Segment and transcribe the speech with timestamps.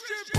[0.00, 0.30] What's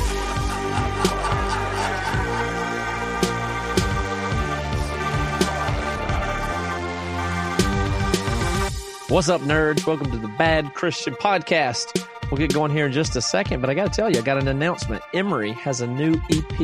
[9.30, 9.86] up, nerds?
[9.86, 12.08] Welcome to the Bad Christian Podcast.
[12.32, 14.24] We'll get going here in just a second, but I got to tell you, I
[14.24, 15.04] got an announcement.
[15.14, 16.58] Emery has a new EP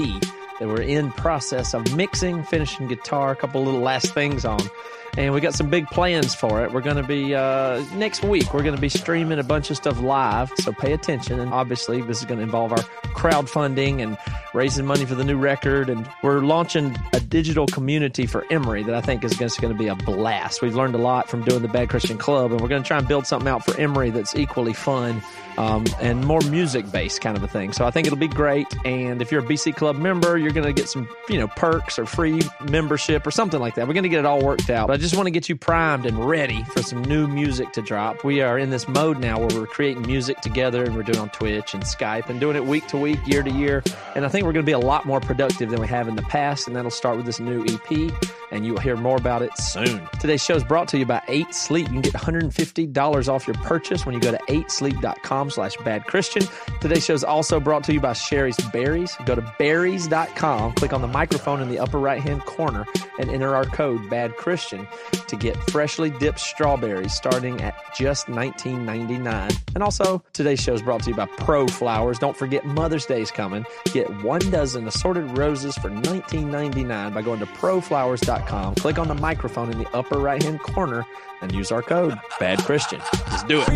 [0.60, 4.60] that we're in process of mixing, finishing guitar, a couple little last things on
[5.18, 6.72] and we got some big plans for it.
[6.72, 8.54] We're going to be uh, next week.
[8.54, 11.40] We're going to be streaming a bunch of stuff live, so pay attention.
[11.40, 12.84] And obviously, this is going to involve our
[13.16, 14.18] crowdfunding and
[14.54, 15.90] raising money for the new record.
[15.90, 19.78] And we're launching a digital community for Emery that I think is just going to
[19.78, 20.62] be a blast.
[20.62, 22.98] We've learned a lot from doing the Bad Christian Club, and we're going to try
[22.98, 25.22] and build something out for Emery that's equally fun
[25.58, 27.74] um, and more music based kind of a thing.
[27.74, 28.68] So I think it'll be great.
[28.86, 31.98] And if you're a BC Club member, you're going to get some you know perks
[31.98, 33.88] or free membership or something like that.
[33.88, 34.88] We're going to get it all worked out.
[34.88, 37.84] But I just want to get you primed and ready for some new music to
[37.84, 38.24] drop.
[38.24, 41.30] We are in this mode now where we're creating music together and we're doing on
[41.30, 43.84] Twitch and Skype and doing it week to week, year to year.
[44.16, 46.16] And I think we're going to be a lot more productive than we have in
[46.16, 46.66] the past.
[46.66, 48.12] And that'll start with this new EP.
[48.52, 50.08] And you'll hear more about it soon.
[50.20, 51.88] Today's show is brought to you by 8 Sleep.
[51.88, 56.80] You can get $150 off your purchase when you go to 8sleep.com slash badchristian.
[56.80, 59.16] Today's show is also brought to you by Shari's Berries.
[59.26, 62.86] Go to berries.com, click on the microphone in the upper right hand corner,
[63.20, 64.88] and enter our code BADCHRISTIAN
[65.28, 69.60] to get freshly dipped strawberries starting at just $19.99.
[69.76, 72.18] And also, today's show is brought to you by Pro Flowers.
[72.18, 73.66] Don't forget Mother's Day is coming.
[73.94, 78.37] Get one dozen assorted roses for $19.99 by going to proflowers.com.
[78.78, 81.06] Click on the microphone in the upper right hand corner
[81.42, 83.00] and use our code Bad Christian.
[83.30, 83.68] Let's do it.
[83.70, 83.74] Oh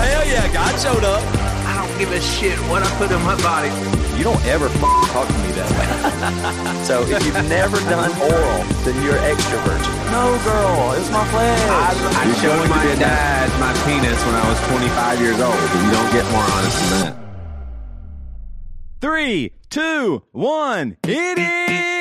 [0.00, 1.22] hell yeah, God showed up.
[1.66, 3.68] I don't give a shit what I put in my body.
[4.18, 4.80] You don't ever f-
[5.12, 6.84] talk to me that way.
[6.88, 9.80] so if you've never done oral, then you're extrovert.
[10.10, 11.60] No, girl, it's my flesh.
[11.68, 15.54] I, I showed my dad my penis when I was 25 years old.
[15.54, 17.16] You don't get more honest than that.
[19.00, 21.97] Three, two, one, hit it!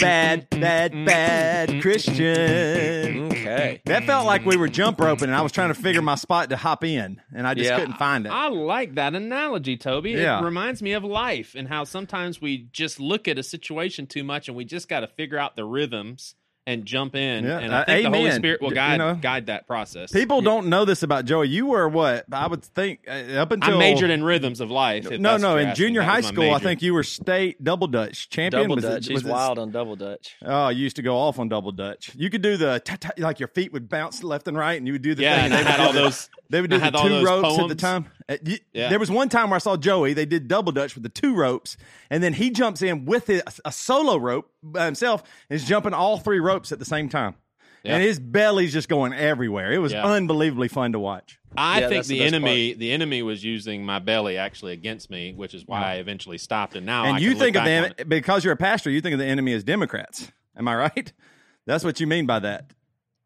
[0.00, 0.60] Bad, mm-hmm.
[0.60, 1.04] bad, mm-hmm.
[1.04, 1.80] bad mm-hmm.
[1.80, 3.32] Christian.
[3.32, 3.80] Okay.
[3.84, 6.50] That felt like we were jump roping, and I was trying to figure my spot
[6.50, 7.78] to hop in, and I just Yeah.
[7.78, 8.30] couldn't find it.
[8.30, 10.12] I like that analogy, Toby.
[10.12, 10.40] Yeah.
[10.40, 14.24] It reminds me of life and how sometimes we just look at a situation too
[14.24, 16.34] much and we just got to figure out the rhythms
[16.66, 17.44] and jump in.
[17.44, 18.30] Yeah, And I uh, the Holy.
[18.32, 20.12] Spirit will You guide know, guide that process.
[20.12, 21.48] People don't know this about Joey.
[21.48, 22.26] You were what?
[22.30, 25.10] I would think uh, up until I majored in rhythms of life.
[25.10, 25.56] No, no.
[25.56, 28.64] In junior high was my school, I think you were state double dutch champion.
[28.64, 29.06] Double Was Dutch.
[29.06, 30.36] He's was it- wild on double Dutch.
[30.44, 32.12] Oh, you used to go off on double dutch.
[32.14, 34.86] You could do the ta- ta- like your feet would bounce left and right, and
[34.86, 35.44] you would do the Yeah, thing.
[35.46, 36.28] and they I had all those.
[36.50, 38.06] They would do the had all two those ropes at the time.
[38.28, 38.36] Uh,
[38.72, 38.88] Yeah.
[38.90, 40.12] There was one time where I saw Joey.
[40.14, 41.76] They did double dutch with the two ropes,
[42.10, 45.94] and then he jumps in with it, a solo rope by himself, and is jumping
[45.94, 47.34] all three ropes at the same time.
[47.82, 47.94] Yeah.
[47.94, 49.72] And his belly's just going everywhere.
[49.72, 50.04] It was Yeah.
[50.04, 51.38] unbelievably fun to watch.
[51.56, 55.08] I Yeah, think the the, best enemy, the enemy was using my belly actually against
[55.08, 56.76] me, which is why I eventually stopped.
[56.76, 58.90] And now, and I you can think look of back them because you're a pastor.
[58.90, 60.30] You think of the enemy as Democrats.
[60.56, 61.12] Am I right?
[61.66, 62.72] That's what you mean by that.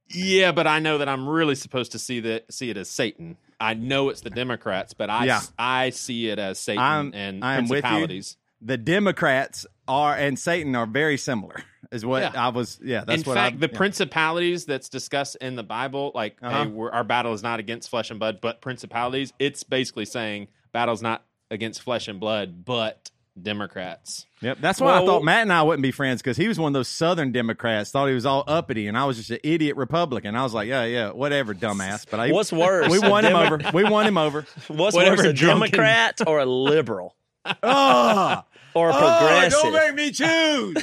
[0.09, 3.37] Yeah, but I know that I'm really supposed to see that see it as Satan.
[3.61, 5.41] I know it's the Democrats, but I Yeah.
[5.59, 7.83] I see it as Satan I'm- and I am with you.
[7.83, 8.37] principalities.
[8.61, 11.57] The Democrats are and Satan are very similar.
[11.93, 12.47] Is what Yeah.
[12.47, 12.81] I was.
[12.83, 13.77] Yeah, that's in what fact, I, the yeah.
[13.77, 16.65] principalities that's discussed in the Bible, like Uh-huh.
[16.65, 19.33] hey, we're, our battle is not against flesh and blood, but principalities.
[19.39, 24.27] It's basically saying battle's not against flesh and blood, but Democrats.
[24.41, 26.69] Yep, that's why I thought Matt and I wouldn't be friends because he was one
[26.69, 27.91] of those Southern Democrats.
[27.91, 30.37] Thought he was all uppity, and I was just an idiot Republican.
[30.37, 32.07] I was like, yeah, yeah, whatever, dumbass.
[32.09, 32.89] But I, What's worse?
[32.89, 33.61] we won him over.
[33.73, 34.47] We won him over.
[34.69, 38.43] What's Whatever worse, a drunken- Democrat or a liberal oh,
[38.75, 39.63] or a ah, progressive?
[39.63, 40.77] don't make me choose.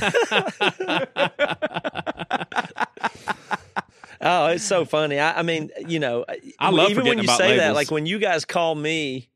[4.23, 5.19] Oh, it's so funny.
[5.19, 6.25] I, I mean, you know,
[6.59, 7.75] I love even when you about say that, labels.
[7.75, 9.30] like when you guys call me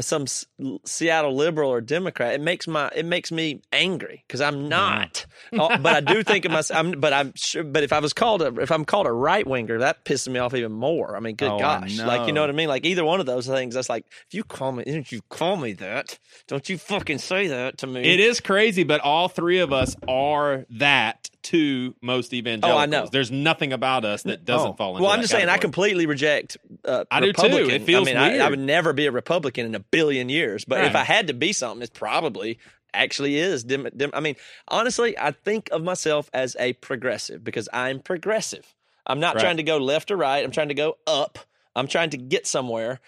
[0.00, 0.46] some S-
[0.84, 5.26] Seattle liberal or Democrat, it makes my it makes me angry because I'm not.
[5.52, 6.78] Oh, but I do think of myself.
[6.78, 7.62] I'm, but I'm sure.
[7.64, 10.38] But if I was called a if I'm called a right winger, that pisses me
[10.38, 11.16] off even more.
[11.16, 12.68] I mean, good Oh, gosh, like you know what I mean.
[12.68, 13.74] Like either one of those things.
[13.74, 17.48] That's like if you call me, if you call me that, don't you fucking say
[17.48, 18.02] that to me.
[18.02, 22.76] It is crazy, but all three of us are that to most evangelicals.
[22.76, 23.06] Oh, I know.
[23.10, 24.74] There's nothing about us that doesn't Oh.
[24.74, 26.56] fall into Well, I'm just saying, I completely reject.
[26.84, 27.42] Uh, I do too.
[27.42, 27.70] Republican.
[27.70, 30.64] It feels I mean, I, I would never be a Republican in a billion years.
[30.64, 32.58] But if I had to be something, it's probably
[32.94, 33.64] actually is.
[33.64, 34.36] Dim, dim, I mean,
[34.68, 38.74] honestly, I think of myself as a progressive because I'm progressive.
[39.06, 39.42] I'm not Right.
[39.42, 40.44] trying to go left or right.
[40.44, 41.38] I'm trying to go up.
[41.74, 43.00] I'm trying to get somewhere.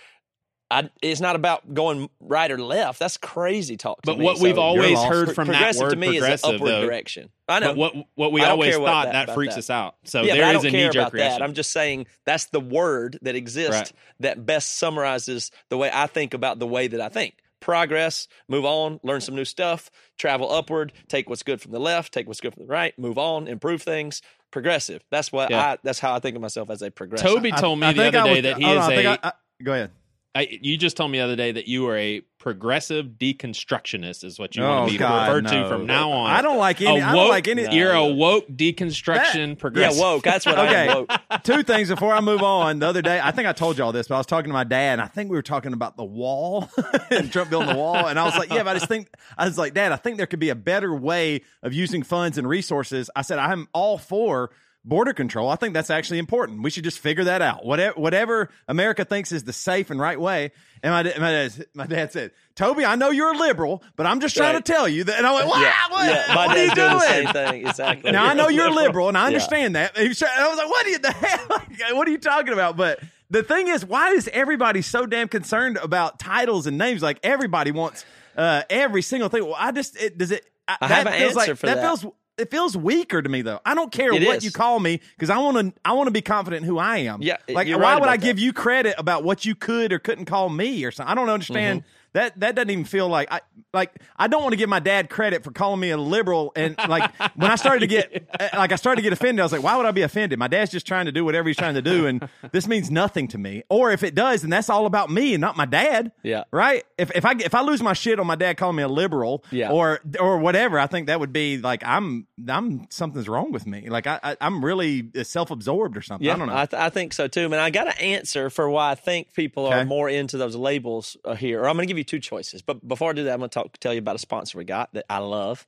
[0.71, 2.99] I, it's not about going right or left.
[2.99, 4.03] That's crazy talk.
[4.03, 4.25] To But me.
[4.27, 6.81] what we've always heard from that progressive word to me is progressive, an upward though,
[6.85, 7.31] direction.
[7.49, 7.69] I know.
[7.69, 9.61] But what what we I always thought that- that, freaks that.
[9.61, 9.97] us out.
[10.05, 11.19] So yeah, but there I don't a care knee jerk about that.
[11.19, 11.43] reaction.
[11.43, 13.93] I'm just saying that's the word that exists Right.
[14.21, 17.37] that best summarizes the way I think about the way that I think.
[17.61, 22.13] Progress, move on, learn some new stuff, travel upward, take what's good from the left,
[22.13, 24.21] take what's good from the right, move on, improve things.
[24.51, 25.03] Progressive.
[25.11, 25.73] That's what Yeah.
[25.73, 25.79] I.
[25.83, 27.27] That's how I think of myself as a progressive.
[27.27, 28.97] Toby told me I the think other day would- that he is on, I a.
[28.97, 29.33] think I- I-
[29.63, 29.91] go ahead.
[30.39, 34.39] I, you just told me the other day that you are a progressive deconstructionist, is
[34.39, 35.63] what you Oh, want to be God, referred no.
[35.65, 36.31] to from now on.
[36.31, 37.01] I don't like any.
[37.01, 37.75] A I don't like any.
[37.75, 39.99] You're a woke deconstruction yeah, progressive.
[39.99, 40.23] Yeah, woke.
[40.23, 40.89] That's what Okay.
[40.89, 41.07] I am.
[41.09, 41.11] Woke.
[41.43, 42.79] Two things before I move on.
[42.79, 44.53] The other day, I think I told you all this, but I was talking to
[44.55, 46.71] my dad, and I think we were talking about the wall
[47.11, 48.07] and Trump building the wall.
[48.07, 50.19] And I was like, "Yeah, but I just think I was like, Dad, I think
[50.19, 53.99] there could be a better way of using funds and resources." I said, "I'm all
[53.99, 54.51] for."
[54.89, 55.51] Border control.
[55.51, 56.63] I think that's actually important.
[56.63, 57.65] We should just figure that out.
[57.65, 60.51] Whatever, whatever America thinks is the safe and right way.
[60.83, 64.21] And my, my, dad, my dad said, Toby, I know you're a liberal, but I'm
[64.21, 64.65] just trying Right.
[64.65, 65.19] to tell you that.
[65.19, 66.35] And I went, wow, Yeah, what, yeah.
[66.35, 67.67] My what are you doing the same thing.
[67.67, 68.13] Exactly.
[68.13, 69.27] Now I know you're liberal, and I Yeah.
[69.27, 69.97] understand that.
[69.99, 71.97] He was trying- I was like, "What are you the hell?
[71.97, 75.77] What are you talking about?" But the thing is, why is everybody so damn concerned
[75.77, 77.03] about titles and names?
[77.03, 78.05] Like everybody wants
[78.37, 79.45] uh, every single thing.
[79.45, 80.45] Well, I just it, does it.
[80.67, 81.81] I, I that have an feels answer like, for that.
[81.83, 82.07] feels
[82.39, 83.61] it feels weaker to me though.
[83.65, 84.45] I don't care It what is.
[84.45, 86.99] you call me because I want to I want to be confident in who I
[86.99, 87.21] am.
[87.23, 89.99] Yeah, like why right would I about give you credit about what you could or
[89.99, 91.11] couldn't call me or something?
[91.11, 91.81] I don't understand.
[91.81, 91.89] Mm-hmm.
[92.15, 93.41] That that doesn't even feel like I
[93.75, 96.75] like I don't want to give my dad credit for calling me a liberal and
[96.89, 99.53] like when I started to get uh, like I started to get offended I was
[99.53, 101.75] like why would I be offended my dad's just trying to do whatever he's trying
[101.75, 104.87] to do and this means nothing to me or if it does then that's all
[104.87, 106.45] about me and not my dad Yeah.
[106.51, 108.89] right if if I if I lose my shit on my dad calling me a
[108.89, 109.71] liberal Yeah.
[109.71, 113.91] or or whatever I think that would be like I'm I'm something's wrong with me
[113.91, 116.81] like I, I I'm really self absorbed or something Yeah, I don't know I, th-
[116.81, 117.49] I think so too.
[117.51, 121.17] Man, I got an answer for why I think people are more into those labels
[121.25, 121.63] uh, here.
[121.63, 122.63] Or I'm going to give you two choices.
[122.63, 124.65] But before I do that, I'm going to talk tell you about a sponsor we
[124.65, 125.67] got that I love.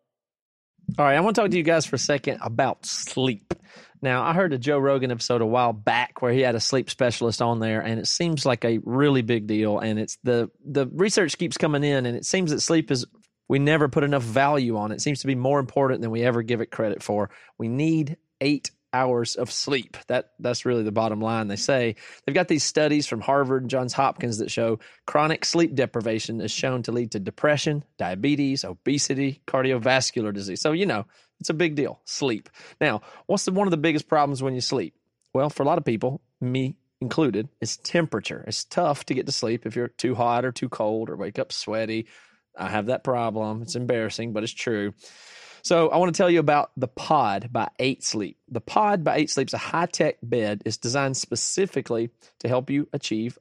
[0.99, 3.55] All right, I want to talk to you guys for a second about sleep.
[4.03, 6.89] Now, I heard a Joe Rogan episode a while back where he had a sleep
[6.91, 9.79] specialist on there, and it seems like a really big deal.
[9.79, 13.07] And it's the the research keeps coming in, and it seems that sleep is
[13.49, 14.97] we never put enough value on it.
[14.97, 17.31] It seems to be more important than we ever give it credit for.
[17.59, 19.97] We need eight hours of sleep.
[20.09, 21.49] That that's really the bottom line.
[21.49, 25.75] They say they've got these studies from Harvard and Johns Hopkins that show chronic sleep
[25.75, 30.61] deprivation is shown to lead to depression, diabetes, obesity, cardiovascular disease.
[30.61, 31.07] So you know
[31.41, 32.01] it's a big deal.
[32.05, 32.51] Sleep.
[32.81, 34.95] Now, what's the, one of the biggest problems when you sleep?
[35.33, 38.45] Well, for a lot of people, me included, is temperature.
[38.47, 41.39] It's tough to get to sleep if you're too hot or too cold or wake
[41.39, 42.07] up sweaty.
[42.57, 43.63] I have that problem.
[43.63, 44.93] It's embarrassing, but it's true.
[45.63, 48.39] So I want to tell you about the Pod by 8 Sleep.
[48.49, 50.63] The Pod by 8 Sleep is a high-tech bed.
[50.65, 52.11] It's designed specifically
[52.41, 53.39] to help you achieve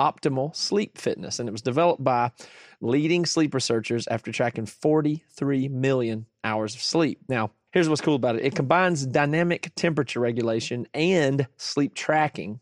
[0.00, 2.32] optimal sleep fitness and it was developed by
[2.80, 7.20] leading sleep researchers after tracking 43 million hours of sleep.
[7.28, 8.44] Now, here's what's cool about it.
[8.46, 12.60] It combines dynamic temperature regulation and sleep tracking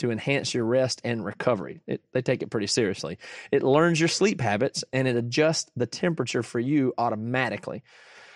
[0.00, 1.80] to enhance your rest and recovery.
[1.86, 3.18] It, they take it pretty seriously.
[3.52, 7.84] It learns your sleep habits and it adjusts the temperature for you automatically.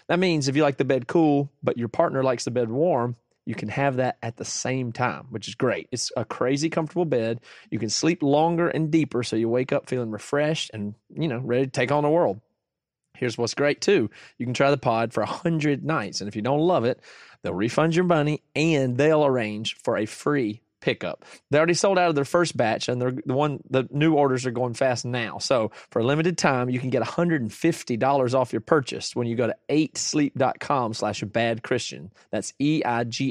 [0.09, 3.17] That means if you like the bed cool, but your partner likes the bed warm,
[3.47, 5.89] you can have that at the same time, which is great.
[5.93, 7.41] It's a crazy comfortable bed.
[7.71, 11.39] You can sleep longer and deeper so you wake up feeling refreshed and, you know,
[11.39, 12.41] ready to take on the world.
[13.17, 14.11] Here's what's great too.
[14.39, 17.01] You can try the pod for 100 nights and if you don't love it,
[17.43, 21.25] they'll refund your money and they'll arrange for a free pickup.
[21.51, 24.51] They already sold out of their first batch and the one the new orders are
[24.51, 25.39] going fast now.
[25.39, 29.47] So for a limited time, you can get $150 off your purchase when you go
[29.47, 32.13] to 8sleep.com slash bad Christian.
[32.31, 33.23] That's E-I-G-H-T-S-L-E-E-P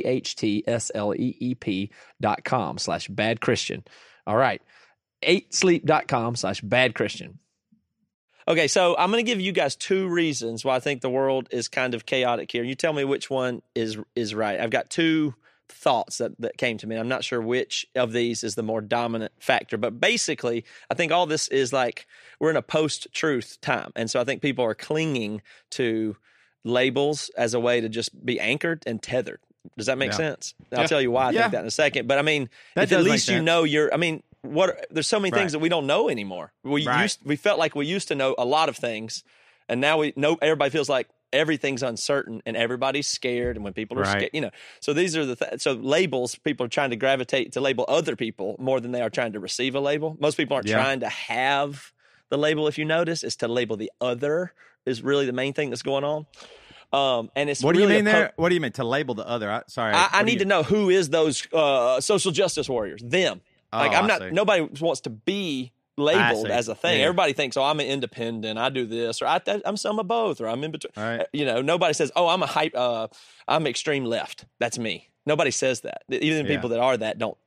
[2.20, 3.84] dot com slash bad Christian.
[4.26, 4.62] All right.
[5.22, 7.38] 8sleep.com slash bad Christian.
[8.48, 11.48] Okay, so I'm going to give you guys two reasons why I think the world
[11.52, 12.64] is kind of chaotic here.
[12.64, 14.60] You tell me which one is is right.
[14.60, 15.36] I've got two
[15.74, 16.96] thoughts that, that came to me.
[16.96, 21.12] I'm not sure which of these is the more dominant factor, but basically, I think
[21.12, 22.08] all this is like
[22.40, 26.16] we're in a post-truth time, and so I think people are clinging to
[26.64, 29.40] labels as a way to just be anchored and tethered.
[29.78, 30.18] Does that make Yeah.
[30.18, 30.54] sense?
[30.74, 30.88] I'll Yeah.
[30.88, 31.42] tell you why I Yeah.
[31.42, 32.08] think that in a second.
[32.08, 33.94] But I mean, at least you know you're.
[33.94, 34.86] I mean, what?
[34.92, 35.40] There's so many Right.
[35.40, 36.54] things that we don't know anymore.
[36.64, 37.04] We Right.
[37.04, 39.24] used we felt like we used to know a lot of things,
[39.70, 43.58] and now we know everybody feels like everything's uncertain and everybody's scared.
[43.58, 44.12] And when people are Right.
[44.18, 46.36] scared, you know, so these are the th- so labels.
[46.36, 49.40] People are trying to gravitate to label other people more than they are trying to
[49.40, 50.16] receive a label.
[50.20, 50.76] Most people aren't Yeah.
[50.78, 51.92] trying to have
[52.30, 52.68] the label.
[52.68, 54.54] If you notice, is to label the other
[54.86, 56.26] is really the main thing that's going on.
[56.92, 59.16] Um, and it's what do you really mean there what do you mean to label
[59.16, 62.32] the other I, sorry I, I need you- to know who is those uh, social
[62.32, 63.02] justice warriors.
[63.04, 63.42] Them.
[63.72, 64.32] Oh, Like I'm not.
[64.32, 67.00] Nobody wants to be labeled as a thing.
[67.00, 67.06] Yeah.
[67.06, 68.58] Everybody thinks, "Oh, I'm an independent.
[68.60, 71.28] I do this, or I, I'm some of both, or I'm in between." Right.
[71.34, 72.76] You know, nobody says, "Oh, I'm a hype.
[72.76, 73.08] Uh,
[73.48, 75.10] I'm extreme left." That's me.
[75.26, 76.04] Nobody says that.
[76.10, 76.56] Even Yeah.
[76.56, 77.38] people that are that don't.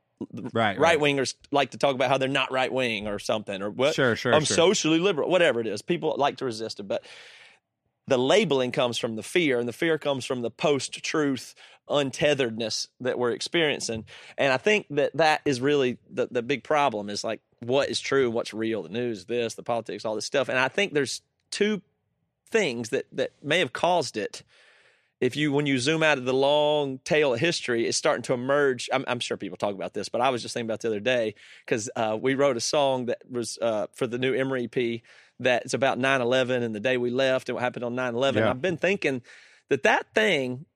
[0.55, 3.69] Right, Right wingers like to talk about how they're not right wing or something, or
[3.69, 3.95] what?
[3.95, 4.57] Sure, sure, I'm sure.
[4.57, 5.83] socially liberal, whatever it is.
[5.83, 7.05] People like to resist it, but
[8.07, 11.55] the labeling comes from the fear, and the fear comes from the post truth
[11.88, 14.05] untetheredness that we're experiencing.
[14.37, 18.00] And I think that that is really the, the big problem is like what is
[18.00, 20.49] true and what's real, the news, this, the politics, all this stuff.
[20.49, 21.83] And I think there's two
[22.50, 24.43] things that, that may have caused it.
[25.19, 28.35] If you, when you zoom out of the long tail of history, it's starting to
[28.35, 28.90] emerge.
[28.93, 31.00] I'm, I'm sure people talk about this, but I was just thinking about the other
[31.00, 35.00] day because uh, we wrote a song that was uh, for the new Emery EP
[35.38, 38.43] that's about 9 11 and the day we left and what happened on 9 11.
[38.43, 38.50] Yeah.
[38.50, 39.23] I've been thinking
[39.69, 40.66] that that thing,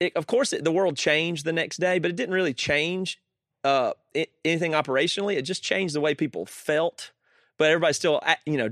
[0.00, 3.20] it, of course, it, the world changed the next day, but it didn't really change
[3.62, 5.36] uh, it, anything operationally.
[5.36, 7.12] It just changed the way people felt.
[7.56, 8.70] But everybody still, you know,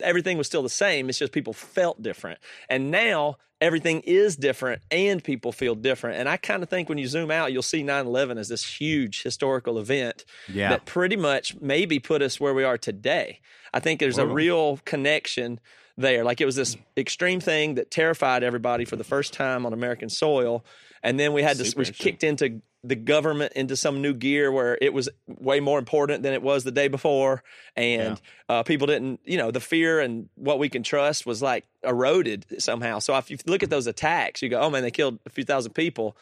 [0.00, 1.08] everything was still the same.
[1.08, 2.38] It's just people felt different.
[2.68, 6.18] And now everything is different and people feel different.
[6.18, 8.64] And I kind of think when you zoom out, you'll see 9 11 as this
[8.64, 10.70] huge historical event Yeah.
[10.70, 13.40] that pretty much maybe put us where we are today.
[13.72, 15.60] I think there's a real connection
[15.96, 16.24] there.
[16.24, 20.08] Like it was this extreme thing that terrified everybody for the first time on American
[20.08, 20.64] soil.
[21.02, 24.78] And then we had to, we kicked into the government into some new gear where
[24.80, 27.42] it was way more important than it was the day before.
[27.76, 31.66] And uh, people didn't, you know, the fear and what we can trust was like
[31.82, 32.98] eroded somehow.
[32.98, 35.44] So if you look at those attacks, you go, oh man, they killed a few
[35.44, 36.16] thousand people.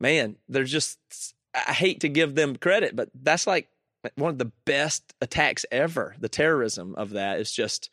[0.00, 0.98] Man, they're just,
[1.54, 3.68] I hate to give them credit, but that's like
[4.16, 6.16] one of the best attacks ever.
[6.18, 7.88] The terrorism of that is just,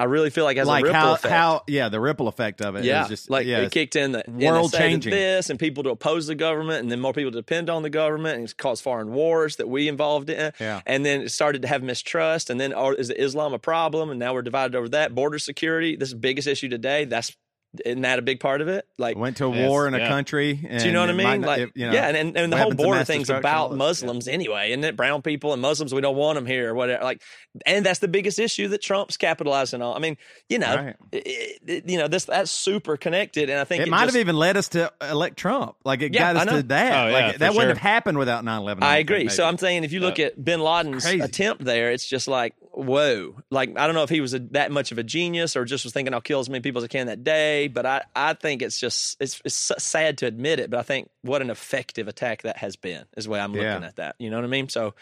[0.00, 1.34] I really feel like it has like a ripple how effect.
[1.34, 2.84] how yeah the ripple effect of it.
[2.84, 5.10] Yeah, is just like yeah, it kicked in the world changing.
[5.10, 7.90] this, and people to oppose the government, and then more people to depend on the
[7.90, 10.52] government, and it's caused foreign wars that we involved in.
[10.58, 10.80] Yeah.
[10.86, 14.08] and then it started to have mistrust, and then oh, is Islam a problem?
[14.08, 15.14] And now we're divided over that.
[15.14, 17.04] Border security, this is the biggest issue today.
[17.04, 17.36] That's
[17.84, 18.86] isn't that a big part of it?
[18.98, 20.08] Like, went to a war in a yeah.
[20.08, 20.60] country.
[20.68, 21.40] And do you know what I mean?
[21.42, 23.76] not- Like, it- you know, yeah, and, and, and the whole border thing's about that.
[23.76, 24.96] Muslims anyway, isn't it?
[24.96, 27.04] Brown people and Muslims, we don't want them here or whatever.
[27.04, 27.22] Like,
[27.66, 29.96] and that's the biggest issue that Trump's capitalizing on.
[29.96, 30.16] I mean,
[30.48, 30.96] you know, Right.
[31.12, 34.14] it- it- you know, this that's super connected, and I think It, it, might just-
[34.16, 35.76] have even led us to elect Trump.
[35.84, 36.92] Like it Yeah, got us to that.
[36.92, 38.82] Oh, yeah, like for that wouldn't have happened without 9-11.
[38.82, 39.18] I agree.
[39.20, 39.44] think, So.
[39.46, 43.34] I'm saying if you look at Bin Laden's attempt there, it's just like whoa.
[43.50, 45.84] Like I don't know if he was a, that much of a genius or just
[45.84, 47.59] was thinking I'll kill as many people as I can that day.
[47.68, 50.70] But I, I think it's just it's, it's sad to admit it.
[50.70, 53.64] But I think what an effective attack that has been is the way I'm looking
[53.66, 53.86] Yeah.
[53.86, 54.16] at that.
[54.18, 54.68] You know what I mean?
[54.68, 54.94] So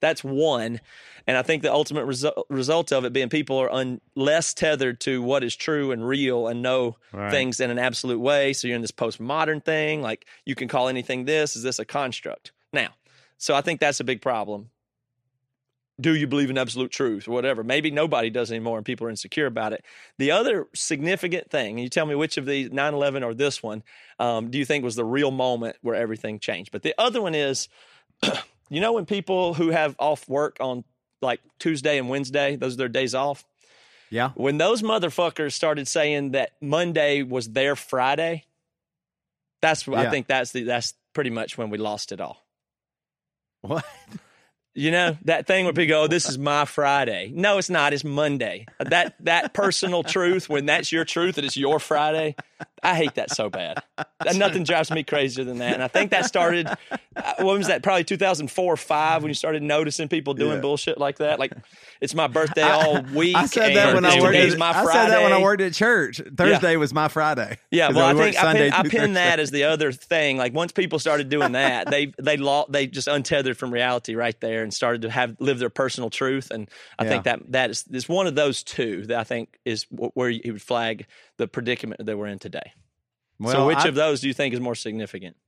[0.00, 0.80] that's one.
[1.26, 5.00] And I think the ultimate resu- result of it being people are un- less tethered
[5.00, 7.30] to what is true and real and know Right.
[7.30, 8.52] things in an absolute way.
[8.52, 10.02] So you're in this postmodern thing.
[10.02, 11.56] Like you can call anything this.
[11.56, 12.52] Is this a construct?
[12.72, 12.88] Now,
[13.38, 14.70] so I think that's a big problem.
[15.98, 17.64] Do you believe in absolute truth or whatever?
[17.64, 19.84] Maybe nobody does anymore and people are insecure about it.
[20.18, 23.62] The other significant thing, and you tell me which of these, 9 11 or this
[23.62, 23.82] one,
[24.18, 26.70] um, do you think was the real moment where everything changed?
[26.70, 27.68] But the other one is,
[28.68, 30.84] you know, when people who have off work on
[31.22, 33.46] like Tuesday and Wednesday, those are their days off,
[34.10, 34.30] yeah.
[34.34, 38.44] when those motherfuckers started saying that Monday was their Friday,
[39.62, 42.44] that's I think that's the that's pretty much when we lost it all.
[43.62, 43.84] What?
[44.76, 47.92] You know that thing where people go, oh, "This is my Friday." No, it's not.
[47.94, 48.66] It's Monday.
[48.78, 52.36] That that personal truth when that's your truth and it's your Friday.
[52.82, 53.82] I hate that so bad.
[54.34, 55.74] Nothing drives me crazier than that.
[55.74, 56.68] And I think that started.
[56.68, 57.82] uh, When was that?
[57.82, 60.60] Probably 2004 or five when you started noticing people doing Yeah.
[60.60, 61.38] bullshit like that.
[61.38, 61.52] Like
[62.00, 63.34] it's my birthday all week.
[63.36, 64.36] I said that when I worked.
[64.36, 66.20] At, my I said that when I worked at church.
[66.36, 67.58] Thursday was my Friday.
[67.70, 67.90] Yeah.
[67.90, 70.36] well, I think I pin, I pin that as the other thing.
[70.36, 74.38] Like once people started doing that, they they law they just untethered from reality right
[74.40, 76.50] there and started to have live their personal truth.
[76.50, 76.68] And
[76.98, 80.28] I think that that is is one of those two that I think is where
[80.30, 81.06] he would flag
[81.38, 82.72] the predicament that we're in today.
[83.42, 85.36] so, which I- of those do you think is more significant?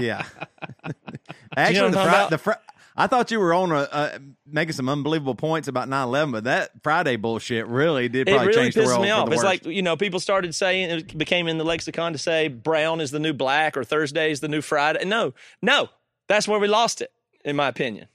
[0.00, 0.24] Yeah.
[1.56, 2.54] Actually, I'm the, talking Fri- the Fri-
[2.96, 6.70] I thought you were on a, uh, making some unbelievable points about 9-11, but that
[6.82, 9.26] Friday bullshit really did It really change the world me off.
[9.26, 9.64] the It's worst.
[9.64, 13.10] like you know, people started saying it became in the lexicon to say brown is
[13.10, 15.04] the new black or Thursday is the new Friday.
[15.04, 15.88] No, no,
[16.28, 17.10] that's where we lost it,
[17.44, 18.08] in my opinion.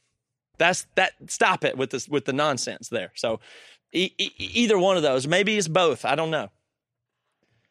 [0.58, 1.14] That's that.
[1.28, 3.12] Stop it with this with the nonsense there.
[3.16, 3.40] So,
[3.92, 6.06] e- e- either one of those, maybe it's both.
[6.06, 6.50] I don't know.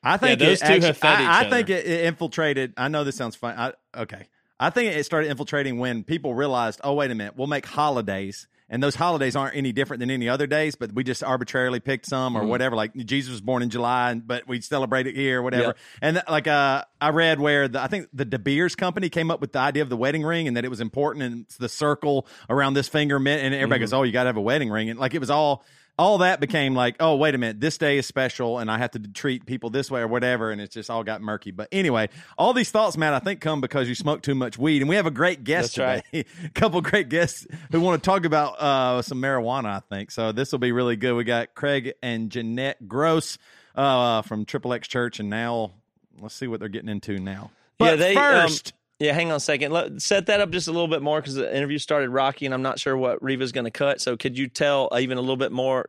[0.03, 2.75] I think those it two actu- have fed I, each I think it, it infiltrated.
[2.77, 3.57] I know this sounds fun.
[3.57, 4.27] I, okay,
[4.59, 8.49] I think it started infiltrating when people realized, oh wait a minute, we'll make holidays
[8.73, 12.07] and those holidays aren't any different than any other days, but we just arbitrarily picked
[12.07, 12.75] some or whatever.
[12.75, 15.63] Like Jesus was born in July, but we celebrate it here, or whatever.
[15.67, 15.73] Yeah.
[16.01, 19.31] And th- like uh, I read where the, I think the De Beers company came
[19.31, 21.59] up with the idea of the wedding ring and that it was important and it's
[21.59, 24.41] the circle around this finger meant, and everybody goes, "Oh, you got to have a
[24.41, 25.65] wedding ring," and like it was all.
[25.99, 28.93] All that became like, oh, wait a minute, this day is special and I have
[28.93, 30.51] to treat people this way or whatever.
[30.51, 31.51] And it's just all got murky.
[31.51, 32.09] But anyway,
[32.39, 34.81] all these thoughts, Matt, I think come because you smoke too much weed.
[34.83, 36.25] And we have a great guest That's today.
[36.45, 40.11] a couple great guests who want to talk about uh, some marijuana, I think.
[40.11, 41.15] So this will be really good.
[41.15, 43.39] We got Craig and Jeanette Gross
[43.75, 45.21] uh, from Triple X Church.
[45.21, 45.73] And now
[46.21, 47.51] let's see what they're getting into now.
[47.79, 48.73] But yeah, they um, first,
[49.03, 49.73] yeah, hang on a second.
[49.73, 52.55] Let, set that up just a little bit more because the interview started rocky, and
[52.55, 54.01] I'm not sure what Reva's going to cut.
[54.01, 55.89] So, could you tell uh, even a little bit more?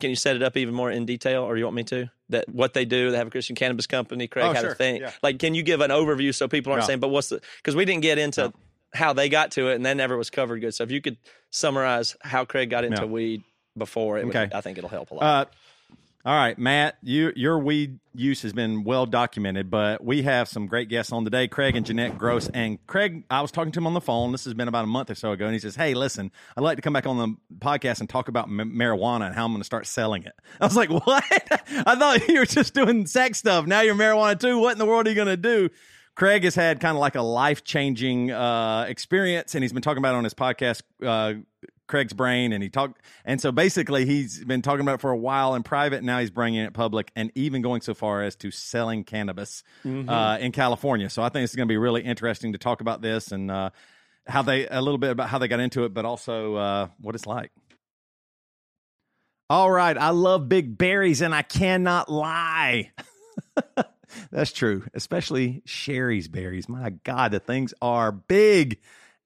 [0.00, 2.10] Can you set it up even more in detail, or you want me to?
[2.30, 3.10] That what they do?
[3.10, 4.26] They have a Christian cannabis company.
[4.26, 4.70] Craig Oh, had sure.
[4.72, 5.00] a thing.
[5.02, 5.12] Yeah.
[5.22, 7.84] Like, can you give an overview so people aren't saying, "But what's the?" Because we
[7.84, 8.52] didn't get into
[8.94, 10.74] how they got to it, and that never was covered good.
[10.74, 11.18] So, if you could
[11.50, 13.42] summarize how Craig got into weed
[13.76, 14.54] before, it would, Okay.
[14.56, 15.22] I think it'll help a lot.
[15.22, 15.44] Uh,
[16.24, 20.66] all right, Matt, you, your weed use has been well documented, but we have some
[20.66, 22.48] great guests on today, Craig and Jeanette Gross.
[22.48, 24.30] And Craig, I was talking to him on the phone.
[24.30, 26.62] This has been about a month or so ago, and he says, "Hey, listen, I'd
[26.62, 29.52] like to come back on the podcast and talk about m- marijuana and how I'm
[29.52, 31.24] going to start selling it." I was like, "What?
[31.86, 33.66] I thought you were just doing sex stuff.
[33.66, 34.58] Now you're marijuana too.
[34.58, 35.70] What in the world are you going to do?"
[36.16, 39.98] Craig has had kind of like a life changing uh, experience, and he's been talking
[39.98, 41.40] about it on his podcast, uh,
[41.90, 43.02] Craig's Brain, and he talked.
[43.24, 45.98] And so basically, he's been talking about it for a while in private.
[45.98, 49.62] And now he's bringing it public, and even going so far as to selling cannabis
[50.08, 51.10] uh, in California.
[51.10, 53.70] So I think it's going to be really interesting to talk about this and uh,
[54.26, 57.14] how they a little bit about how they got into it, but also uh, what
[57.14, 57.50] it's like.
[59.50, 62.92] All right, I love big berries, and I cannot lie.
[64.30, 66.68] That's true, especially Shari's berries.
[66.68, 68.78] My God, the things are big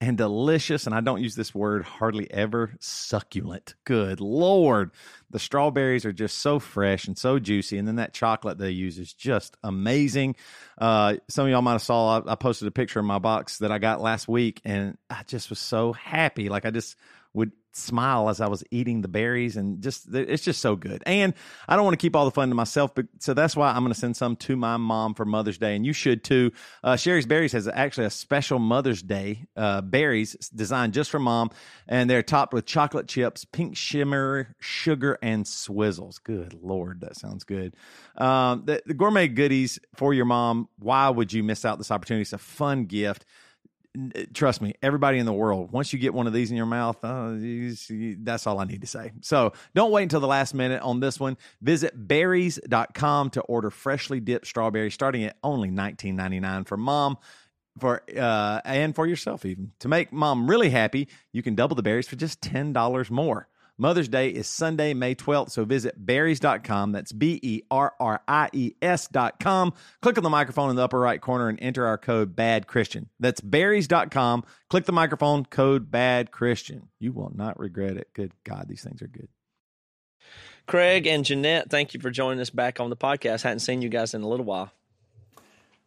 [0.04, 0.86] and delicious.
[0.86, 3.74] And I don't use this word hardly ever succulent.
[3.84, 4.90] Good Lord.
[5.30, 7.78] The strawberries are just so fresh and so juicy.
[7.78, 10.36] And then that chocolate they use is just amazing.
[10.76, 13.58] Uh, some of y'all might have saw I, I posted a picture in my box
[13.58, 16.48] that I got last week, and I just was so happy.
[16.48, 16.96] Like I just
[17.34, 21.02] would smile as I was eating the berries and just it's just so good.
[21.06, 21.34] And
[21.68, 23.82] I don't want to keep all the fun to myself, but so that's why I'm
[23.82, 26.52] going to send some to my mom for Mother's Day, and you should too.
[26.82, 31.50] Uh, Shari's Berries has actually a special Mother's Day uh, berries designed just for mom,
[31.88, 36.22] and they're topped with chocolate chips, pink shimmer, sugar, and swizzles.
[36.22, 37.74] Good lord, that sounds good.
[38.16, 40.68] Um, the, the gourmet goodies for your mom.
[40.78, 42.22] Why would you miss out this opportunity?
[42.22, 43.24] It's a fun gift
[44.32, 46.96] trust me, everybody in the world, once you get one of these in your mouth,
[47.04, 49.12] uh, you- you- that's all I need to say.
[49.20, 51.36] So don't wait until the last minute on this one.
[51.62, 57.18] Visit berries.com to order freshly dipped strawberries starting at only $19.99 for mom.
[57.80, 61.82] For uh, and for yourself even to make mom really happy, you can double the
[61.82, 63.48] berries for just ten dollars more.
[63.76, 66.92] Mother's Day is Sunday, May 12th, so visit berries.com.
[66.92, 69.72] That's B E R R I E S.com.
[70.00, 73.08] Click on the microphone in the upper right corner and enter our code BAD Christian.
[73.18, 74.44] That's berries.com.
[74.70, 76.88] Click the microphone, code BAD Christian.
[77.00, 78.08] You will not regret it.
[78.14, 79.28] Good God, these things are good.
[80.66, 83.42] Craig and Jeanette, thank you for joining us back on the podcast.
[83.42, 84.72] Hadn't seen you guys in a little while.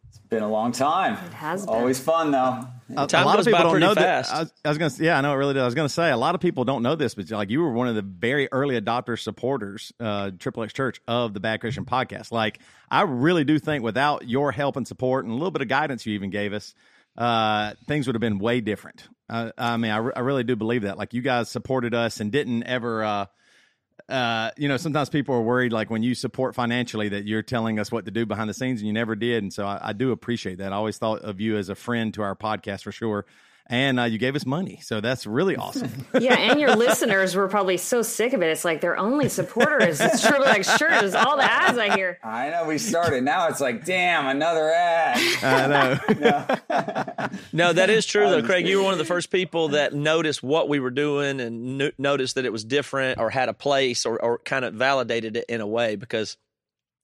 [0.08, 1.14] It's been a long time.
[1.14, 1.74] It has been.
[1.74, 2.66] Always fun though.
[2.96, 4.30] A, Time a lot goes of people don't know fast.
[4.30, 4.36] that.
[4.36, 5.60] I was, I was going to, yeah, I know it really does.
[5.60, 7.60] I was going to say a lot of people don't know this, but like you
[7.60, 11.60] were one of the very early adopter supporters, uh, Triple X Church of the Bad
[11.60, 12.32] Christian podcast.
[12.32, 15.68] Like I really do think without your help and support and a little bit of
[15.68, 16.74] guidance you even gave us,
[17.18, 19.06] uh, things would have been way different.
[19.28, 20.96] Uh, I mean, I, re- I really do believe that.
[20.96, 23.28] Like you guys supported us and didn't ever.
[24.08, 27.78] Uh, you know, sometimes people are worried, like when you support financially, that you're telling
[27.78, 29.42] us what to do behind the scenes, and you never did.
[29.42, 30.72] And so I, I do appreciate that.
[30.72, 33.26] I always thought of you as a friend to our podcast for sure.
[33.70, 36.06] And uh, you gave us money, so that's really awesome.
[36.18, 38.46] Yeah, and your listeners were probably so sick of it.
[38.46, 41.04] It's like their only supporter is it's Triple X shirt.
[41.04, 42.18] Is all the ads I hear.
[42.24, 43.22] I know we started.
[43.24, 45.18] Now it's like, damn, another ad.
[45.42, 46.14] I
[46.68, 47.28] know.
[47.52, 48.66] No, that is true though, Craig.
[48.66, 51.92] You were one of the first people that noticed what we were doing and kn-
[51.98, 55.44] noticed that it was different or had a place or, or kind of validated it
[55.48, 56.36] in a way because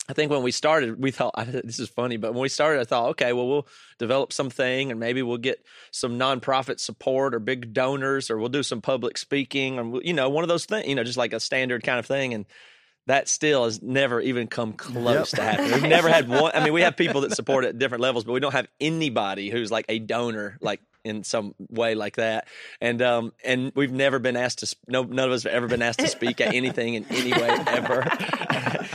[0.09, 2.85] I think when we started, we thought this is funny, but when we started, I
[2.85, 3.67] thought, okay, well, we'll
[3.99, 8.63] develop something and maybe we'll get some nonprofit support or big donors or we'll do
[8.63, 11.41] some public speaking or you know one of those things, you know, just like a
[11.41, 12.47] standard kind of thing and.
[13.07, 15.73] That still has never even come close to happening.
[15.73, 16.53] We've never had one.
[16.55, 19.51] I mean, we have people that support at different levels, but we don't have anybody
[19.51, 22.49] who's like a donor, like in some way like that.
[22.81, 24.77] And um and we've never been asked to.
[24.89, 27.49] No, none of us have ever been asked to speak at anything in any way
[27.67, 28.07] ever.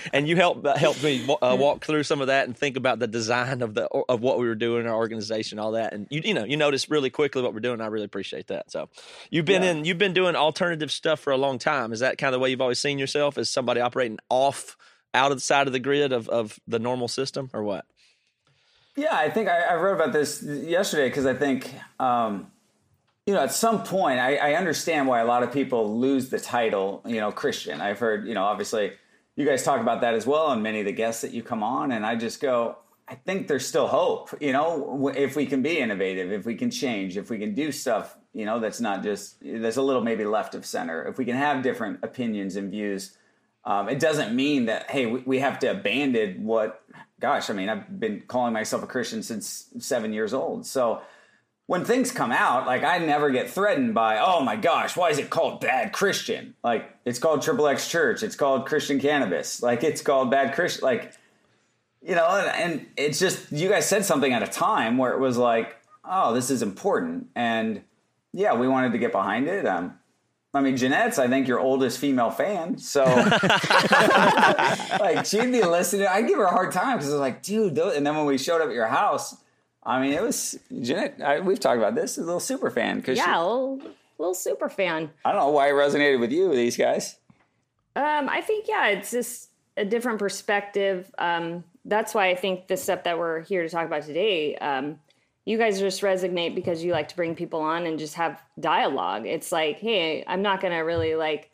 [0.13, 3.07] and you helped helped me uh, walk through some of that and think about the
[3.07, 5.93] design of the of what we were doing in our organization, all that.
[5.93, 7.81] And you you know you notice really quickly what we're doing.
[7.81, 8.71] I really appreciate that.
[8.71, 8.89] So
[9.29, 11.93] you've been in you've been doing alternative stuff for a long time.
[11.93, 14.77] Is that kind of the way you've always seen yourself as somebody operating off
[15.13, 17.85] out of the side of the grid of of the normal system, or what?
[18.99, 22.51] Yeah, I think I, I wrote about this yesterday because I think, um,
[23.25, 26.37] you know, at some point, I, I understand why a lot of people lose the
[26.37, 27.79] title, you know, Christian.
[27.79, 28.91] I've heard, you know, obviously
[29.37, 31.63] you guys talk about that as well, and many of the guests that you come
[31.63, 32.75] on, and I just go,
[33.07, 36.69] I think there's still hope, you know, if we can be innovative, if we can
[36.69, 40.25] change, if we can do stuff, you know, that's not just, there's a little maybe
[40.25, 43.15] left of center, if we can have different opinions and views.
[43.63, 46.81] Um, it doesn't mean that hey we, we have to abandon what
[47.19, 50.65] gosh i mean i've been calling myself a christian since seven years old.
[50.65, 51.01] So
[51.67, 55.17] when things come out like i never get threatened by oh my gosh why is
[55.17, 56.55] it called bad christian?
[56.63, 58.23] Like it's called triple x church.
[58.23, 59.61] It's called christian cannabis.
[59.61, 61.13] Like it's called bad christian like
[62.01, 65.19] you know and, and it's just you guys said something at a time where it
[65.19, 67.27] was like oh this is important.
[67.35, 67.83] And
[68.33, 69.67] yeah we wanted to get behind it.
[69.67, 69.98] Um,
[70.53, 72.79] I mean, Jeanette's, I think, your oldest female fan.
[72.79, 73.03] So,
[74.99, 76.07] like, she'd be listening.
[76.07, 77.75] I'd give her a hard time because I was like, dude.
[77.75, 79.37] Those, and then when we showed up at your house,
[79.83, 81.21] I mean, it was Jeanette.
[81.23, 82.17] I, we've talked about this.
[82.17, 83.81] A little super fan because Yeah, a little,
[84.17, 85.11] little super fan.
[85.23, 87.17] I don't know why it resonated with you, these guys.
[87.95, 91.13] Um, I think yeah, it's just a different perspective.
[91.19, 94.99] Um, that's why I think the stuff that we're here to talk about today, um,
[95.49, 99.25] you guys just resonate because you like to bring people on and just have dialogue.
[99.25, 101.49] It's like, hey, I'm not gonna really like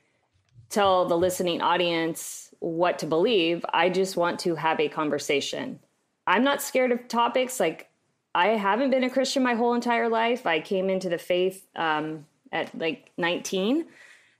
[0.69, 3.65] tell the listening audience what to believe.
[3.73, 5.79] I just want to have a conversation.
[6.27, 7.57] I'm not scared of topics.
[7.57, 7.89] Like
[8.33, 10.45] I haven't been a Christian my whole entire life.
[10.45, 13.85] I came into the faith um, at like 19,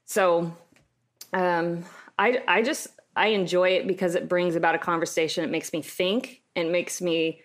[0.03, 0.53] so
[1.31, 1.85] um,
[2.19, 5.45] I I just I enjoy it because it brings about a conversation.
[5.45, 6.41] It makes me think.
[6.57, 7.39] It makes me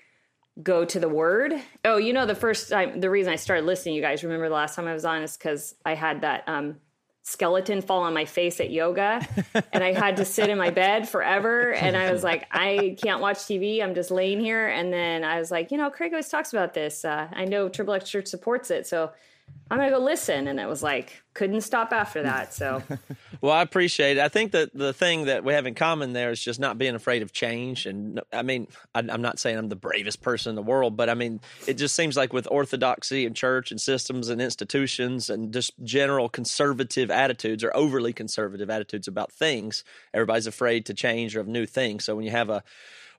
[0.62, 1.54] go to the word.
[1.84, 4.54] Oh, you know, the first time, the reason I started listening, you guys remember the
[4.54, 6.76] last time I was on is because I had that um,
[7.22, 9.26] skeleton fall on my face at yoga
[9.72, 11.72] and I had to sit in my bed forever.
[11.72, 13.82] And I was like, I can't watch TV.
[13.82, 14.68] I'm just laying here.
[14.68, 17.04] And then I was like, you know, Craig always talks about this.
[17.04, 18.86] Uh, I know Triple X Church supports it.
[18.86, 19.12] So
[19.70, 20.48] I'm to go listen.
[20.48, 22.52] And it was like, couldn't stop after that.
[22.52, 22.82] So
[23.40, 24.20] Well, I appreciate it.
[24.20, 26.96] I think that the thing that we have in common there is just not being
[26.96, 27.86] afraid of change.
[27.86, 31.08] And I mean, I, I'm not saying I'm the bravest person in the world, but
[31.08, 35.52] I mean, it just seems like with orthodoxy and church and systems and institutions and
[35.52, 41.40] just general conservative attitudes or overly conservative attitudes about things, everybody's afraid to change or
[41.40, 42.04] of new things.
[42.04, 42.64] So when you have a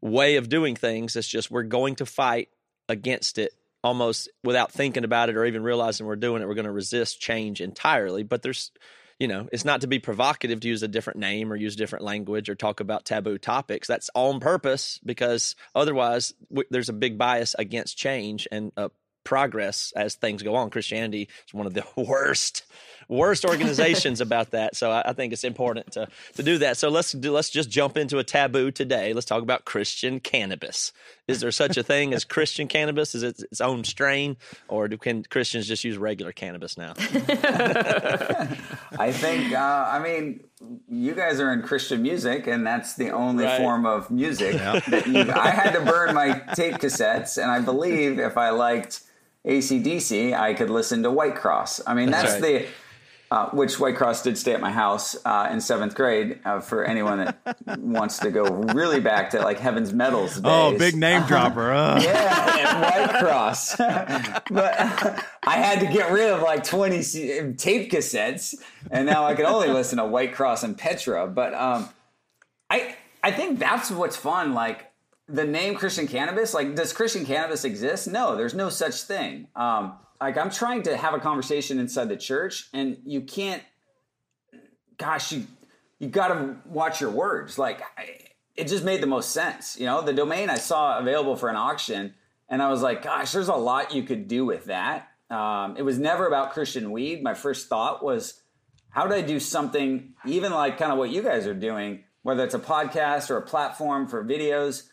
[0.01, 2.49] way of doing things, it's just we're going to fight
[2.89, 6.47] against it almost without thinking about it or even realizing we're doing it.
[6.47, 8.23] We're going to resist change entirely.
[8.23, 8.71] But there's
[9.21, 12.03] you know, it's not to be provocative to use a different name or use different
[12.03, 13.87] language or talk about taboo topics.
[13.87, 18.89] That's on purpose because otherwise w- there's a big bias against change and uh,
[19.23, 20.71] progress as things go on.
[20.71, 22.63] Christianity is one of the worst
[23.11, 24.75] worst organizations about that.
[24.75, 26.77] So I, I think it's important to to do that.
[26.77, 29.13] So let's do let's just jump into a taboo today.
[29.13, 30.91] Let's talk about Christian cannabis.
[31.27, 33.13] Is there such a thing as Christian cannabis?
[33.13, 36.93] Is it its own strain, or do can Christians just use regular cannabis now?
[38.99, 39.57] I think, uh,
[39.91, 40.43] I mean,
[40.89, 43.57] you guys are in Christian music, and that's the only Right.
[43.59, 45.31] form of music that you.
[45.31, 49.01] I had to burn my tape cassettes, and I believe if I liked
[49.45, 51.81] ACDC, I could listen to White Cross.
[51.87, 52.67] I mean, that's, right.
[53.31, 56.41] Uh, which White Cross did stay at my house uh, in seventh grade.
[56.43, 60.41] Uh, for anyone that wants to go really back to like Heaven's Metal days.
[60.43, 61.71] Oh, big name dropper.
[61.71, 62.01] Uh.
[62.03, 63.77] Yeah, White Cross.
[63.77, 68.53] but I had to get rid of like 20 C- tape cassettes,
[68.91, 71.25] and now I can only listen to White Cross and Petra.
[71.27, 71.87] But um,
[72.69, 74.53] I I think that's what's fun.
[74.53, 74.91] Like
[75.29, 76.53] the name Christian Cannabis.
[76.53, 78.07] Like, does Christian Cannabis exist?
[78.07, 79.47] No, there's no such thing.
[79.55, 83.63] Um, like I'm trying to have a conversation inside the church, and you can't.
[84.97, 85.47] Gosh, you
[85.99, 87.57] you got to watch your words.
[87.57, 88.19] Like I,
[88.55, 89.79] it just made the most sense.
[89.79, 92.13] You know, the domain I saw available for an auction,
[92.47, 95.07] and I was like, gosh, there's a lot you could do with that.
[95.31, 97.23] Um, it was never about Christian weed.
[97.23, 98.41] My first thought was,
[98.89, 102.43] how do I do something even like kind of what you guys are doing, whether
[102.43, 104.83] it's a podcast or a platform for videos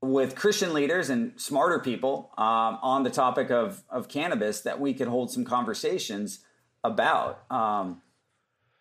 [0.00, 4.94] with Christian leaders and smarter people um, on the topic of, of cannabis that we
[4.94, 6.40] could hold some conversations
[6.84, 7.50] about.
[7.50, 8.02] Um,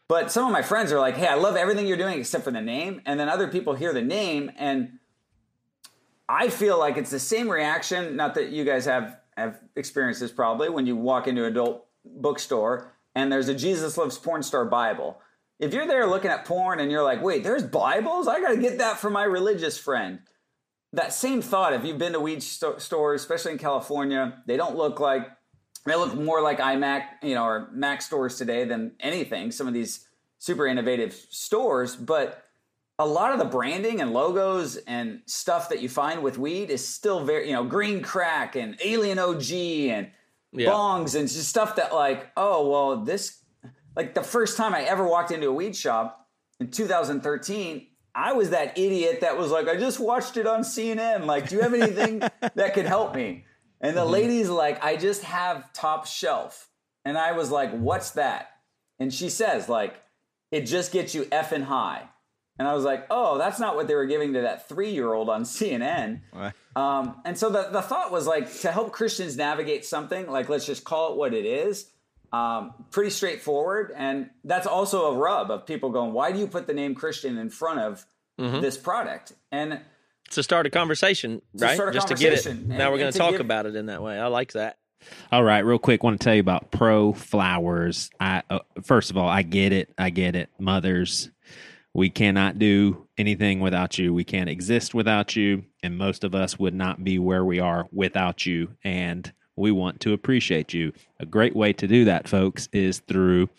[0.08, 2.51] but some of my friends are like, hey, I love everything you're doing except for
[2.51, 3.01] the name.
[3.06, 4.99] And then other people hear the name and
[6.30, 8.15] I feel like it's the same reaction.
[8.15, 11.86] Not that you guys have have experienced this probably when you walk into an adult
[12.03, 15.21] bookstore and there's a Jesus Loves Porn Star Bible.
[15.60, 18.27] If you're there looking at porn and you're like, wait, there's Bibles?
[18.27, 20.19] I got to get that for my religious friend.
[20.93, 24.76] That same thought, if you've been to weed sto- stores, especially in California, they don't
[24.78, 25.28] look like,
[25.86, 29.52] they look more like iMac, you know, or Mac stores today than anything.
[29.52, 30.08] Some of these
[30.39, 32.43] super innovative stores, but
[33.00, 36.88] a lot of the branding and logos and stuff that you find with weed is
[36.88, 39.52] still very, you know, green crack and alien OG
[39.89, 40.12] and
[40.54, 40.69] Yeah.
[40.69, 43.43] bongs and just stuff that like, oh, well, this,
[43.95, 46.28] like the first time I ever walked into a weed shop
[46.60, 51.25] in 2013, I was that idiot that was like, I just watched it on CNN.
[51.25, 52.19] Like, do you have anything
[52.56, 53.45] that could help me?
[53.80, 56.67] And the lady's like, I just have top shelf.
[57.06, 58.49] And I was like, what's that?
[58.99, 60.01] And she says, like,
[60.51, 62.10] it just gets you effing high.
[62.58, 65.13] And I was like, oh, that's not what they were giving to that three year
[65.13, 66.21] old on CNN.
[66.75, 70.65] Um, and so the, the thought was like to help Christians navigate something, like let's
[70.65, 71.91] just call it what it is.
[72.33, 73.93] Um, pretty straightforward.
[73.95, 77.37] And that's also a rub of people going, why do you put the name Christian
[77.37, 78.05] in front of
[78.37, 79.33] this product?
[79.51, 79.79] And
[80.31, 81.75] to start a conversation, To right?
[81.75, 82.43] start a Just to get it.
[82.43, 84.19] conversation, Now we're going to to talk give- about it in that way.
[84.19, 84.77] I like that.
[85.31, 88.09] All right, real quick, want to tell you about Pro Flowers.
[88.19, 89.93] I uh, first of all, I get it.
[89.97, 90.49] I get it.
[90.59, 91.29] Mothers,
[91.93, 94.11] we cannot do anything without you.
[94.13, 97.87] We can't exist without you, and most of us would not be where we are
[97.91, 98.71] without you.
[98.83, 100.93] And we want to appreciate you.
[101.19, 103.49] A great way to do that, folks, is through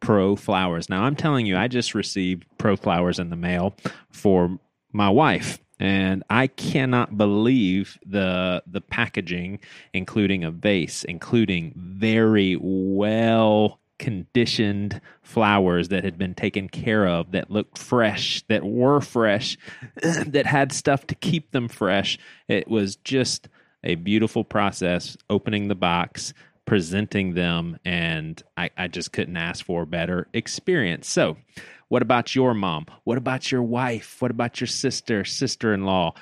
[0.00, 0.88] Pro Flowers.
[0.88, 3.74] Now, I'm telling you, I just received Pro Flowers in the mail
[4.10, 4.58] for
[4.92, 9.60] my wife and I cannot believe the the packaging,
[9.92, 17.50] including a vase, including very well conditioned flowers that had been taken care of, that
[17.50, 19.56] looked fresh, that were fresh,
[20.02, 22.18] that had stuff to keep them fresh.
[22.46, 23.48] It was just
[23.84, 26.34] a beautiful process opening the box
[26.66, 31.36] presenting them and I, I just couldn't ask for a better experience so
[31.88, 32.86] what about your mom?
[33.04, 34.20] What about your wife?
[34.20, 36.14] What about your sister, sister in law?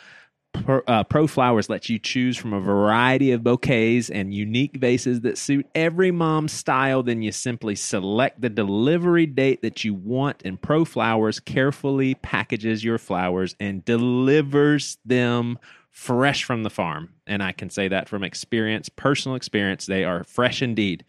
[0.53, 5.21] Pro, uh, Pro Flowers lets you choose from a variety of bouquets and unique vases
[5.21, 7.03] that suit every mom's style.
[7.03, 12.83] Then you simply select the delivery date that you want, and Pro Flowers carefully packages
[12.83, 15.59] your flowers and delivers them
[15.97, 17.09] fresh from the farm.
[17.27, 19.87] And I can say that from experience, personal experience.
[19.87, 21.07] They are fresh indeed.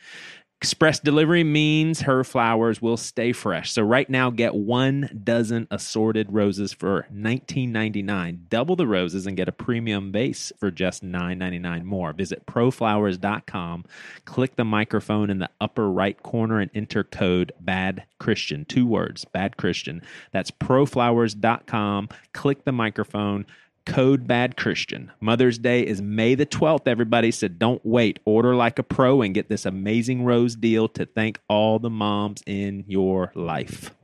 [0.62, 3.72] Express delivery means her flowers will stay fresh.
[3.72, 8.48] So right now, get one dozen assorted roses for $19.99.
[8.50, 12.14] Double the roses and get a premium vase for just $9.99 more.
[12.14, 13.86] Visit proflowers.com.
[14.24, 18.64] Click the microphone in the upper right corner and enter code BAD Christian.
[18.66, 20.02] Two words, BAD Christian.
[20.32, 22.10] That's proflowers.com.
[22.34, 23.46] Click the microphone.
[23.88, 25.12] Code Bad Christian.
[25.22, 28.20] Mother's Day is May the 12th, everybody, so don't wait.
[28.26, 32.44] Order like a pro and get this amazing rose deal to thank all the moms
[32.46, 33.96] in your life.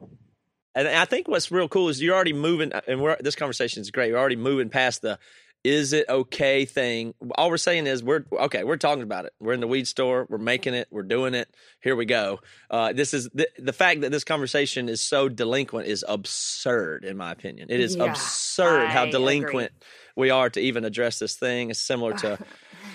[0.74, 3.92] And I think what's real cool is you're already moving, and we're, this conversation is
[3.92, 4.08] great.
[4.08, 5.20] You're already moving past the
[5.64, 7.14] is it okay thing.
[7.36, 8.64] All we're saying is we're okay.
[8.64, 9.34] We're talking about it.
[9.40, 10.28] We're in the weed store.
[10.30, 10.88] We're making it.
[10.92, 11.48] We're doing it.
[11.82, 12.40] Here we go.
[12.70, 17.16] Uh, this is the, the fact that this conversation is so delinquent is absurd, in
[17.16, 17.68] my opinion.
[17.70, 19.72] It is Yeah, absurd how I delinquent
[20.16, 21.70] we are to even address this thing.
[21.70, 22.40] It's similar to.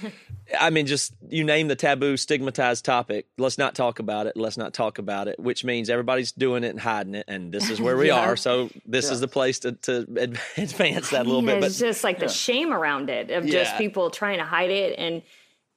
[0.58, 3.26] I mean, just you name the taboo, stigmatized topic.
[3.36, 4.36] Let's not talk about it.
[4.36, 7.26] Let's not talk about it, which means everybody's doing it and hiding it.
[7.28, 8.18] And this is where we Yeah.
[8.18, 8.36] are.
[8.36, 9.98] So this is the place to, to
[10.56, 11.64] advance that a little Yeah, bit.
[11.64, 14.98] it's But just like the shame around it of just people trying to hide it.
[14.98, 15.22] And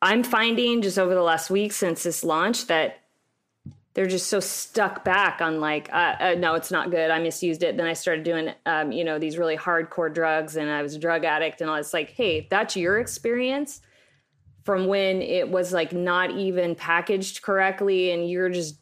[0.01, 2.97] I'm finding just over the last week since this launch that
[3.93, 7.11] they're just so stuck back on like, uh, uh, no, it's not good.
[7.11, 7.75] I misused it.
[7.75, 10.99] Then I started doing, um, you know, these really hardcore drugs, and I was a
[10.99, 11.75] drug addict, and all.
[11.75, 13.81] It's like, hey, that's your experience
[14.63, 18.75] from when it was like not even packaged correctly, and you're just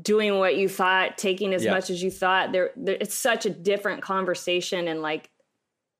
[0.00, 1.72] doing what you thought, taking as Yeah.
[1.72, 2.52] much as you thought.
[2.52, 5.30] There, there, it's such a different conversation, and like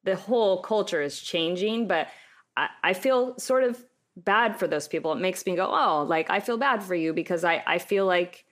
[0.04, 1.86] the whole culture is changing.
[1.86, 2.08] But
[2.56, 3.84] I, I feel sort of
[4.16, 5.12] bad for those people.
[5.12, 8.06] It makes me go, oh, like I feel bad for you because I, I feel
[8.06, 8.44] like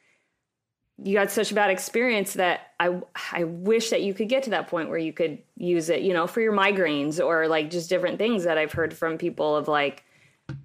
[1.03, 3.01] you had such a bad experience that I,
[3.33, 6.12] I wish that you could get to that point where you could use it, you
[6.12, 9.69] know, for your migraines or like just different things that I've heard from people of
[9.69, 10.05] like,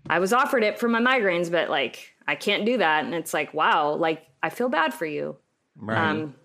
[0.09, 3.05] I was offered it for my migraines, but like I can't do that.
[3.05, 5.37] And it's like, wow, like I feel bad for you.
[5.87, 6.35] Um,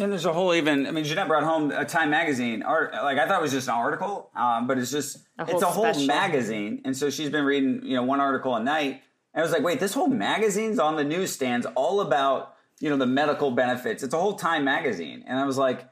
[0.00, 0.86] And there's a whole even.
[0.86, 2.92] I mean, Jeanette brought home a Time magazine art.
[2.94, 5.66] Like I thought it was just an article, um, but it's just A it's a
[5.66, 6.06] whole special.
[6.06, 6.82] magazine.
[6.84, 9.02] And so she's been reading, you know, one article a night.
[9.34, 12.96] And I was like, wait, this whole magazine's on the newsstands, all about you know
[12.96, 14.02] the medical benefits.
[14.02, 15.24] It's a whole Time magazine.
[15.26, 15.88] And I was like,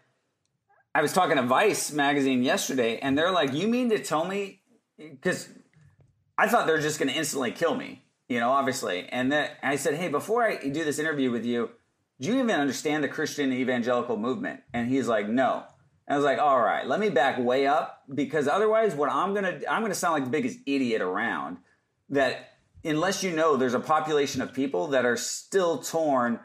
[0.95, 4.63] I was talking to Vice magazine yesterday, and they're like, you mean to tell me?
[4.99, 5.49] Because
[6.39, 9.09] I thought they're just going to instantly kill me, you know, obviously.
[9.09, 11.71] And then I said, hey, before I do this interview with you,
[12.21, 14.61] do you even understand the Christian evangelical movement?
[14.73, 15.65] And he's like, no.
[16.07, 19.35] And I was like, all right, let me back way up because otherwise, what I'm
[19.35, 21.59] gonna I'm gonna sound like the biggest idiot around.
[22.11, 22.51] That
[22.85, 26.39] unless you know there's a population of people that are still torn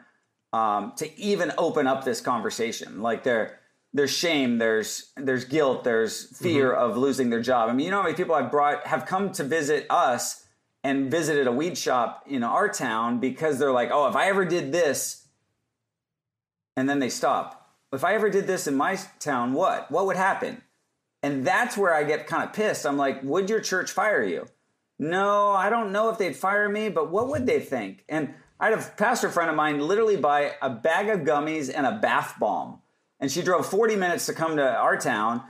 [0.52, 3.60] um, to even open up this conversation, like there
[3.92, 6.82] there's shame, there's there's guilt, there's fear mm-hmm.
[6.82, 7.68] of losing their job.
[7.68, 10.46] I mean, you know how many people I've brought have come to visit us
[10.84, 14.44] and visited a weed shop in our town because they're like, oh, if I ever
[14.44, 15.28] did this,
[16.76, 17.58] and then they stop.
[17.92, 19.90] If I ever did this in my town, what?
[19.90, 20.62] What would happen?
[21.22, 22.86] And that's where I get kind of pissed.
[22.86, 24.48] I'm like, would your church fire you?
[24.98, 28.04] No, I don't know if they'd fire me, but what would they think?
[28.08, 31.86] And I had a pastor friend of mine literally buy a bag of gummies and
[31.86, 32.81] a bath bomb.
[33.22, 35.42] And she drove 40 minutes to come to our town.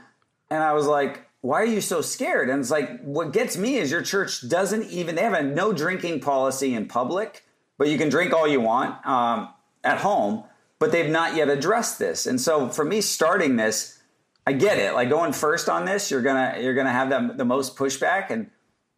[0.49, 2.49] And I was like, why are you so scared?
[2.49, 5.73] And it's like, what gets me is your church doesn't even, they have a no
[5.73, 7.43] drinking policy in public,
[7.77, 9.49] but you can drink all you want um,
[9.83, 10.45] at home
[10.83, 12.25] but they've not yet addressed this.
[12.25, 14.01] And so for me starting this,
[14.45, 14.93] I get it.
[14.93, 18.49] Like going first on this, you're gonna you're gonna have the, the most pushback, and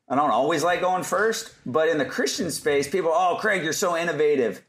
[0.09, 1.53] I don't always like going first.
[1.63, 4.63] But in the Christian space, people, oh, Craig, you're so innovative.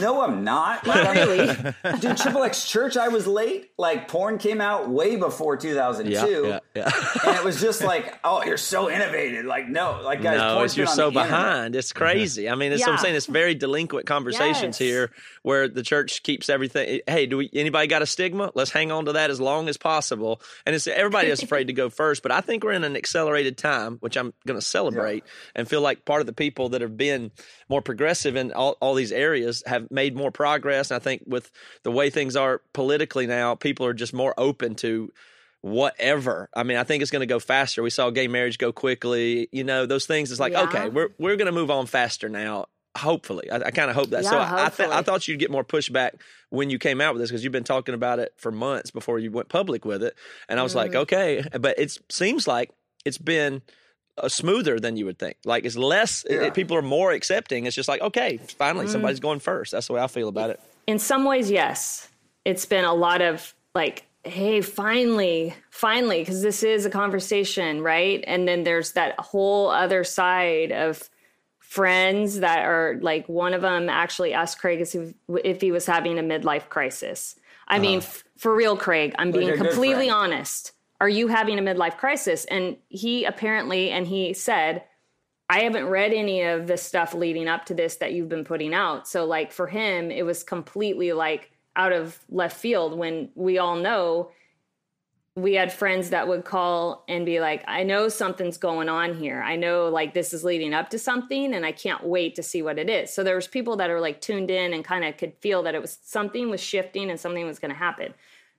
[0.00, 0.86] No, I'm not.
[0.90, 1.46] Like, really.
[2.00, 3.70] dude, Triple X Church, I was late.
[3.78, 6.90] Like porn came out way before 2002, Yeah, yeah, yeah.
[7.26, 9.46] and it was just like, oh, you're so innovative.
[9.46, 11.28] Like no, like guys, no, you're so the internet.
[11.28, 11.76] behind.
[11.76, 12.48] It's crazy.
[12.50, 13.14] I mean, it's what I'm saying.
[13.14, 14.88] It's very delinquent conversations Yes.
[14.90, 15.10] here,
[15.42, 17.00] where the church keeps everything.
[17.06, 18.50] Hey, do we, anybody got a stigma?
[18.54, 20.40] Let's hang on to that as long as possible.
[20.66, 22.22] And it's everybody is afraid to go first.
[22.22, 25.24] But I think we're in an accelerated time, which I'm going to celebrate
[25.54, 27.30] and feel like part of the people that have been
[27.68, 30.90] more progressive in all, all these areas have made more progress.
[30.90, 31.50] And I think with
[31.84, 35.10] the way things are politically now, people are just more open to
[35.62, 36.48] whatever.
[36.54, 37.82] I mean, I think it's going to go faster.
[37.82, 39.48] We saw gay marriage go quickly.
[39.52, 40.30] You know, those things.
[40.30, 40.62] It's like, Yeah.
[40.64, 42.66] okay, we're we're going to move on faster now.
[42.98, 44.24] Hopefully, I, I kind of hope that.
[44.24, 46.12] so Yeah, I, I, th- I thought you'd get more pushback
[46.48, 49.18] when you came out with this because you've been talking about it for months before
[49.20, 50.16] you went public with it.
[50.48, 51.00] And I was like, Mm-hmm.
[51.00, 52.70] okay, but it seems like
[53.04, 53.62] it's been
[54.18, 55.36] uh, smoother than you would think.
[55.44, 56.24] Like it's less.
[56.28, 57.66] it- people are more accepting.
[57.66, 58.92] It's just like, okay, finally, Mm-hmm.
[58.92, 59.70] somebody's going first.
[59.72, 60.60] That's the way I feel about it.
[60.88, 62.08] in some ways, yes.
[62.44, 68.24] It's been a lot of like, hey, finally, finally, because this is a conversation, right?
[68.26, 71.08] And then there's that whole other side of
[71.70, 75.86] friends that are like, one of them actually asked Craig if he, if he was
[75.86, 77.36] having a midlife crisis.
[77.68, 80.72] I mean, f- for real, Craig, I'm being completely honest.
[81.00, 82.44] Are you having a midlife crisis?
[82.46, 84.82] And he apparently, and he said,
[85.48, 88.74] I haven't read any of the stuff leading up to this that you've been putting
[88.74, 89.06] out.
[89.06, 93.76] So, like, for him, it was completely like out of left field when we all
[93.76, 94.32] know
[95.36, 99.40] we had friends that would call and be like, I know something's going on here.
[99.40, 102.62] I know like this is leading up to something and I can't wait to see
[102.62, 103.12] what it is.
[103.12, 105.74] So, there was people that are like tuned in and kind of could feel that
[105.74, 108.12] it was something was shifting and something was going to happen.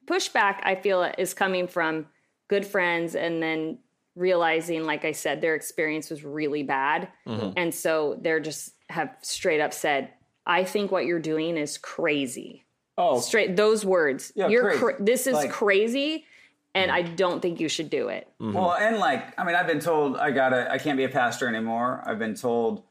[0.08, 2.08] Pushback, I feel, is coming from
[2.48, 3.78] good friends and then
[4.16, 7.52] realizing like i said their experience was really bad mm-hmm.
[7.56, 10.10] and so they're just have straight up said
[10.46, 12.66] i think what you're doing is crazy
[12.98, 14.80] Oh, straight those words Yeah, you're crazy.
[14.80, 16.26] cra- this is Like- crazy
[16.74, 19.80] and i don't think you should do it Well, and like, I mean, I've been
[19.80, 22.02] told I gotta, I can't be a pastor anymore.
[22.06, 22.84] I've been told,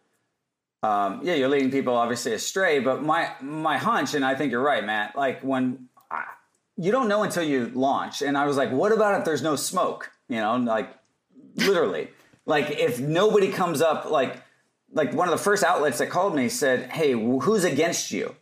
[0.82, 2.78] um, yeah, you're leading people obviously astray.
[2.78, 5.16] But my my hunch, and I think you're right, Matt.
[5.16, 6.24] Like when I,
[6.76, 9.56] you don't know until you launch, and I was like, what about if there's no
[9.56, 10.10] smoke?
[10.28, 10.88] You know, like
[11.56, 12.08] literally,
[12.46, 14.40] like if nobody comes up, like
[14.92, 18.34] like one of the first outlets that called me said, hey, who's against you?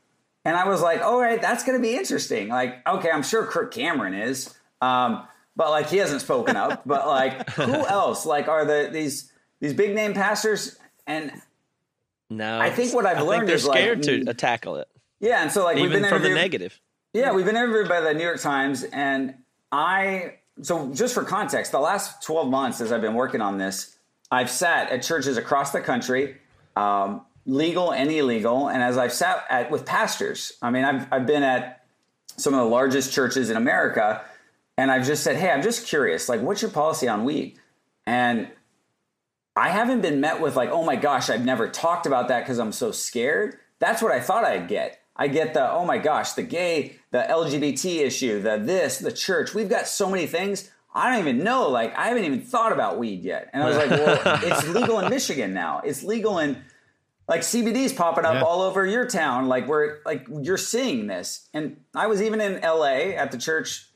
[0.44, 2.48] And I was like, all right, that's going to be interesting.
[2.48, 6.83] Like, okay, I'm sure Kirk Cameron is, um, but like he hasn't spoken up.
[6.87, 8.25] but like, who else?
[8.25, 10.79] Like, are the these these big name pastors?
[11.07, 11.33] And
[12.31, 14.88] No, I think what I've I learned they're is, like, scared to mm, tackle it,
[15.21, 16.81] yeah, and so like we've been from the negative.
[17.12, 19.35] Yeah, we've been interviewed by the New York Times, and
[19.73, 20.35] I.
[20.61, 23.97] So just for context, the last twelve months as I've been working on this,
[24.31, 26.37] I've sat at churches across the country,
[26.77, 30.53] um, legal and illegal, and as I've sat at with pastors.
[30.61, 31.85] I mean, I've I've been at
[32.37, 34.23] some of the largest churches in America,
[34.79, 36.29] and I've just said, "Hey, I'm just curious.
[36.29, 37.59] Like, what's your policy on weed?"
[38.07, 38.49] And
[39.57, 42.59] I haven't been met with like, "Oh my gosh, I've never talked about that because
[42.59, 45.01] I'm so scared." That's what I thought I'd get.
[45.17, 49.53] I get the, "Oh my gosh, the gay, the LGBT issue, the this, the church.
[49.55, 51.69] We've got so many things." I don't even know.
[51.69, 53.51] Like, I haven't even thought about weed yet.
[53.53, 55.81] And I was like, "Well, it's legal in Michigan now.
[55.85, 56.62] It's legal in."
[57.29, 58.43] like CBD's popping up Yeah.
[58.43, 59.49] all over your town.
[59.49, 63.88] Like we're like you're seeing this, and I was even in LA at the church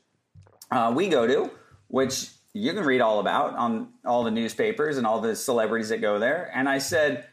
[0.73, 1.51] uh, we go to,
[1.87, 6.01] which you can read all about on all the newspapers and all the celebrities that
[6.01, 6.51] go there.
[6.53, 7.25] And I said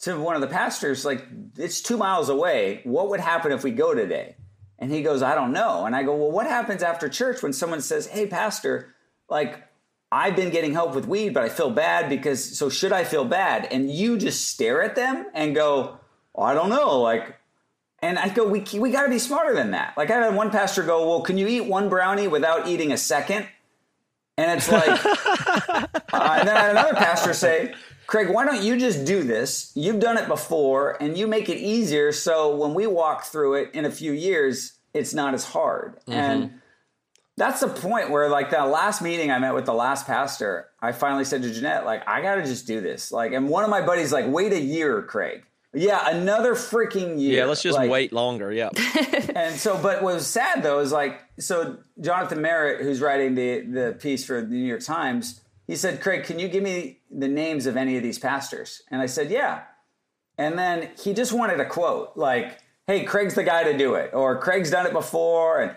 [0.00, 1.26] to one of the pastors, like,
[1.56, 2.80] it's two miles away.
[2.84, 4.36] What would happen if we go today?
[4.78, 5.86] And he goes, I don't know.
[5.86, 8.94] And I go, well, what happens after church when someone says, hey, pastor,
[9.28, 9.64] like,
[10.10, 13.24] I've been getting help with weed, but I feel bad because, so should I feel
[13.24, 13.68] bad?
[13.70, 15.98] And you just stare at them and go,
[16.32, 17.00] well, I don't know.
[17.00, 17.37] Like,
[18.00, 19.94] and I go, we, we got to be smarter than that.
[19.96, 22.96] Like, I had one pastor go, well, can you eat one brownie without eating a
[22.96, 23.46] second?
[24.36, 27.74] And it's like, uh, and then I had another pastor say,
[28.06, 29.72] Craig, why don't you just do this?
[29.74, 32.12] You've done it before and you make it easier.
[32.12, 35.98] So when we walk through it in a few years, it's not as hard.
[36.02, 36.12] Mm-hmm.
[36.12, 36.60] And
[37.36, 40.92] that's the point where, like, that last meeting I met with the last pastor, I
[40.92, 43.12] finally said to Jeanette, like, I got to just do this.
[43.12, 45.44] Like, and one of my buddies, like, wait a year, Craig.
[45.74, 47.38] Yeah, another freaking year.
[47.38, 48.50] Yeah, let's just like, wait longer.
[48.50, 48.70] Yeah.
[49.34, 53.60] and so, but what was sad though is like, so Jonathan Merritt, who's writing the
[53.60, 57.28] the piece for the New York Times, he said, Craig, can you give me the
[57.28, 58.82] names of any of these pastors?
[58.90, 59.64] And I said, yeah.
[60.38, 64.14] And then he just wanted a quote like, hey, Craig's the guy to do it,
[64.14, 65.60] or Craig's done it before.
[65.60, 65.76] And,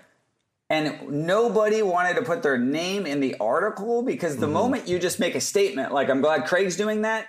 [0.69, 4.53] and nobody wanted to put their name in the article because the mm-hmm.
[4.53, 7.27] moment you just make a statement like, I'm glad Craig's doing that,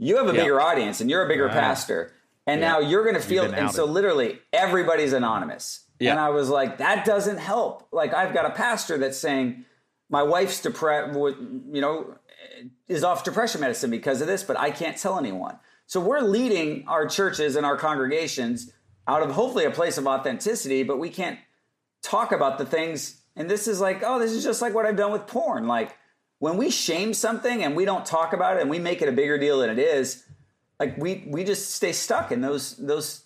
[0.00, 1.52] you have a bigger audience and you're a bigger right.
[1.52, 2.12] pastor.
[2.46, 5.84] And now you're going to feel, and so literally everybody's anonymous.
[6.00, 7.86] And I was like, that doesn't help.
[7.92, 9.66] Like, I've got a pastor that's saying,
[10.08, 12.16] my wife's depressed, you know,
[12.88, 15.58] is off depression medicine because of this, but I can't tell anyone.
[15.86, 18.72] So we're leading our churches and our congregations
[19.06, 21.38] out of hopefully a place of authenticity, but we can't
[22.02, 23.20] talk about the things.
[23.36, 25.68] And this is like, oh, this is just like what I've done with porn.
[25.68, 25.96] Like
[26.40, 29.12] when we shame something and we don't talk about it and we make it a
[29.12, 30.24] bigger deal than it is,
[30.80, 33.24] like we we just stay stuck in those those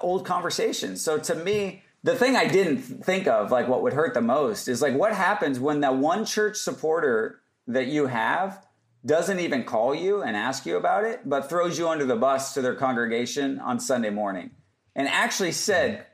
[0.00, 1.00] old conversations.
[1.02, 4.68] So to me, the thing I didn't think of, like what would hurt the most,
[4.68, 8.66] is like what happens when that one church supporter that you have
[9.04, 12.54] doesn't even call you and ask you about it, but throws you under the bus
[12.54, 14.50] to their congregation on Sunday morning
[14.96, 16.06] and actually said,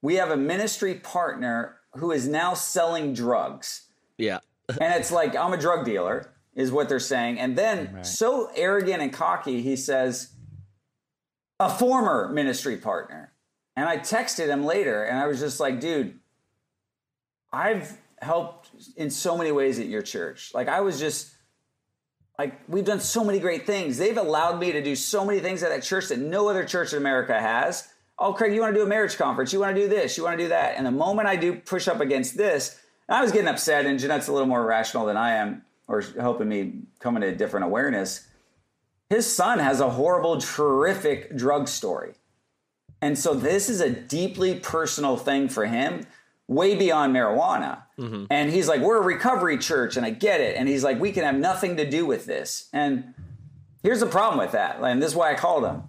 [0.00, 3.82] We have a ministry partner who is now selling drugs.
[4.16, 4.38] Yeah.
[4.68, 7.38] And it's like, I'm a drug dealer, is what they're saying.
[7.38, 8.06] And then, right.
[8.06, 10.34] so arrogant and cocky, he says,
[11.60, 13.34] A former ministry partner.
[13.76, 16.18] And I texted him later and I was just like, dude,
[17.52, 20.52] I've helped in so many ways at your church.
[20.54, 21.34] Like I was just
[22.38, 23.98] like we've done so many great things.
[23.98, 26.92] They've allowed me to do so many things at that church that no other church
[26.92, 27.88] in America has.
[28.18, 29.52] Oh, Craig, you want to do a marriage conference?
[29.52, 30.16] You want to do this?
[30.16, 30.76] You want to do that?
[30.76, 32.78] And the moment I do push up against this,
[33.08, 33.86] I was getting upset.
[33.86, 37.34] And Jeanette's a little more rational than I am, or helping me come into a
[37.34, 38.26] different awareness.
[39.10, 42.14] His son has a horrible, terrific drug story.
[43.02, 46.06] And so this is a deeply personal thing for him,
[46.48, 47.82] way beyond marijuana.
[47.98, 48.24] Mm-hmm.
[48.30, 50.56] And he's like, We're a recovery church, and I get it.
[50.56, 52.68] And he's like, We can have nothing to do with this.
[52.72, 53.12] And
[53.82, 54.80] here's the problem with that.
[54.80, 55.82] And this is why I called him.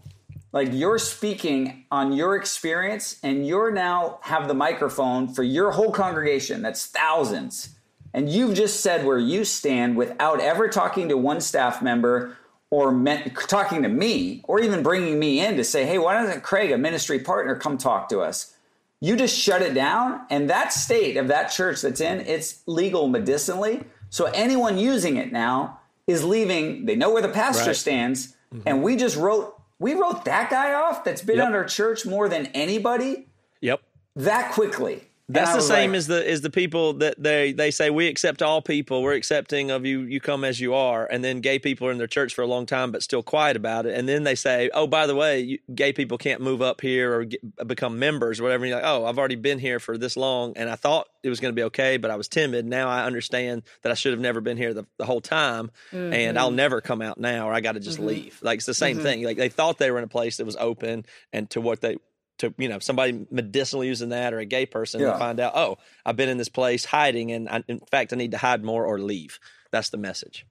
[0.56, 5.91] Like you're speaking on your experience, and you're now have the microphone for your whole
[5.91, 6.62] congregation.
[6.62, 7.76] That's thousands.
[8.14, 12.38] And you've just said where you stand without ever talking to one staff member
[12.70, 16.41] or meant, talking to me or even bringing me in to say, hey, why doesn't
[16.41, 18.56] Craig, a ministry partner, come talk to us?
[19.01, 20.22] You just shut it down.
[20.30, 23.84] And that state of that church that's in, it's legal medicinally.
[24.10, 26.86] So anyone using it now is leaving.
[26.86, 27.76] They know where the pastor right.
[27.76, 28.38] stands.
[28.53, 28.62] Mm-hmm.
[28.66, 31.51] And we just wrote, we wrote that guy off that's been yep.
[31.53, 33.28] our church more than anybody.
[33.61, 33.82] Yep.
[34.15, 35.07] That quickly.
[35.28, 38.43] That's the same like, as the as the people that they they say we accept
[38.43, 39.01] all people.
[39.01, 40.01] We're accepting of you.
[40.01, 42.47] You come as you are, and then gay people are in their church for a
[42.47, 43.97] long time, but still quiet about it.
[43.97, 47.11] And then they say, "Oh, by the way, you, gay people can't move up here
[47.15, 49.97] or get, become members, or whatever." And you're like, "Oh, I've already been here for
[49.97, 52.67] this long, and I thought it was going to be okay, but I was timid.
[52.67, 56.13] Now I understand that I should have never been here the, the whole time, mm-hmm.
[56.13, 58.09] and I'll never come out now, or I got to just mm-hmm.
[58.09, 59.05] leave." Like it's the same mm-hmm.
[59.05, 59.23] thing.
[59.23, 61.03] Like they thought they were in a place that was open
[61.34, 61.97] and to what they
[62.39, 65.11] to you know somebody medicinally using that or a gay person yeah.
[65.11, 68.15] and find out oh i've been in this place hiding and I, in fact i
[68.15, 69.39] need to hide more or leave.
[69.71, 70.45] That's the message.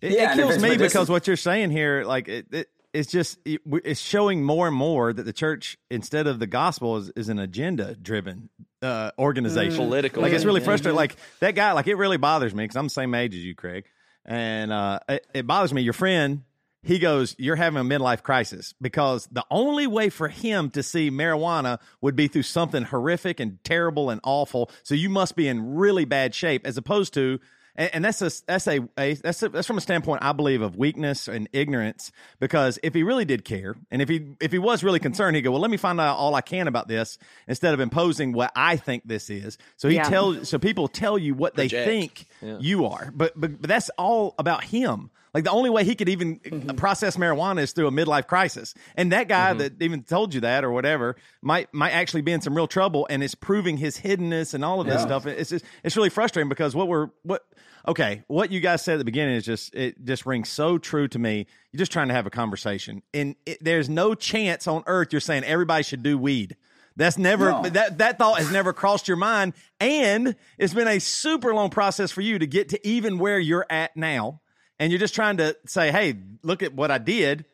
[0.00, 3.38] It, yeah, it kills me because what you're saying here like it, it it's just
[3.44, 7.28] it, it's showing more and more that the church instead of the gospel is, is
[7.28, 8.48] an agenda driven
[8.82, 9.74] uh, organization.
[9.74, 9.88] Mm.
[9.88, 10.22] political.
[10.22, 10.96] Like it's really frustrating.
[10.96, 13.54] Like that guy like it really bothers me because i'm the same age as you
[13.54, 13.84] craig.
[14.24, 16.42] And uh, it, it bothers me your friend
[16.82, 21.10] he goes, You're having a midlife crisis because the only way for him to see
[21.10, 24.70] marijuana would be through something horrific and terrible and awful.
[24.82, 27.40] So you must be in really bad shape, as opposed to,
[27.74, 30.62] and, and that's a that's a, a that's a, that's from a standpoint I believe
[30.62, 32.10] of weakness and ignorance.
[32.40, 35.42] Because if he really did care, and if he if he was really concerned, he'd
[35.42, 37.18] go, well, let me find out all I can about this
[37.48, 39.58] instead of imposing what I think this is.
[39.76, 40.08] So he Yeah.
[40.08, 41.86] tells so people tell you what they Project.
[41.88, 42.26] think
[42.60, 45.10] you are, but, but but that's all about him.
[45.34, 46.76] Like the only way he could even Mm-hmm.
[46.76, 50.64] process marijuana is through a midlife crisis, and that guy that even told you that
[50.64, 54.54] or whatever might might actually be in some real trouble, and it's proving his hiddenness
[54.54, 55.06] and all of this Yeah.
[55.06, 55.26] stuff.
[55.26, 57.42] It's just it's really frustrating because what we're what
[57.86, 61.08] okay what you guys said at the beginning is just it just rings so true
[61.08, 61.46] to me.
[61.72, 65.20] You're just trying to have a conversation, and it, there's no chance on earth you're
[65.20, 66.56] saying everybody should do weed.
[66.96, 67.62] That's never No.
[67.62, 72.10] that that thought has never crossed your mind, and it's been a super long process
[72.10, 74.40] for you to get to even where you're at now.
[74.78, 77.44] And you're just trying to say, "Hey, look at what I did,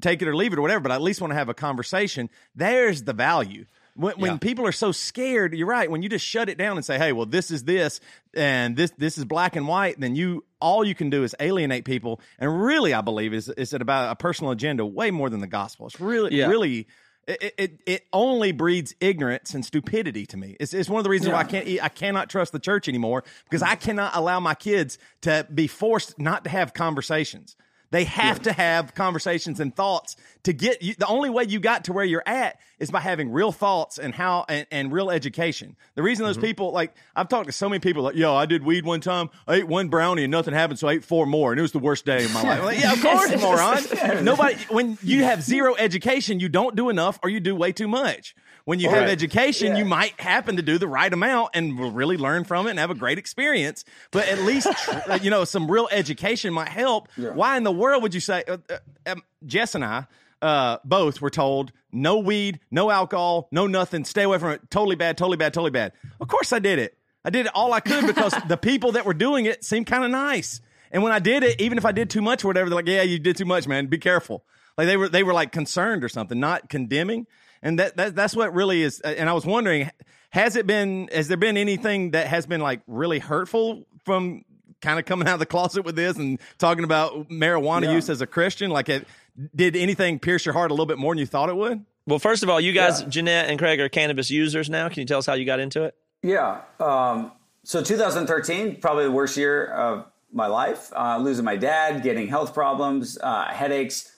[0.00, 1.54] take it or leave it or whatever." But I at least want to have a
[1.54, 2.28] conversation.
[2.54, 3.64] There's the value.
[3.96, 5.88] When, when people are so scared, you're right.
[5.88, 8.00] When you just shut it down and say, "Hey, well, this is this,
[8.34, 11.84] and this this is black and white," then you all you can do is alienate
[11.84, 12.20] people.
[12.40, 15.46] And really, I believe is is it about a personal agenda way more than the
[15.46, 15.86] gospel.
[15.86, 16.48] It's really Yeah.
[16.48, 16.88] really
[17.26, 20.56] it, it it only breeds ignorance and stupidity to me.
[20.60, 23.24] It's, it's one of the reasons why I can't I cannot trust the church anymore
[23.44, 27.56] because I cannot allow my kids to be forced not to have conversations.
[27.94, 30.96] They have to have conversations and thoughts to get you.
[30.98, 34.12] The only way you got to where you're at is by having real thoughts and
[34.12, 35.76] how and, and real education.
[35.94, 36.44] The reason those mm-hmm.
[36.44, 39.30] people like I've talked to so many people like, yo, I did weed one time,
[39.46, 41.70] I ate one brownie and nothing happened, so I ate four more, and it was
[41.70, 42.64] the worst day of my life.
[42.64, 44.24] Like, yeah, of course, moron.
[44.24, 47.86] Nobody when you have zero education, you don't do enough or you do way too
[47.86, 48.34] much.
[48.66, 49.78] When you have education, Yeah.
[49.78, 52.78] you might happen to do the right amount and will really learn from it and
[52.78, 53.84] have a great experience.
[54.10, 57.08] But at least, tr- you know, some real education might help.
[57.16, 60.06] Why in the world would you say, uh, uh, um, Jess and I,
[60.40, 64.62] uh, both were told no weed, no alcohol, no nothing, stay away from it.
[64.70, 65.92] Totally bad, totally bad, totally bad.
[66.20, 66.96] Of course I did it.
[67.24, 70.04] I did it all I could because the people that were doing it seemed kind
[70.04, 70.60] of nice.
[70.90, 72.88] And when I did it, even if I did too much or whatever, they're like,
[72.88, 73.86] yeah, you did too much, man.
[73.88, 74.44] Be careful.
[74.78, 77.26] Like they were, they were like concerned or something, not condemning.
[77.64, 79.00] And that, that that's what really is.
[79.00, 79.90] And I was wondering,
[80.30, 84.44] has it been, has there been anything that has been like really hurtful from
[84.82, 87.92] kind of coming out of the closet with this and talking about marijuana Yeah.
[87.94, 88.70] use as a Christian?
[88.70, 89.08] Like, it,
[89.56, 91.84] did anything pierce your heart a little bit more than you thought it would?
[92.06, 94.88] Well, first of all, you guys, Jeanette and Craig, are cannabis users now.
[94.90, 95.94] Can you tell us how you got into it?
[96.22, 96.60] Yeah.
[96.78, 97.32] Um,
[97.64, 100.92] so 2013, probably the worst year of my life.
[100.94, 104.12] Uh, losing my dad, getting health problems, uh, headaches.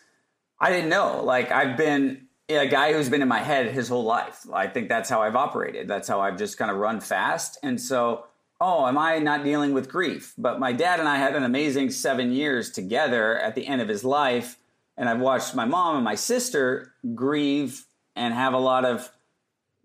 [0.59, 1.23] I didn't know.
[1.23, 4.47] Like I've been a guy who's been in my head his whole life.
[4.53, 5.89] I think that's how I've operated.
[5.89, 7.59] That's how I've just kind of run fast.
[7.63, 8.27] And so,
[8.61, 10.33] oh, am I not dealing with grief?
[10.39, 13.89] But my dad and I had an amazing seven years together at the end of
[13.89, 14.59] his life.
[14.97, 17.85] And I've watched my mom and my sister grieve
[18.15, 19.11] and have a lot of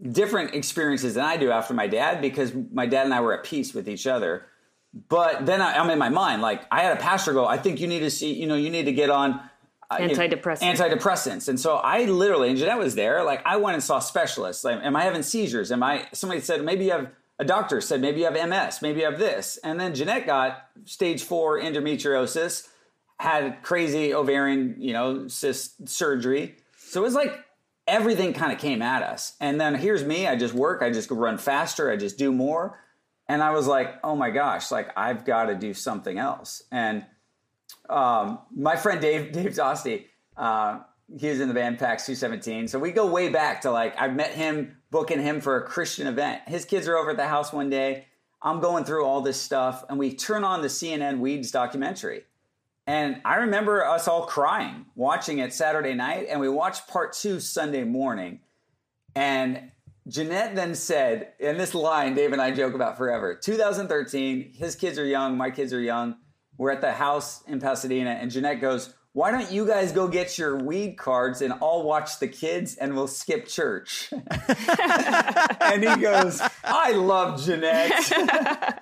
[0.02, 3.44] different experiences than I do after my dad because my dad and I were at
[3.44, 4.46] peace with each other.
[5.10, 7.80] But then I, I'm in my mind, like I had a pastor go, I think
[7.80, 9.42] you need to see, you know, you need to get on
[9.92, 10.76] uh, you know, Antidepressants.
[10.76, 11.50] antidepressants.
[11.50, 14.64] And so I literally, and Jeanette was there, like I went and saw specialists.
[14.64, 15.72] Like, am I having seizures?
[15.72, 19.00] Am I, somebody said, maybe you have, a doctor said, maybe you have MS, maybe
[19.00, 19.58] you have this.
[19.64, 22.68] And then Jeanette got stage four endometriosis,
[23.20, 26.58] had crazy ovarian, you know, cyst surgery.
[26.78, 27.44] So it was like
[27.88, 29.36] everything kind of came at us.
[29.40, 32.80] And then here's me, I just work, I just run faster, I just do more.
[33.28, 36.64] And I was like, oh my gosh, like I've got to do something else.
[36.72, 37.06] And
[37.92, 40.06] um, my friend Dave, Dave Tosti,
[40.38, 40.80] uh,
[41.20, 42.68] he was in the band PAX 217.
[42.70, 46.08] So we go way back to like, I've met him, booking him for a Christian
[46.08, 46.42] event.
[46.48, 48.08] His kids are over at the house one day.
[48.42, 52.24] I'm going through all this stuff, and we turn on the CNN Weeds documentary.
[52.88, 57.40] And I remember us all crying watching it Saturday night, and we watched part two
[57.40, 58.40] Sunday morning.
[59.16, 59.72] And
[60.08, 64.98] Jeanette then said, in this line Dave and I joke about forever 2013, his kids
[64.98, 66.16] are young, my kids are young.
[66.58, 70.38] We're at the house in Pasadena, and Jeanette goes, Why don't you guys go get
[70.38, 74.12] your weed cards and I'll watch the kids and we'll skip church?
[75.62, 78.82] and he goes, I love Jeanette.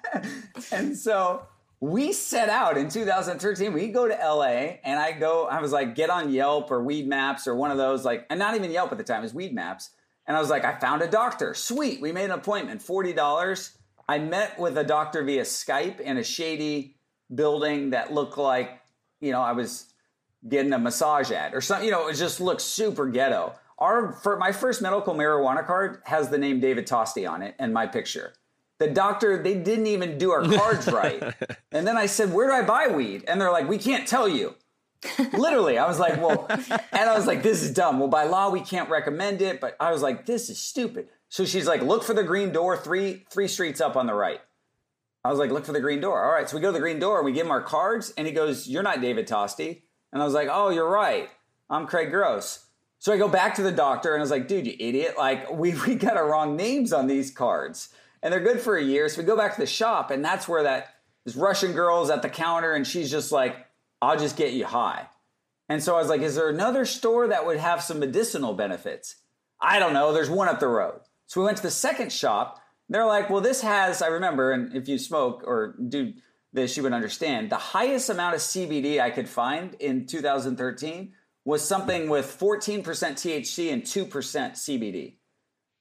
[0.72, 1.48] and so
[1.80, 3.72] we set out in 2013.
[3.72, 7.08] We go to LA and I go, I was like, get on Yelp or Weed
[7.08, 9.54] Maps or one of those, like, and not even Yelp at the time, was Weed
[9.54, 9.92] Maps.
[10.28, 11.54] And I was like, I found a doctor.
[11.54, 12.02] Sweet.
[12.02, 13.76] We made an appointment, $40.
[14.08, 16.98] I met with a doctor via Skype in a shady
[17.34, 18.82] building that looked like,
[19.22, 19.94] you know, I was
[20.48, 21.86] getting a massage at or something.
[21.86, 23.54] You know, it just looked super ghetto.
[23.78, 27.74] Our for my first medical marijuana card has the name David Tosti on it and
[27.74, 28.34] my picture.
[28.80, 31.22] The doctor, they didn't even do our cards right.
[31.72, 33.26] And then I said, Where do I buy weed?
[33.28, 34.56] And they're like, We can't tell you.
[35.34, 38.00] Literally, I was like, Well, and I was like, This is dumb.
[38.00, 39.60] Well, by law, we can't recommend it.
[39.60, 41.10] But I was like, This is stupid.
[41.30, 44.42] So she's like, Look for the green door, three three streets up on the right.
[45.24, 46.24] I was like, look for the green door.
[46.24, 46.50] All right.
[46.50, 48.34] So we go to the green door and we give him our cards and he
[48.34, 49.84] goes, you're not David Tosti.
[50.14, 51.30] And I was like, oh, you're right.
[51.70, 52.66] I'm Craig Gross.
[53.00, 55.16] So I go back to the doctor and I was like, dude, you idiot.
[55.18, 57.90] Like, we, we got our wrong names on these cards.
[58.22, 59.08] And they're good for a year.
[59.08, 60.96] So we go back to the shop and that's where that
[61.26, 63.56] this Russian girl's at the counter and she's just like,
[64.02, 65.08] I'll just get you high.
[65.68, 69.16] And so I was like, is there another store that would have some medicinal benefits?
[69.62, 70.14] I don't know.
[70.14, 71.02] There's one up the road.
[71.28, 72.59] So we went to the second shop.
[72.90, 76.14] They're like, well, this has, I remember, and if you smoke or do
[76.52, 77.52] this, you would understand.
[77.52, 81.14] The highest amount of CBD I could find in 2013
[81.46, 85.16] was something with 14% THC and 2% CBD.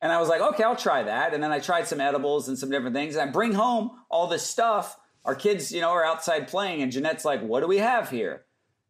[0.01, 1.35] And I was like, okay, I'll try that.
[1.35, 3.17] And then I tried some edibles and some different things.
[3.17, 4.97] And I bring home all this stuff.
[5.25, 8.45] Our kids, you know, are outside playing, and Jeanette's like, what do we have here?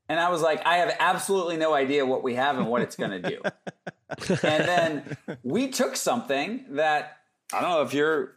[0.08, 2.96] And I was like, I have absolutely no idea what we have and what it's
[2.96, 3.42] going to do.
[4.42, 7.17] and then we took something that
[7.52, 8.34] I don't know if you're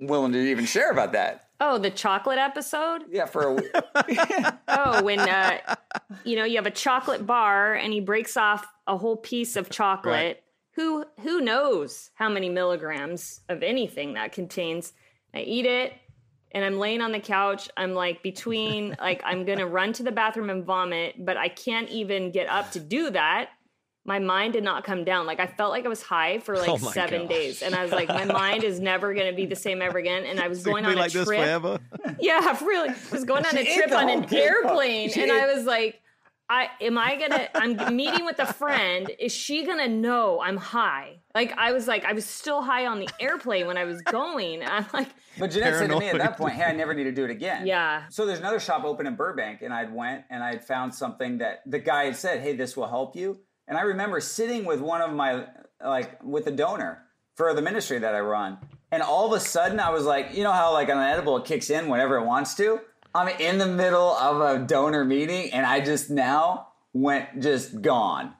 [0.00, 1.48] willing to even share about that.
[1.60, 3.02] Oh, the chocolate episode?
[3.08, 5.58] Yeah, for a Oh, when uh,
[6.24, 9.70] you know you have a chocolate bar and he breaks off a whole piece of
[9.70, 10.12] chocolate.
[10.12, 10.42] Right.
[10.72, 14.92] Who who knows how many milligrams of anything that contains?
[15.34, 15.92] I eat it
[16.50, 17.68] and I'm laying on the couch.
[17.76, 21.88] I'm like between like I'm gonna run to the bathroom and vomit, but I can't
[21.90, 23.50] even get up to do that.
[24.04, 25.26] My mind did not come down.
[25.26, 27.30] Like I felt like I was high for like Oh my seven gosh.
[27.30, 30.24] days, and I was like, my mind is never gonna be the same ever again.
[30.24, 31.26] And I was going on Be a like trip.
[31.26, 31.78] this forever.
[32.20, 32.88] Yeah, really.
[32.90, 35.64] I was going on a She ate trip on an airplane, and ate- I was
[35.64, 36.00] like,
[36.50, 37.48] I am I gonna?
[37.54, 39.10] I'm meeting with a friend.
[39.18, 41.20] Is she gonna know I'm high?
[41.34, 44.62] Like I was like, I was still high on the airplane when I was going.
[44.64, 47.12] I'm like, But Jeanette said to me at that point, "Hey, I never need to
[47.12, 48.02] do it again." Yeah.
[48.10, 51.60] So there's another shop open in Burbank, and I'd went and I'd found something that
[51.66, 53.38] the guy had said, "Hey, this will help you."
[53.68, 55.46] And I remember sitting with one of my
[55.84, 57.02] like with a donor
[57.36, 58.58] for the ministry that I run,
[58.90, 61.70] and all of a sudden I was like, you know how like an edible kicks
[61.70, 62.80] in whenever it wants to.
[63.14, 68.34] I'm in the middle of a donor meeting, and I just now went just gone.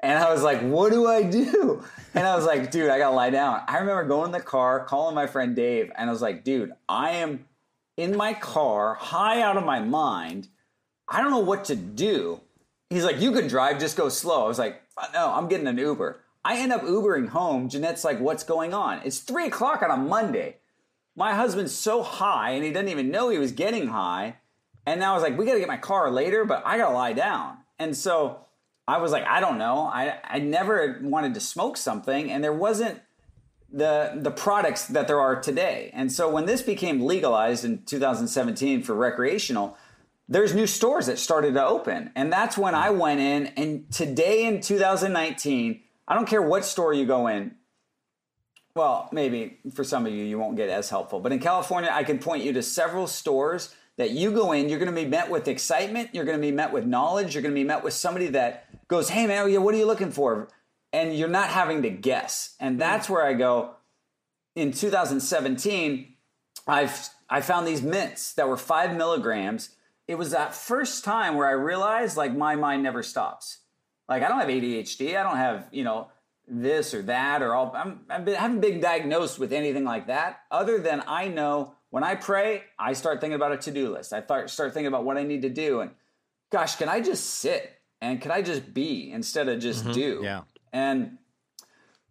[0.00, 1.82] And I was like, what do I do?
[2.14, 3.60] And I was like, dude, I gotta lie down.
[3.68, 6.72] I remember going in the car, calling my friend Dave, and I was like, dude,
[6.88, 7.44] I am
[7.96, 10.48] in my car, high out of my mind.
[11.06, 12.40] I don't know what to do.
[12.90, 14.44] He's like, you can drive, just go slow.
[14.44, 14.82] I was like,
[15.12, 16.20] no, I'm getting an Uber.
[16.44, 17.68] I end up Ubering home.
[17.68, 19.00] Jeanette's like, what's going on?
[19.04, 20.56] It's three o'clock on a Monday.
[21.14, 24.36] My husband's so high and he doesn't even know he was getting high.
[24.86, 26.88] And now I was like, we got to get my car later, but I got
[26.88, 27.58] to lie down.
[27.78, 28.46] And so
[28.88, 29.80] I was like, I don't know.
[29.80, 33.02] I, I never wanted to smoke something, and there wasn't
[33.70, 35.90] the the products that there are today.
[35.92, 39.76] And so when this became legalized in 2017 for recreational,
[40.28, 42.10] there's new stores that started to open.
[42.14, 42.80] And that's when hmm.
[42.80, 47.54] I went in and today in 2019, I don't care what store you go in.
[48.74, 52.04] Well, maybe for some of you you won't get as helpful, but in California I
[52.04, 55.28] can point you to several stores that you go in, you're going to be met
[55.28, 57.94] with excitement, you're going to be met with knowledge, you're going to be met with
[57.94, 60.48] somebody that goes, "Hey man, what are you looking for?"
[60.92, 62.54] and you're not having to guess.
[62.60, 62.78] And hmm.
[62.78, 63.74] that's where I go
[64.58, 66.14] in 2017,
[66.66, 69.70] I've I found these mints that were five milligrams.
[70.08, 73.58] It was that first time where I realized like my mind never stops.
[74.08, 75.16] Like I don't have ADHD.
[75.16, 76.08] I don't have you know
[76.48, 77.72] this or that or all.
[77.76, 80.40] I'm, I've been, I haven't been diagnosed with anything like that.
[80.50, 84.12] Other than I know when I pray, I start thinking about a to do list.
[84.12, 85.80] I start start thinking about what I need to do.
[85.80, 85.92] And
[86.50, 89.92] gosh, can I just sit and can I just be instead of just mm-hmm.
[89.92, 90.20] do?
[90.22, 90.42] Yeah.
[90.72, 91.18] And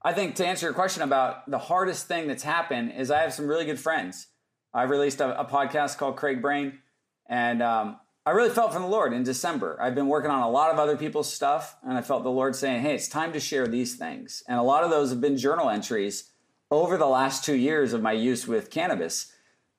[0.01, 3.33] I think to answer your question about the hardest thing that's happened is I have
[3.33, 4.27] some really good friends.
[4.73, 6.79] I've released a, a podcast called Craig Brain,
[7.27, 9.77] and um, I really felt from the Lord in December.
[9.81, 12.55] I've been working on a lot of other people's stuff, and I felt the Lord
[12.55, 15.37] saying, "Hey, it's time to share these things." And a lot of those have been
[15.37, 16.31] journal entries
[16.69, 19.31] over the last two years of my use with cannabis.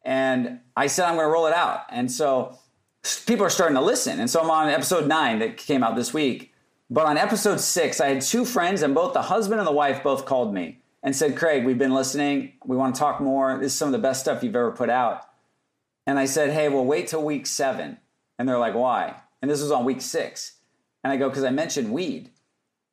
[0.04, 2.58] And I said I'm going to roll it out, and so
[3.26, 4.20] people are starting to listen.
[4.20, 6.54] And so I'm on episode nine that came out this week.
[6.90, 10.02] But on episode six, I had two friends, and both the husband and the wife
[10.02, 12.54] both called me and said, Craig, we've been listening.
[12.64, 13.58] We want to talk more.
[13.58, 15.27] This is some of the best stuff you've ever put out.
[16.08, 17.98] And I said, Hey, well, wait till week seven.
[18.38, 19.14] And they're like, Why?
[19.42, 20.54] And this was on week six.
[21.04, 22.30] And I go, Because I mentioned weed.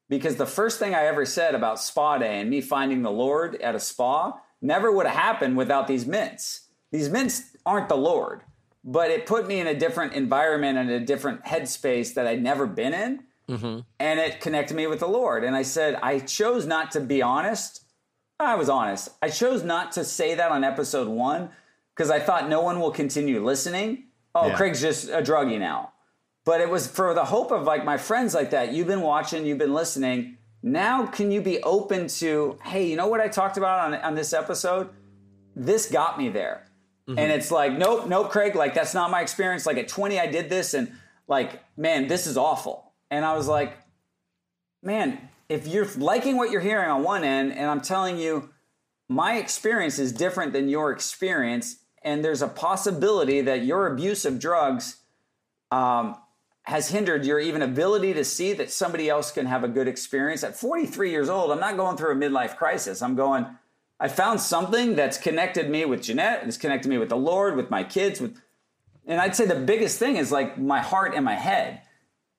[0.10, 3.56] Because the first thing I ever said about spa day and me finding the Lord
[3.62, 6.68] at a spa never would have happened without these mints.
[6.92, 8.42] These mints aren't the Lord,
[8.84, 12.68] but it put me in a different environment and a different headspace that I'd never
[12.68, 13.82] been in Mm-hmm.
[14.00, 15.44] and it connected me with the Lord.
[15.44, 17.84] And I said, I chose not to be honest.
[18.40, 19.10] I was honest.
[19.22, 21.52] I chose not to say that on episode one
[21.96, 24.06] because I thought no one will continue listening.
[24.34, 24.56] Oh, Yeah.
[24.56, 25.94] Craig's just a druggie now.
[26.44, 28.74] But it was for the hope of like my friends like that.
[28.74, 30.38] You've been watching, you've been listening.
[30.62, 34.16] Now, can you be open to, hey, you know what I talked about on, on
[34.16, 34.90] this episode?
[35.56, 36.68] This got me there.
[37.08, 37.20] Mm-hmm.
[37.20, 39.66] And it's like, nope, nope, Craig, like that's not my experience.
[39.66, 40.92] Like at 20, I did this and
[41.28, 42.94] like, man, this is awful.
[43.10, 43.78] And I was like,
[44.84, 48.50] man, if you're liking what you're hearing on one end, and I'm telling you,
[49.08, 54.40] my experience is different than your experience, and there's a possibility that your abuse of
[54.40, 54.98] drugs
[55.72, 56.16] um,
[56.62, 60.44] has hindered your even ability to see that somebody else can have a good experience.
[60.44, 63.02] At 43 years old, I'm not going through a midlife crisis.
[63.02, 63.48] I'm going,
[64.00, 67.70] I found something that's connected me with Jeanette, it's connected me with the Lord, with
[67.70, 68.40] my kids, with
[69.08, 71.82] and I'd say the biggest thing is like my heart and my head.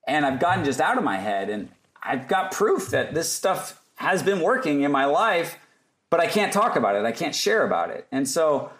[0.06, 1.68] And I've gotten just out of my head and
[2.02, 5.58] I've got proof that this stuff has been working in my life,
[6.10, 7.04] but I can't talk about it.
[7.04, 8.06] I can't share about it.
[8.10, 8.70] And so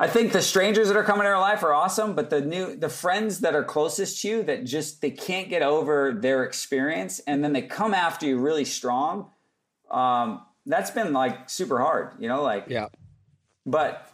[0.00, 2.74] I think the strangers that are coming in our life are awesome, but the new
[2.74, 7.20] the friends that are closest to you that just they can't get over their experience
[7.26, 9.30] and then they come after you really strong.
[9.90, 12.88] Um, that's been like super hard, you know, like Yeah.
[13.66, 14.10] but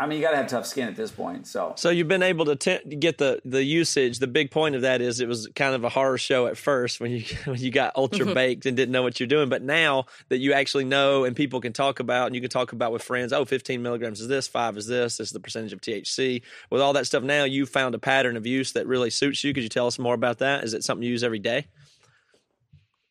[0.00, 1.46] I mean, you got to have tough skin at this point.
[1.46, 4.18] So, So you've been able to t- get the the usage.
[4.18, 7.00] The big point of that is it was kind of a horror show at first
[7.00, 8.32] when you when you got ultra mm-hmm.
[8.32, 9.50] baked and didn't know what you're doing.
[9.50, 12.72] But now that you actually know and people can talk about and you can talk
[12.72, 15.74] about with friends, oh, 15 milligrams is this, five is this, this is the percentage
[15.74, 16.40] of THC.
[16.70, 19.52] With all that stuff now, you found a pattern of use that really suits you.
[19.52, 20.64] Could you tell us more about that?
[20.64, 21.66] Is it something you use every day?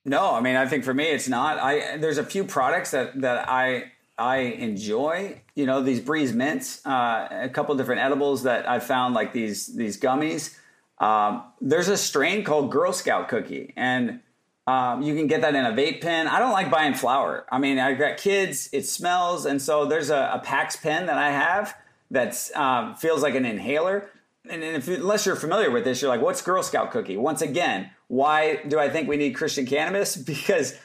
[0.06, 1.60] no, I mean, I think for me, it's not.
[1.60, 5.42] I there's a few products that that I I enjoy.
[5.56, 9.68] You know, these Breez mints, uh, a couple different edibles that I found, like these
[9.68, 10.56] these gummies.
[11.00, 14.20] Um, there's a strain called Girl Scout cookie, and
[14.68, 16.28] um, you can get that in a vape pen.
[16.28, 17.46] I don't like buying flower.
[17.52, 21.18] I mean, I've got kids; it smells, and so there's a, a Pax pen that
[21.18, 21.76] I have
[22.12, 24.10] that um, feels like an inhaler.
[24.50, 27.92] And if, unless you're familiar with this, you're like, "What's Girl Scout cookie?" Once again,
[28.08, 30.18] why do I think we need Christian cannabis?
[30.26, 30.78] Because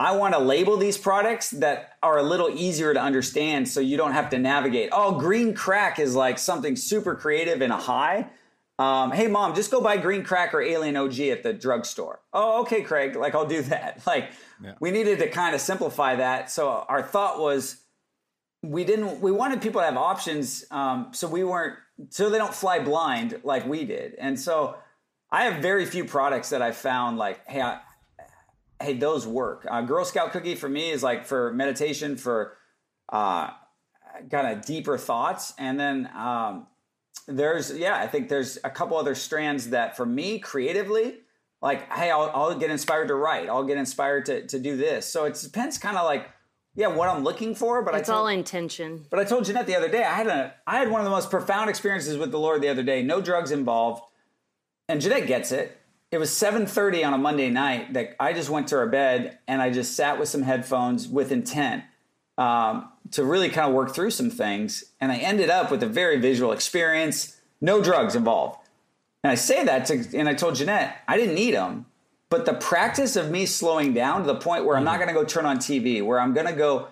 [0.00, 3.98] I want to label these products that are a little easier to understand so you
[3.98, 4.88] don't have to navigate.
[4.92, 8.30] Oh, green crack is like something super creative and a high.
[8.78, 12.20] Um, hey, mom, just go buy green crack or alien OG at the drugstore.
[12.32, 13.14] Oh, okay, Craig.
[13.14, 14.00] Like, I'll do that.
[14.06, 14.30] Like,
[14.80, 16.50] we needed to kind of simplify that.
[16.50, 17.76] So, our thought was
[18.62, 21.76] we didn't, we wanted people to have options um, so we weren't,
[22.08, 24.14] so they don't fly blind like we did.
[24.14, 24.76] And so,
[25.30, 27.80] I have very few products that I found like, hey, I,
[28.80, 29.66] hey, those work.
[29.70, 32.56] Uh, Girl Scout cookie for me is like for meditation, for
[33.10, 33.50] uh,
[34.30, 36.66] kind of deeper thoughts, and then um,
[37.26, 41.18] there's yeah, I think there's a couple other strands that for me creatively,
[41.60, 45.06] like hey, I'll, I'll get inspired to write, I'll get inspired to to do this.
[45.06, 46.28] So it depends, kind of like
[46.76, 47.82] yeah, what I'm looking for.
[47.82, 49.04] But It's I told, all intention.
[49.10, 51.10] but I told Jeanette the other day, I had a I had one of the
[51.10, 53.02] most profound experiences with the Lord the other day.
[53.02, 54.02] No drugs involved,
[54.88, 55.79] and Jeanette gets it.
[56.10, 59.62] It was 7:30 on a Monday night that I just went to her bed and
[59.62, 61.84] I just sat with some headphones with intent
[62.36, 64.84] um, to really kind of work through some things.
[65.00, 68.58] And I ended up with a very visual experience, no drugs involved.
[69.22, 71.86] And I say that to, and I told Jeanette I didn't need them,
[72.28, 75.14] but the practice of me slowing down to the point where I'm not going to
[75.14, 76.88] go turn on TV, where I'm going to go.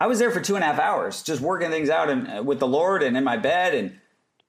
[0.00, 2.60] I was there for two and a half hours, just working things out and, with
[2.60, 3.98] the Lord and in my bed, and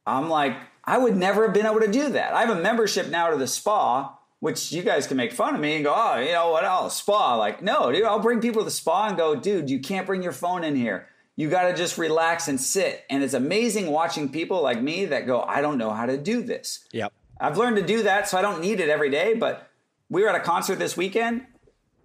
[0.05, 0.55] I'm like,
[0.89, 2.33] I would never have been able to do that.
[2.33, 5.61] I have a membership now to the spa, which you guys can make fun of
[5.61, 6.97] me and go, oh, you know what else?
[6.97, 7.35] Spa.
[7.35, 10.23] Like, no, dude, I'll bring people to the spa and go, dude, you can't bring
[10.23, 11.07] your phone in here.
[11.35, 13.03] You got to just relax and sit.
[13.09, 16.41] And it's amazing watching people like me that go, I don't know how to do
[16.41, 16.85] this.
[16.91, 17.13] Yep.
[17.39, 19.35] I've learned to do that, so I don't need it every day.
[19.35, 19.69] But
[20.09, 21.45] we were at a concert this weekend.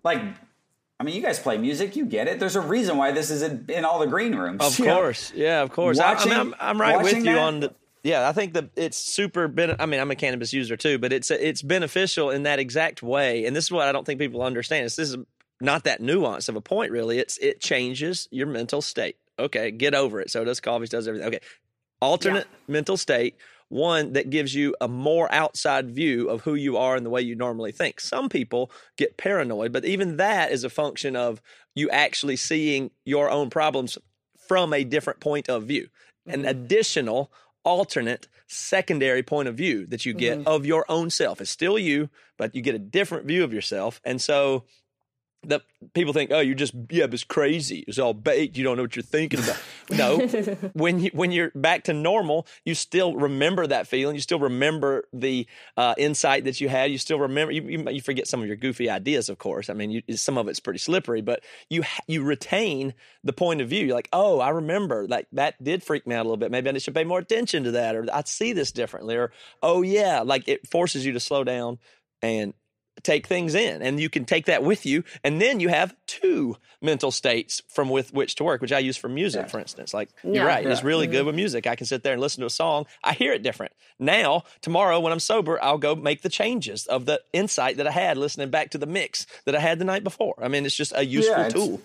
[0.05, 0.21] Like,
[1.01, 2.39] I mean, you guys play music, you get it.
[2.39, 4.61] There's a reason why this is in, in all the green rooms.
[4.63, 4.97] Of you know?
[4.99, 5.99] course, yeah, of course.
[5.99, 7.75] I, I Watching- mean, I'm, I'm right with you that- on the.
[8.05, 9.49] Yeah, I think that it's super.
[9.49, 13.03] Ben- I mean, I'm a cannabis user too, but it's it's beneficial in that exact
[13.03, 13.47] way.
[13.47, 14.85] And this is what I don't think people understand.
[14.85, 15.17] Is this is
[15.61, 17.19] not that nuance of a point really.
[17.19, 19.17] It's it changes your mental state.
[19.39, 20.31] Okay, get over it.
[20.31, 21.29] So does coffee, does everything.
[21.29, 21.41] Okay,
[22.01, 23.37] alternate mental state.
[23.71, 27.23] One that gives you a more outside view of who you are and the way
[27.23, 27.99] you normally think.
[27.99, 31.41] Some people get paranoid, but even that is a function of
[31.75, 33.97] you actually seeing your own problems
[34.47, 35.89] from a different point of view.
[36.27, 36.49] An mm-hmm.
[36.49, 37.33] additional,
[37.65, 40.49] alternate, secondary point of view that you get mm-hmm.
[40.49, 41.41] of your own self.
[41.41, 44.01] It's still you, but you get a different view of yourself.
[44.05, 44.65] And so
[45.47, 45.63] the
[45.95, 47.85] people think, oh, you're just yeah, it's crazy.
[47.87, 48.57] It's all baked.
[48.57, 49.59] You don't know what you're thinking about.
[49.91, 50.19] No,
[50.73, 54.15] when you when you're back to normal, you still remember that feeling.
[54.15, 56.91] You still remember the uh, insight that you had.
[56.91, 57.53] You still remember.
[57.53, 59.69] You, you you forget some of your goofy ideas, of course.
[59.69, 63.69] I mean, you, some of it's pretty slippery, but you you retain the point of
[63.69, 63.85] view.
[63.85, 65.07] You're like, oh, I remember.
[65.07, 66.51] Like that did freak me out a little bit.
[66.51, 69.33] Maybe I should pay more attention to that, or I see this differently, or
[69.63, 71.79] oh yeah, like it forces you to slow down
[72.23, 72.55] and
[73.03, 76.57] take things in and you can take that with you and then you have two
[76.81, 80.09] mental states from with which to work which i use for music for instance like
[80.23, 80.45] you're Yeah.
[80.45, 80.87] right it's Yeah.
[80.87, 81.13] really mm-hmm.
[81.13, 83.43] good with music i can sit there and listen to a song i hear it
[83.43, 87.87] different now tomorrow when i'm sober i'll go make the changes of the insight that
[87.87, 90.65] i had listening back to the mix that i had the night before i mean
[90.65, 91.81] it's just a useful Yeah, it's- tool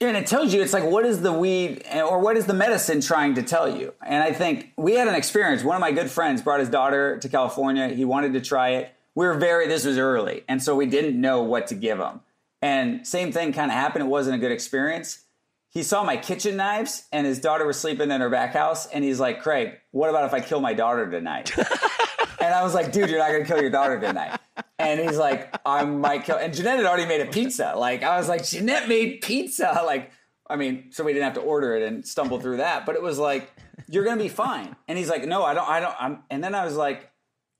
[0.00, 2.52] And it tells you, it's like, what is the weed eh, or what is the
[2.52, 3.94] medicine trying to tell you?
[4.04, 5.62] And I think we had an experience.
[5.62, 7.88] One of my good friends brought his daughter to California.
[7.88, 8.93] He wanted to try it.
[9.14, 10.44] We were very, this was early.
[10.48, 12.20] And so we didn't know what to give him.
[12.60, 14.04] And same thing kind of happened.
[14.04, 15.24] It wasn't a good experience.
[15.68, 18.86] He saw my kitchen knives and his daughter was sleeping in her back house.
[18.86, 21.52] And he's like, Craig, what about if I kill my daughter tonight?
[22.40, 24.38] and I was like, dude, you're not going to kill your daughter tonight.
[24.78, 26.36] And he's like, I might kill.
[26.36, 27.74] And Jeanette had already made a pizza.
[27.76, 29.82] Like, I was like, Jeanette made pizza.
[29.84, 30.10] Like,
[30.48, 32.86] I mean, so we didn't have to order it and stumble through that.
[32.86, 33.50] But it was like,
[33.88, 34.74] you're going to be fine.
[34.88, 35.94] And he's like, no, I don't, I don't.
[35.98, 37.10] I'm, and then I was like,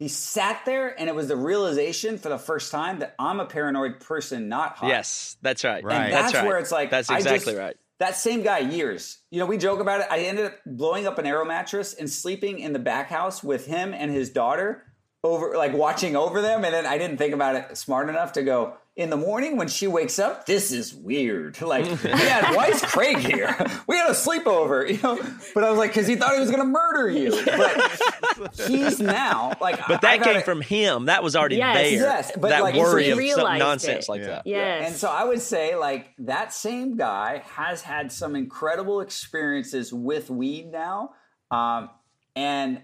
[0.04, 3.46] he sat there and it was the realization for the first time that I'm a
[3.46, 4.88] paranoid person, not high.
[4.88, 5.94] yes that's right Right.
[6.04, 6.46] And that's, that's, right.
[6.46, 9.18] where it's like that's exactly just- right That same guy, years.
[9.30, 10.08] You know, we joke about it.
[10.10, 13.66] I ended up blowing up an aero mattress and sleeping in the back house with
[13.66, 14.82] him and his daughter
[15.22, 16.64] over, like watching over them.
[16.64, 19.66] And then I didn't think about it smart enough to go in the morning when
[19.66, 20.46] she wakes up.
[20.46, 21.58] This is weird.
[21.64, 23.56] Like, yeah, why is Craig here?
[23.88, 25.18] We had a sleepover, you know.
[25.54, 27.30] But I was like, because he thought he was going to murder you.
[27.44, 31.76] But he's now like, but that came from him that was already Yes.
[31.76, 34.10] there Yes, but that like- worry of some nonsense it.
[34.10, 34.88] like that Yes.
[34.88, 40.30] And so I would say, like, that same guy has had some incredible experiences with
[40.30, 41.10] weed now.
[41.50, 41.90] Um,
[42.36, 42.80] and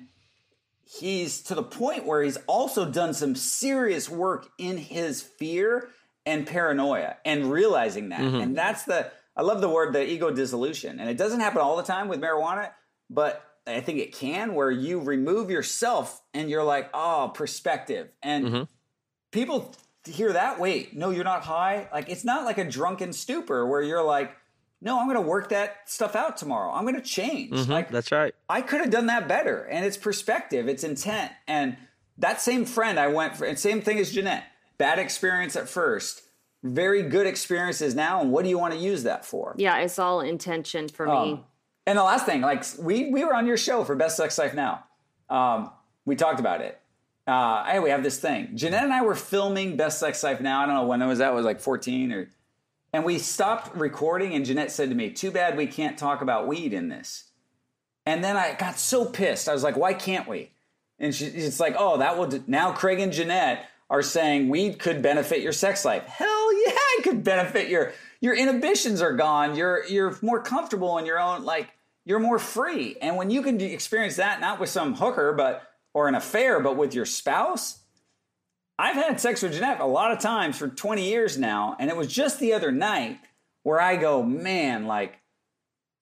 [0.85, 5.89] he's to the point where he's also done some serious work in his fear
[6.27, 8.21] and paranoia and realizing that.
[8.21, 8.41] Mm-hmm.
[8.41, 11.01] And that's the, I love the word, the ego dissolution.
[11.01, 12.71] And it doesn't happen all the time with marijuana,
[13.09, 18.09] but I think it can where you remove yourself and you're like, oh, perspective.
[18.23, 18.63] And mm-hmm.
[19.33, 19.75] people
[20.07, 21.89] hear that wait no you're not high?
[21.93, 24.35] Like it's not like a drunken stupor where you're like
[24.81, 26.73] no i'm gonna work that stuff out tomorrow.
[26.73, 27.53] I'm gonna change.
[27.53, 27.71] Mm-hmm.
[27.71, 28.35] Like that's right.
[28.49, 29.65] I could have done that better.
[29.65, 30.69] And it's perspective.
[30.69, 31.33] It's intent.
[31.47, 31.77] And
[32.21, 34.45] that same friend i went for and same thing as jeanette
[34.81, 36.23] bad experience at first
[36.63, 39.99] very good experiences now and what do you want to use that for yeah, it's
[39.99, 41.13] all intention for me.
[41.13, 41.45] um,
[41.87, 44.55] and the last thing, like we we were on your show for Best Sex Life
[44.55, 44.85] Now.
[45.29, 45.71] Um,
[46.05, 46.79] we talked about it.
[47.27, 48.51] Uh, hey, we have this thing.
[48.55, 50.63] Jeanette and I were filming Best Sex Life Now.
[50.63, 51.19] I don't know when it was.
[51.19, 52.31] That It was like fourteen or,
[52.93, 54.35] and we stopped recording.
[54.35, 57.31] And Jeanette said to me, "Too bad we can't talk about weed in this."
[58.07, 59.49] And then I got so pissed.
[59.49, 60.51] I was like, "Why can't we?"
[60.99, 64.79] And she, it's like, "Oh, that will d- now." Craig and Jeanette are saying weed
[64.79, 66.05] could benefit your sex life.
[66.07, 69.57] Hell yeah, it could benefit your your inhibitions are gone.
[69.57, 71.71] You're you're more comfortable in your own like
[72.05, 72.97] you're more free.
[73.03, 75.63] And when you can experience that not with some hooker but
[75.93, 77.81] or an affair but with your spouse,
[78.79, 81.97] I've had sex with Jeanette a lot of times for 20 years now and it
[81.97, 83.19] was just the other night
[83.65, 85.19] where I go, "Man, like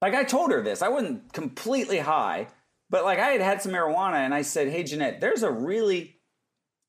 [0.02, 0.82] like I told her this.
[0.82, 2.48] I wasn't completely high,
[2.90, 6.17] but like I had had some marijuana and I said, "Hey Jeanette, there's a really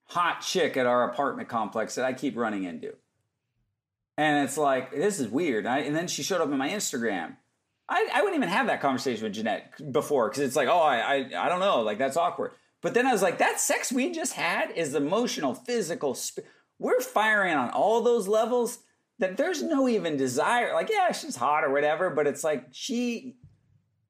[0.10, 2.94] hot chick at our apartment complex that I keep running into."
[4.18, 5.66] And it's like, this is weird.
[5.66, 7.38] I, and then she showed up in my Instagram.
[7.88, 10.98] I, I wouldn't even have that conversation with Jeanette before because it's like, oh, I,
[10.98, 12.52] I I don't know, like that's awkward.
[12.82, 16.14] But then I was like, that sex we just had is emotional, physical.
[16.20, 16.44] Sp-
[16.80, 18.80] we're firing on all those levels
[19.20, 20.74] that there's no even desire.
[20.74, 23.38] Like, yeah, she's hot or whatever, but it's like she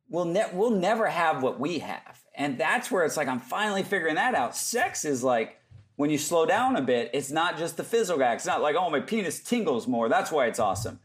[0.10, 3.84] will ne- we'll never have what we have, and that's where it's like I'm finally
[3.84, 4.56] figuring that out.
[4.56, 5.59] Sex is like
[6.00, 8.40] when you slow down a bit, it's not just the physical act.
[8.40, 10.08] It's not like, oh, my penis tingles more.
[10.08, 11.02] That's why it's awesome.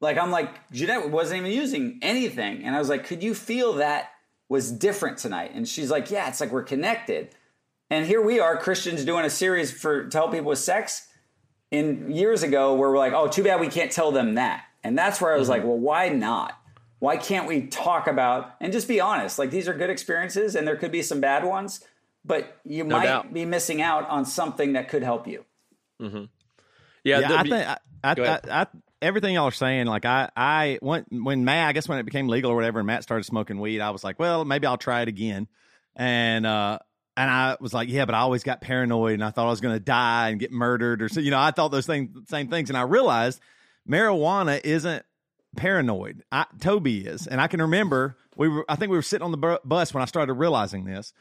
[0.00, 3.74] Like I'm like Jeanette wasn't even using anything, and I was like, could you feel
[3.74, 4.10] that
[4.48, 5.52] was different tonight?
[5.54, 7.32] And she's like, yeah, it's like we're connected.
[7.90, 11.06] And here we are, Christians doing a series for to help people with sex.
[11.70, 14.64] In years ago, where we're like, oh, too bad we can't tell them that.
[14.82, 15.60] And that's where I was mm-hmm.
[15.60, 16.58] like, well, why not?
[16.98, 19.38] Why can't we talk about and just be honest?
[19.38, 21.84] Like these are good experiences, and there could be some bad ones,
[22.24, 23.32] but you might doubt.
[23.32, 25.44] be missing out on something that could help you.
[26.00, 26.08] yeah,
[27.04, 28.60] yeah, the- I think I, I, I.
[28.62, 28.66] I,
[29.02, 32.28] everything y'all are saying, like I, I when when Matt, I guess when it became
[32.28, 35.02] legal or whatever, and Matt started smoking weed, I was like, well, maybe I'll try
[35.02, 35.48] it again,
[35.94, 36.78] and uh,
[37.16, 39.60] and I was like, yeah, but I always got paranoid, and I thought I was
[39.60, 42.48] going to die and get murdered, or so, you know, I thought those things, same
[42.48, 43.40] things, and I realized
[43.88, 45.04] marijuana isn't
[45.56, 46.24] paranoid.
[46.32, 49.30] I, Toby is, and I can remember we were, I think we were sitting on
[49.30, 51.12] the bus when I started realizing this,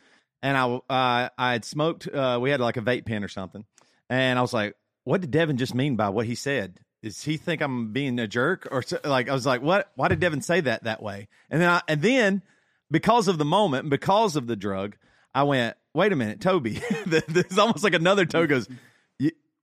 [0.43, 2.07] and I, uh, I had smoked.
[2.07, 3.65] Uh, we had like a vape pen or something,
[4.09, 4.75] and I was like,
[5.05, 6.79] "What did Devin just mean by what he said?
[7.01, 9.89] Does he think I'm being a jerk or so, like?" I was like, "What?
[9.95, 12.43] Why did Devin say that that way?" And then, I, and then
[12.91, 14.97] because of the moment, because of the drug,
[15.33, 18.67] I went, "Wait a minute, Toby." There's almost like another toe goes.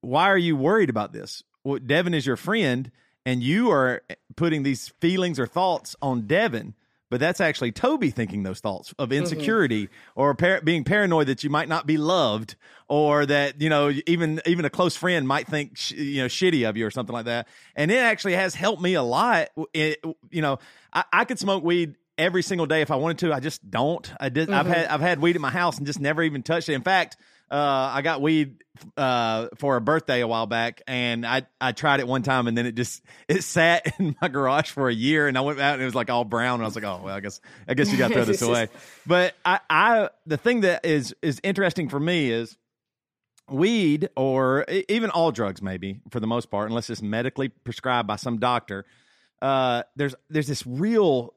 [0.00, 1.44] Why are you worried about this?
[1.62, 2.90] Well, Devin is your friend,
[3.26, 4.02] and you are
[4.34, 6.74] putting these feelings or thoughts on Devin.
[7.10, 9.18] But that's actually Toby thinking those thoughts of mm-hmm.
[9.18, 12.54] insecurity or par- being paranoid that you might not be loved,
[12.88, 16.68] or that you know even even a close friend might think sh- you know shitty
[16.68, 17.48] of you or something like that.
[17.74, 19.48] And it actually has helped me a lot.
[19.74, 20.60] It, you know,
[20.92, 23.32] I, I could smoke weed every single day if I wanted to.
[23.32, 24.10] I just don't.
[24.20, 24.48] I did.
[24.48, 24.74] I've mm-hmm.
[24.74, 26.74] had I've had weed at my house and just never even touched it.
[26.74, 27.16] In fact,
[27.50, 28.62] uh, I got weed
[28.96, 32.56] uh, for a birthday a while back, and I I tried it one time, and
[32.56, 35.74] then it just it sat in my garage for a year, and I went out
[35.74, 37.74] and it was like all brown, and I was like, oh well, I guess I
[37.74, 38.68] guess you got to throw this away.
[39.06, 42.56] But I I the thing that is is interesting for me is
[43.48, 48.14] weed or even all drugs maybe for the most part unless it's medically prescribed by
[48.14, 48.86] some doctor
[49.42, 51.34] uh, there's there's this real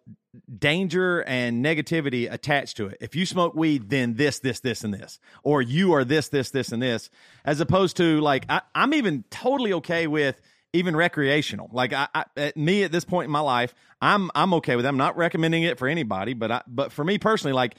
[0.57, 2.97] danger and negativity attached to it.
[3.01, 6.49] If you smoke weed, then this, this, this, and this, or you are this, this,
[6.49, 7.09] this, and this,
[7.45, 10.39] as opposed to like I, I'm even totally okay with
[10.73, 11.69] even recreational.
[11.71, 14.85] Like I, I, at me at this point in my life, I'm I'm okay with.
[14.85, 14.89] It.
[14.89, 17.75] I'm not recommending it for anybody, but I, but for me personally, like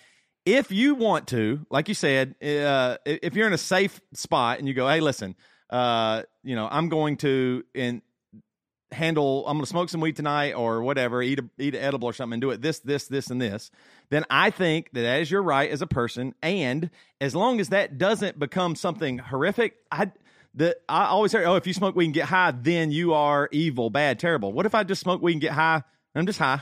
[0.46, 4.68] if you want to, like you said, uh, if you're in a safe spot and
[4.68, 5.34] you go, hey, listen,
[5.70, 8.02] uh, you know, I'm going to in
[8.94, 12.08] handle i'm going to smoke some weed tonight or whatever eat a eat an edible
[12.08, 13.70] or something and do it this this this and this
[14.10, 16.90] then i think that as you're right as a person and
[17.20, 20.10] as long as that doesn't become something horrific i
[20.54, 23.48] the i always hear oh if you smoke weed and get high then you are
[23.52, 26.38] evil bad terrible what if i just smoke weed and get high and i'm just
[26.38, 26.60] high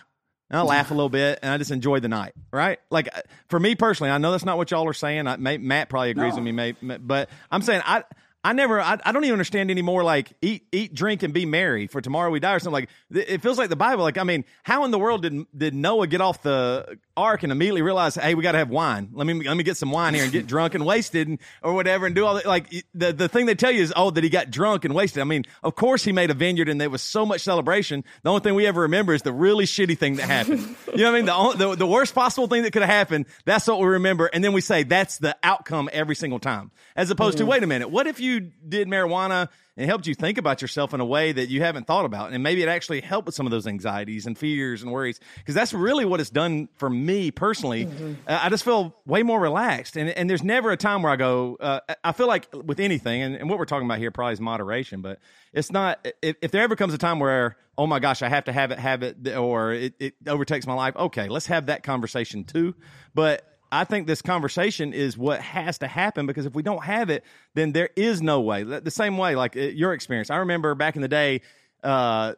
[0.53, 2.79] and I laugh a little bit, and I just enjoy the night, right?
[2.91, 5.27] Like uh, for me personally, I know that's not what y'all are saying.
[5.27, 8.05] I, may, Matt probably agrees with me, but I'm saying I,
[8.45, 10.03] I never, I, I don't even understand anymore.
[10.03, 12.89] Like eat, eat, drink, and be merry, for tomorrow we die, or something like.
[13.13, 14.03] th- It feels like the Bible.
[14.03, 17.53] Like I mean, how in the world did did Noah get off the ark and
[17.53, 19.11] immediately realize, hey, we got to have wine.
[19.13, 21.73] Let me let me get some wine here and get drunk and wasted and, or
[21.75, 22.47] whatever, and do all that.
[22.47, 25.21] Like the the thing they tell you is, oh, that he got drunk and wasted.
[25.21, 28.03] I mean, of course he made a vineyard and there was so much celebration.
[28.25, 30.75] The only thing we ever remember is the really shitty thing that happened.
[30.89, 31.27] you know what I mean?
[31.27, 33.27] The, only- the the worst possible thing that could have happened.
[33.45, 37.11] That's what we remember, and then we say that's the outcome every single time, as
[37.11, 37.49] opposed to mm.
[37.49, 39.49] wait a minute, what if you did marijuana?
[39.77, 42.33] and helped you think about yourself in a way that you haven't thought about.
[42.33, 45.19] And maybe it actually helped with some of those anxieties and fears and worries.
[45.39, 47.87] Because that's really what it's done for me personally.
[48.27, 49.97] Uh, I just feel way more relaxed.
[49.97, 53.23] And, and there's never a time where I go, uh, I feel like with anything,
[53.23, 55.21] and, and what we're talking about here probably is moderation, but
[55.55, 58.45] it's not, if, if there ever comes a time where, oh my gosh, I have
[58.45, 61.83] to have it, have it, or it, it overtakes my life, okay, let's have that
[61.83, 62.75] conversation too.
[63.15, 67.09] But I think this conversation is what has to happen because if we don't have
[67.09, 68.65] it, then there is no way.
[68.65, 70.29] The same way, like uh, your experience.
[70.29, 71.41] I remember back in the day,
[71.83, 72.35] uh,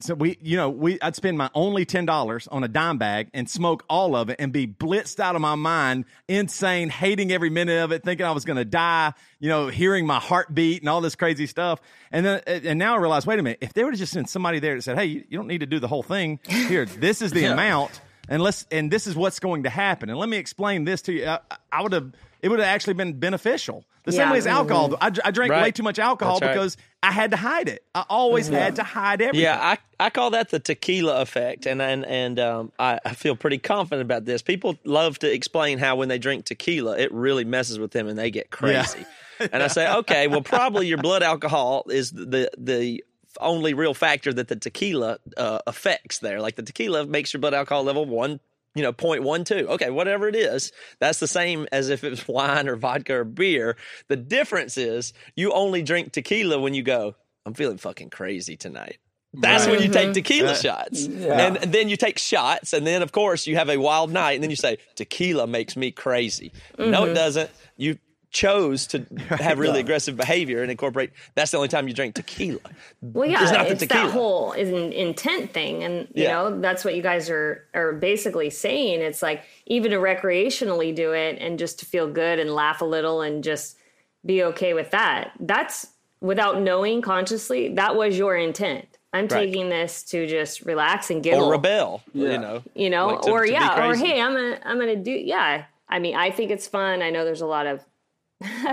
[0.00, 3.30] so we, you know, we, I'd spend my only ten dollars on a dime bag
[3.32, 7.48] and smoke all of it and be blitzed out of my mind, insane, hating every
[7.48, 9.14] minute of it, thinking I was going to die.
[9.40, 11.80] You know, hearing my heartbeat and all this crazy stuff.
[12.12, 14.26] And then, and now I realize, wait a minute, if there would have just been
[14.26, 16.40] somebody there that said, "Hey, you, you don't need to do the whole thing.
[16.46, 20.10] Here, this is the amount." And let's and this is what's going to happen.
[20.10, 21.26] And let me explain this to you.
[21.26, 21.38] I,
[21.72, 22.12] I would have
[22.42, 23.84] it would have actually been beneficial.
[24.04, 24.94] The same way as alcohol.
[25.00, 26.52] I, I drank way too much alcohol right.
[26.52, 27.84] because i had to hide it.
[27.94, 29.44] I always had to hide everything.
[29.44, 33.34] Yeah, I, I call that the tequila effect, and and and um, I, I feel
[33.34, 34.42] pretty confident about this.
[34.42, 38.18] People love to explain how when they drink tequila, it really messes with them and
[38.18, 39.06] they get crazy.
[39.52, 43.02] and I say, okay, well, probably your blood alcohol is the the
[43.40, 46.40] only real factor that the tequila uh, affects there.
[46.40, 48.40] Like the tequila makes your blood alcohol level one.
[48.76, 49.66] You know, 0.12.
[49.66, 53.24] Okay, whatever it is, that's the same as if it was wine or vodka or
[53.24, 53.76] beer.
[54.08, 57.14] The difference is you only drink tequila when you go,
[57.46, 58.98] I'm feeling fucking crazy tonight.
[59.36, 61.06] That's when you take tequila shots.
[61.38, 62.72] And, and then you take shots.
[62.72, 64.32] And then, of course, you have a wild night.
[64.32, 66.52] And then you say, tequila makes me crazy.
[66.78, 67.50] No, it doesn't.
[67.76, 67.98] You
[68.34, 71.10] chose to have really aggressive behavior and incorporate.
[71.34, 72.58] That's the only time you drink tequila.
[73.00, 74.06] Well, yeah, It's not the it's tequila.
[74.06, 76.32] that whole is an intent thing, and you Yeah.
[76.34, 79.00] know that's what you guys are are basically saying.
[79.00, 82.84] It's like even to recreationally do it and just to feel good and laugh a
[82.84, 83.78] little and just
[84.26, 85.30] be okay with that.
[85.40, 85.86] That's
[86.20, 88.86] without knowing consciously that was your intent.
[89.12, 89.46] I'm Right.
[89.46, 92.62] taking this to just relax and giggle Or rebel, you know.
[92.74, 95.66] you know like to- or to yeah or hey i'm gonna i'm gonna do yeah
[95.88, 97.80] i mean i think it's fun i know there's a lot of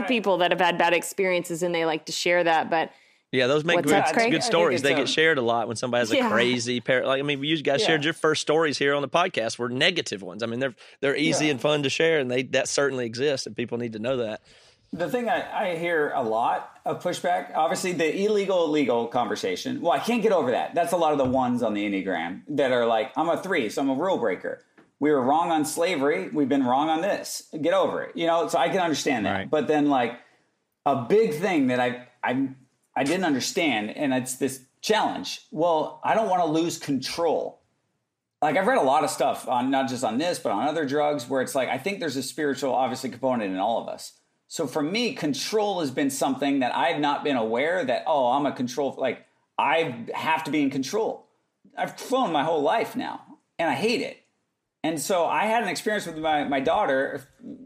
[0.07, 2.91] people that have had bad experiences and they like to share that but
[3.31, 4.81] Yeah, those make What's good, up, good stories.
[4.81, 6.29] They it's, get shared a lot when somebody has a Yeah.
[6.29, 9.57] crazy par Like I mean, you guys shared your first stories here on the podcast
[9.57, 10.43] were negative ones.
[10.43, 11.51] I mean, they're they're easy Yeah.
[11.51, 14.41] and fun to share, and they that certainly exists, and people need to know that.
[14.93, 19.79] The thing I, I hear a lot of pushback, obviously the illegal legal conversation.
[19.79, 20.75] Well, I can't get over that.
[20.75, 23.69] That's a lot of the ones on the Enneagram that are like, I'm a three,
[23.69, 24.65] so I'm a rule breaker.
[25.01, 26.29] We were wrong on slavery.
[26.29, 27.49] We've been wrong on this.
[27.59, 28.15] Get over it.
[28.15, 29.31] You know, so I can understand that.
[29.31, 29.49] Right.
[29.49, 30.19] But then like
[30.85, 32.49] a big thing that I I
[32.95, 35.41] I didn't understand, and it's this challenge.
[35.49, 37.61] Well, I don't want to lose control.
[38.43, 40.85] Like I've read a lot of stuff on not just on this, but on other
[40.85, 44.13] drugs, where it's like I think there's a spiritual, obviously, component in all of us.
[44.47, 48.45] So for me, control has been something that I've not been aware that oh, I'm
[48.45, 48.93] a control.
[48.99, 49.25] Like
[49.57, 51.25] I have to be in control.
[51.75, 53.21] I've flown my whole life now,
[53.57, 54.20] and I hate it.
[54.83, 57.21] And so I had an experience with my, my daughter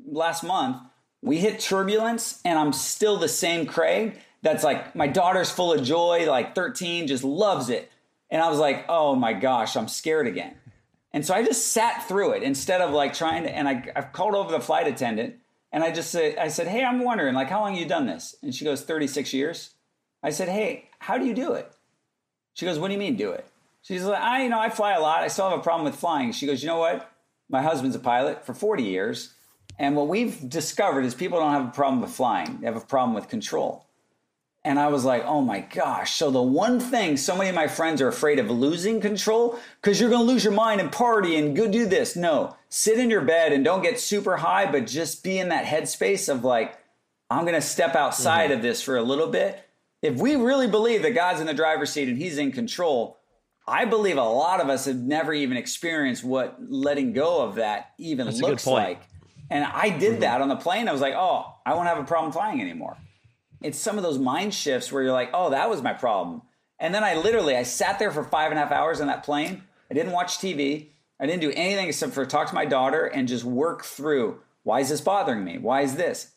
[0.06, 0.78] last month.
[1.22, 4.20] We hit turbulence, and I'm still the same Craig.
[4.42, 7.90] That's like my daughter's full of joy, like 13, just loves it.
[8.30, 10.56] And I was like, oh my gosh, I'm scared again.
[11.14, 13.50] And so I just sat through it instead of like trying to.
[13.50, 15.36] And I, I called over the flight attendant,
[15.72, 18.36] and I just said, I said, hey, I'm wondering, like, how long you done this?
[18.44, 19.72] And she goes, 36 years.
[20.22, 21.72] I said, hey, how do you do it?
[22.54, 23.46] She goes, what do you mean do it?
[23.86, 25.20] She's like, I, you know, I fly a lot.
[25.20, 26.32] I still have a problem with flying.
[26.32, 27.08] She goes, you know what?
[27.50, 29.36] My husband's a pilot for 40 years.
[29.78, 32.62] And what we've discovered is people don't have a problem with flying.
[32.62, 33.86] They have a problem with control.
[34.64, 36.16] And I was like, oh my gosh.
[36.16, 40.02] So the one thing so many of my friends are afraid of losing control because
[40.02, 42.16] you're going to lose your mind and party and go do this.
[42.16, 45.66] No, sit in your bed and don't get super high, but just be in that
[45.66, 46.76] headspace of like,
[47.30, 48.58] I'm going to step outside mm-hmm.
[48.58, 49.64] of this for a little bit.
[50.02, 53.20] If we really believe that God's in the driver's seat and he's in control,
[53.68, 57.92] I believe a lot of us have never even experienced what letting go of that
[57.98, 59.02] even That's looks like.
[59.50, 60.22] And I did mm-hmm.
[60.22, 60.88] that on the plane.
[60.88, 62.98] I was like, oh, I won't have a problem flying anymore.
[63.62, 66.44] It's some of those mind shifts where you're like, oh, that was my problem.
[66.80, 69.24] And then I literally I sat there for five and a half hours on that
[69.24, 69.64] plane.
[69.90, 70.90] I didn't watch TV.
[71.20, 74.80] I didn't do anything except for talk to my daughter and just work through why
[74.80, 75.60] is this bothering me?
[75.60, 76.32] Why is this?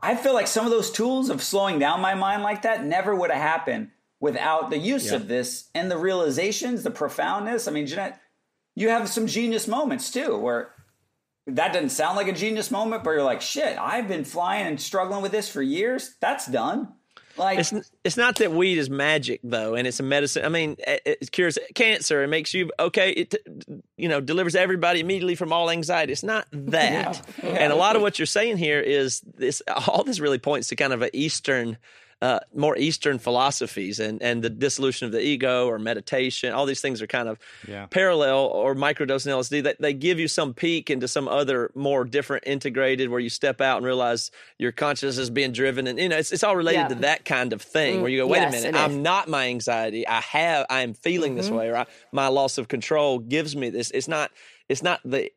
[0.00, 3.14] I feel like some of those tools of slowing down my mind like that never
[3.14, 3.90] would have happened
[4.20, 5.16] without the use yeah.
[5.16, 7.68] of this and the realizations, the profoundness.
[7.68, 8.20] I mean, Jeanette,
[8.74, 10.72] you have some genius moments too, where
[11.46, 14.80] that doesn't sound like a genius moment, but you're like, shit, I've been flying and
[14.80, 16.14] struggling with this for years.
[16.20, 16.92] That's done.
[17.38, 17.72] Like it's
[18.04, 20.44] it's not that weed is magic though, and it's a medicine.
[20.44, 22.24] I mean, it cures cancer.
[22.24, 23.12] It makes you okay.
[23.12, 23.34] It
[23.96, 26.12] you know delivers everybody immediately from all anxiety.
[26.12, 27.24] It's not that.
[27.42, 27.48] Yeah.
[27.48, 27.58] Yeah.
[27.58, 29.62] And a lot of what you're saying here is this.
[29.86, 31.78] All this really points to kind of an Eastern
[32.20, 36.52] uh, more Eastern philosophies and, and the dissolution of the ego or meditation.
[36.52, 37.86] All these things are kind of yeah.
[37.86, 39.62] parallel or microdosing LSD.
[39.62, 43.60] That they give you some peek into some other more different integrated where you step
[43.60, 45.86] out and realize your consciousness is being driven.
[45.86, 46.88] And, you know, it's, it's all related yeah.
[46.88, 49.46] to that kind of thing where you go, wait yes, a minute, I'm not my
[49.46, 50.06] anxiety.
[50.06, 51.40] I have, I am feeling mm-hmm.
[51.40, 53.92] this way or I, my loss of control gives me this.
[53.92, 54.32] It's not,
[54.68, 55.30] it's not the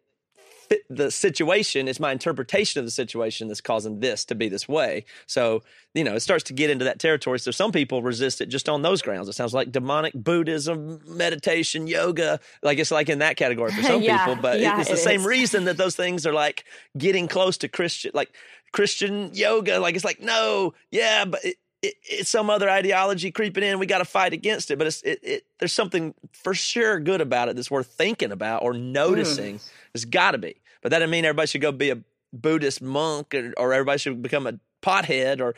[0.89, 5.05] the situation it's my interpretation of the situation that's causing this to be this way.
[5.27, 5.63] So
[5.93, 7.39] you know it starts to get into that territory.
[7.39, 9.27] So some people resist it just on those grounds.
[9.29, 14.01] It sounds like demonic buddhism meditation yoga like it's like in that category for some
[14.01, 15.25] yeah, people but yeah, it's the it same is.
[15.25, 16.65] reason that those things are like
[16.97, 18.31] getting close to christian like
[18.71, 19.79] christian yoga.
[19.79, 23.79] Like it's like no yeah but it, it, it's some other ideology creeping in.
[23.79, 27.21] We got to fight against it, but it's it, it, There's something for sure good
[27.21, 29.55] about it that's worth thinking about or noticing.
[29.55, 29.71] Mm.
[29.93, 30.61] There's got to be.
[30.81, 31.99] But that doesn't mean everybody should go be a
[32.33, 35.55] Buddhist monk or, or everybody should become a pothead or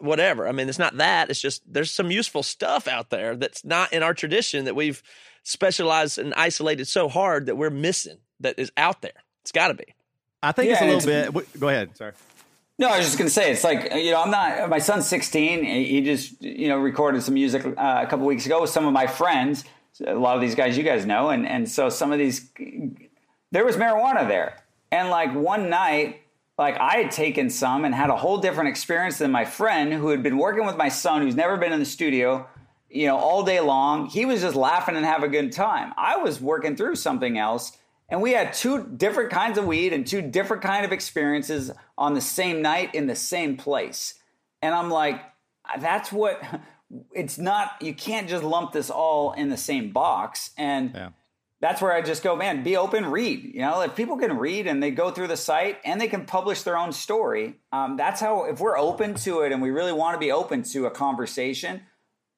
[0.00, 0.46] whatever.
[0.46, 1.30] I mean, it's not that.
[1.30, 5.02] It's just there's some useful stuff out there that's not in our tradition that we've
[5.42, 9.24] specialized and isolated so hard that we're missing that is out there.
[9.42, 9.94] It's got to be.
[10.42, 11.60] I think yeah, it's a little bit.
[11.60, 11.96] Go ahead.
[11.96, 12.12] Sorry.
[12.78, 14.68] No, I was just going to say it's like you know I'm not.
[14.68, 15.64] My son's 16.
[15.64, 18.92] He just you know recorded some music uh, a couple weeks ago with some of
[18.92, 19.64] my friends.
[20.04, 22.50] A lot of these guys you guys know, and and so some of these
[23.52, 24.58] there was marijuana there.
[24.90, 26.22] And like one night,
[26.58, 30.08] like I had taken some and had a whole different experience than my friend who
[30.08, 32.48] had been working with my son who's never been in the studio,
[32.90, 34.06] you know, all day long.
[34.06, 35.92] He was just laughing and having a good time.
[35.96, 37.76] I was working through something else
[38.08, 42.14] and we had two different kinds of weed and two different kind of experiences on
[42.14, 44.14] the same night in the same place.
[44.62, 45.20] And I'm like,
[45.80, 46.42] that's what
[47.12, 51.08] it's not you can't just lump this all in the same box and yeah
[51.64, 53.42] that's where I just go, man, be open, read.
[53.54, 56.26] You know, if people can read and they go through the site and they can
[56.26, 59.94] publish their own story, um, that's how, if we're open to it and we really
[59.94, 61.80] want to be open to a conversation,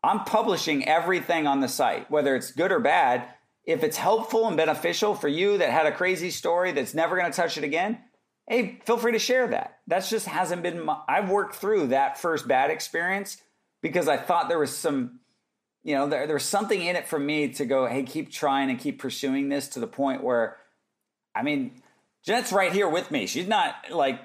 [0.05, 3.29] I'm publishing everything on the site, whether it's good or bad.
[3.67, 7.31] If it's helpful and beneficial for you that had a crazy story that's never going
[7.31, 7.99] to touch it again,
[8.49, 9.81] hey, feel free to share that.
[9.87, 13.39] That's just hasn't been, my, I've worked through that first bad experience
[13.83, 15.21] because I thought there was some
[15.87, 18.79] you know, there, there's something in it for me to go, hey, keep trying and
[18.81, 20.57] keep pursuing this to the point where,
[21.33, 21.81] I mean,
[22.25, 23.29] Jeanette's right here with me.
[23.29, 24.21] She's not like,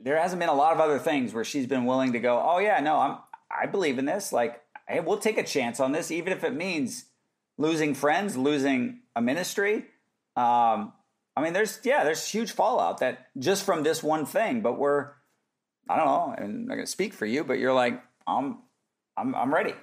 [0.00, 2.60] there hasn't been a lot of other things where she's been willing to go, oh
[2.60, 3.18] yeah, no, I'm,
[3.50, 4.32] I believe in this.
[4.32, 7.04] Like, hey, we'll take a chance on this, even if it means
[7.58, 9.86] losing friends, losing a ministry.
[10.36, 10.92] Um,
[11.36, 14.60] I mean, there's yeah, there's huge fallout that just from this one thing.
[14.60, 15.10] But we're,
[15.88, 18.58] I don't know, and I'm not gonna speak for you, but you're like, I'm
[19.16, 19.74] I'm I'm ready.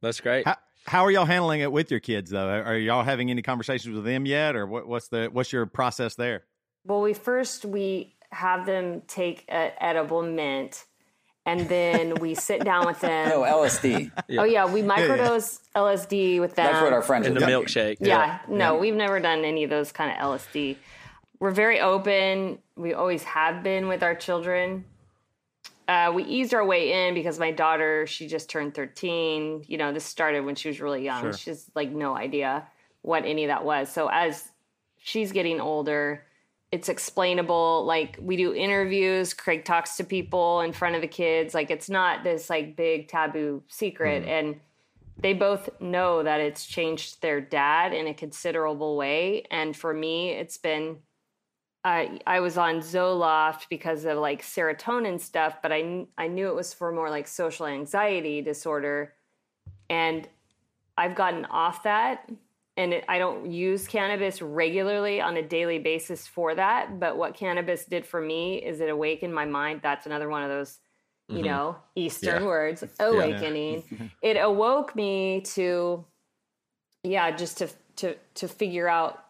[0.00, 0.46] That's great.
[0.46, 2.48] How, how are y'all handling it with your kids though?
[2.48, 6.14] Are y'all having any conversations with them yet, or what, what's the what's your process
[6.16, 6.44] there?
[6.84, 10.84] Well, we first we have them take an edible mint,
[11.44, 13.28] and then we sit down with them.
[13.28, 14.10] No LSD.
[14.38, 16.72] Oh yeah, we microdose LSD with them.
[16.72, 17.64] That's what our friends In are the doing.
[17.64, 17.96] milkshake.
[18.00, 20.76] Yeah, no, we've never done any of those kind of LSD.
[21.40, 22.58] We're very open.
[22.76, 24.84] We always have been with our children.
[25.88, 29.64] Uh, we eased our way in because my daughter, she just turned 13.
[29.66, 31.34] You know, this started when she was really young.
[31.34, 32.68] She has like no idea
[33.02, 33.90] what any of that was.
[33.92, 34.48] So as
[34.96, 36.24] she's getting older,
[36.72, 37.84] it's explainable.
[37.84, 41.54] Like we do interviews, Craig talks to people in front of the kids.
[41.54, 44.24] Like it's not this like big taboo secret.
[44.24, 44.28] Mm.
[44.28, 44.60] And
[45.18, 49.44] they both know that it's changed their dad in a considerable way.
[49.50, 50.96] And for me, it's been
[51.84, 56.54] I I was on Zoloft because of like serotonin stuff, but I I knew it
[56.54, 59.14] was for more like social anxiety disorder,
[59.90, 60.28] and
[60.96, 62.30] I've gotten off that,
[62.76, 66.98] and it, I don't use cannabis regularly on a daily basis for that.
[66.98, 69.80] But what cannabis did for me is it awakened my mind.
[69.82, 70.78] That's another one of those,
[71.28, 71.44] you mm-hmm.
[71.44, 74.10] know, Eastern words, awakening.
[74.22, 76.04] it awoke me to,
[77.04, 79.22] yeah, just to to to figure out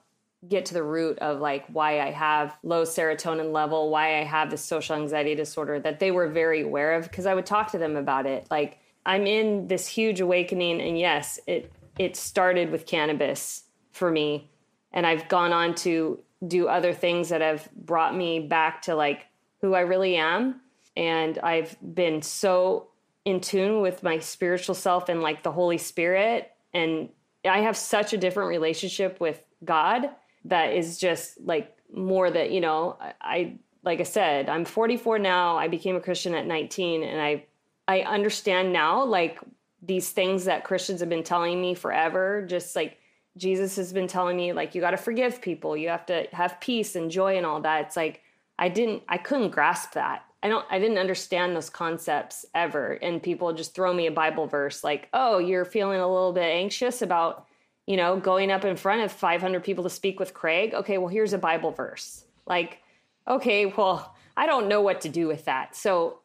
[0.49, 4.51] get to the root of like why I have low serotonin level, why I have
[4.51, 7.79] this social anxiety disorder that they were very aware of because I would talk to
[7.79, 8.47] them about it.
[8.51, 11.73] Like I'm in this huge awakening and yes, it
[12.03, 14.51] it started with cannabis for me.
[14.93, 19.27] And I've gone on to do other things that have brought me back to like
[19.61, 20.61] who I really am.
[20.97, 22.89] And I've been so
[23.25, 26.51] in tune with my spiritual self and like the Holy Spirit.
[26.75, 27.09] And
[27.49, 30.11] I have such a different relationship with God
[30.45, 35.57] that is just like more that you know I, like I said I'm 44 now.
[35.57, 37.45] I became a Christian at 19 and I
[37.87, 39.39] I understand now like
[39.83, 42.99] these things that Christians have been telling me forever just like
[43.37, 46.61] Jesus has been telling me like you got to forgive people you have to have
[46.61, 47.87] peace and joy and all that.
[47.87, 48.23] It's like
[48.59, 50.25] I didn't I couldn't grasp that.
[50.43, 52.93] I don't I didn't understand those concepts ever.
[52.93, 56.45] And people just throw me a bible verse like oh you're feeling a little bit
[56.45, 57.47] anxious about
[57.87, 60.75] you know going up in front of 500 people to speak with Craig?
[60.75, 62.25] Okay well here's a bible verse.
[62.47, 62.79] Like
[63.27, 65.75] okay well I don't know what to do with that.
[65.75, 66.21] So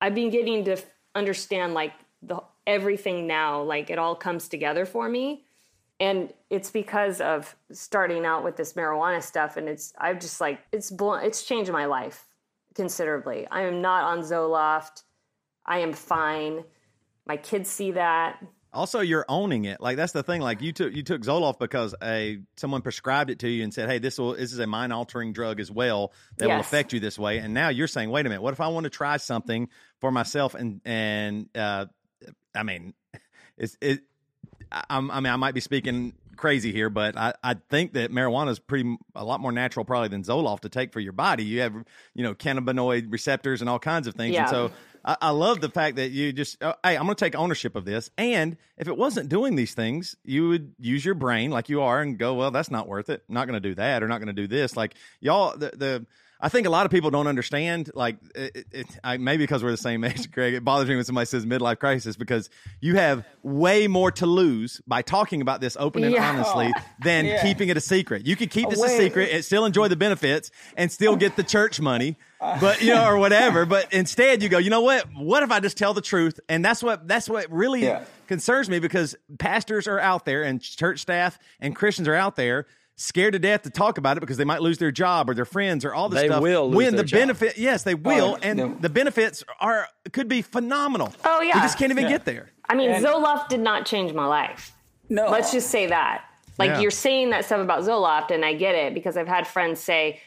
[0.00, 0.76] I've been getting to
[1.14, 1.92] understand like
[2.22, 5.44] the everything now like it all comes together for me
[6.00, 10.60] and it's because of starting out with this marijuana stuff and it's i've just like
[10.72, 12.26] it's bl- it's changed my life
[12.74, 15.02] considerably i am not on zoloft
[15.66, 16.64] i am fine
[17.26, 18.42] my kids see that
[18.74, 19.80] Also, you're owning it.
[19.80, 20.40] Like that's the thing.
[20.40, 23.88] Like you took you took Zoloft because a someone prescribed it to you and said,
[23.88, 26.98] "Hey, this will this is a mind altering drug as well that will affect you
[26.98, 29.16] this way." And now you're saying, "Wait a minute, what if I want to try
[29.18, 29.68] something
[30.00, 31.86] for myself?" And and uh,
[32.54, 32.94] I mean,
[33.56, 34.00] it's it.
[34.72, 38.10] I, I'm- I mean, I might be speaking crazy here, but I, I think that
[38.10, 41.44] marijuana is pretty a lot more natural probably than Zoloft to take for your body.
[41.44, 41.74] You have
[42.14, 44.70] you know cannabinoid receptors and all kinds of things, and so
[45.04, 47.76] I, I love the fact that you just uh, hey, I'm going to take ownership
[47.76, 48.10] of this.
[48.18, 52.00] And if it wasn't doing these things, you would use your brain like you are
[52.00, 53.22] and go, well, that's not worth it.
[53.28, 54.76] not going to do that or not going to do this.
[54.76, 56.06] Like y'all, the the.
[56.44, 59.70] I think a lot of people don't understand, like, it, it, I, maybe because we're
[59.70, 60.52] the same age, Greg.
[60.52, 62.50] It bothers me when somebody says midlife crisis because
[62.82, 66.28] you have way more to lose by talking about this open and Yeah.
[66.28, 66.70] honestly
[67.02, 67.42] than Yeah.
[67.42, 68.26] keeping it a secret.
[68.26, 71.44] You could keep this a secret and still enjoy the benefits and still get the
[71.44, 72.16] church money,
[72.60, 73.64] but you know, or whatever.
[73.64, 75.06] But instead, you go, you know what?
[75.16, 76.40] What if I just tell the truth?
[76.50, 78.04] And that's what that's what really Yeah.
[78.26, 82.66] concerns me because pastors are out there and church staff and Christians are out there
[82.96, 85.44] scared to death to talk about it because they might lose their job or their
[85.44, 86.28] friends or all this stuff.
[86.28, 86.42] They stuff.
[86.42, 87.18] will lose when their the job.
[87.20, 88.76] benefit, yes, they oh, will, Oh, and no.
[88.80, 91.12] the benefits are could be phenomenal.
[91.24, 91.54] Oh, yeah.
[91.56, 92.10] we just can't even Yeah.
[92.10, 92.50] get there.
[92.68, 94.72] i mean And- zoloft did not change my life
[95.10, 95.28] No.
[95.28, 96.24] Let's just say that.
[96.58, 96.80] Like Yeah.
[96.80, 100.20] you're saying that stuff about Zoloft, and I get it because I've had friends say,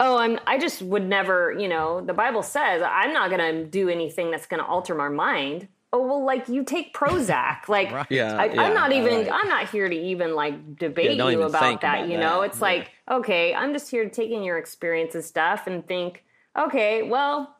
[0.00, 0.40] "Oh, I'm.
[0.46, 1.52] I just would never.
[1.56, 4.94] You know, the Bible says I'm not going to do anything that's going to alter
[4.94, 7.68] my mind." Oh well, like you take Prozac.
[7.68, 9.12] Like Yeah, I, yeah, I'm not even.
[9.14, 9.28] right.
[9.32, 11.94] I'm not here to even like debate Yeah, you about that.
[12.00, 12.50] about you know, that.
[12.50, 16.24] it's like okay, I'm just here taking your experience and stuff, and think,
[16.58, 17.55] okay, well,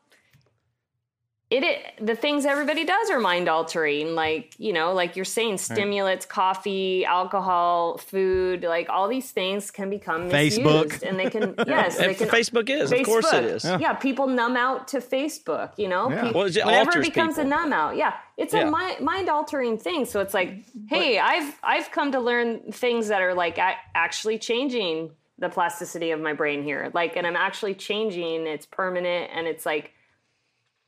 [1.49, 5.57] it, it the things everybody does are mind altering like you know like you're saying
[5.57, 10.83] stimulants coffee alcohol food like all these things can become Facebook.
[10.89, 13.55] misused and they can yes they can Facebook is, of course it Facebook.
[13.55, 13.63] is.
[13.65, 13.93] Yeah.
[13.93, 16.09] people numb out to Facebook, you know?
[16.09, 16.21] Yeah.
[16.23, 17.47] Pe- Well, it Whenever alters it becomes people.
[17.47, 17.95] a numb out.
[17.95, 18.13] Yeah.
[18.35, 18.67] It's Yeah.
[18.67, 20.05] a mi- mind altering thing.
[20.05, 24.37] So it's like, hey, I've I've come to learn things that are like a- actually
[24.37, 26.91] changing the plasticity of my brain here.
[26.93, 29.93] Like and I'm actually changing, it's permanent and it's like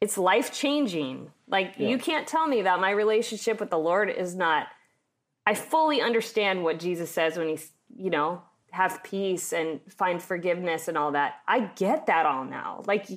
[0.01, 1.31] it's life changing.
[1.47, 4.67] Like you can't tell me that my relationship with the Lord is not.
[5.45, 10.87] I fully understand what Jesus says when he's you know have peace and find forgiveness
[10.87, 11.35] and all that.
[11.47, 12.83] I get that all now.
[12.85, 13.07] Like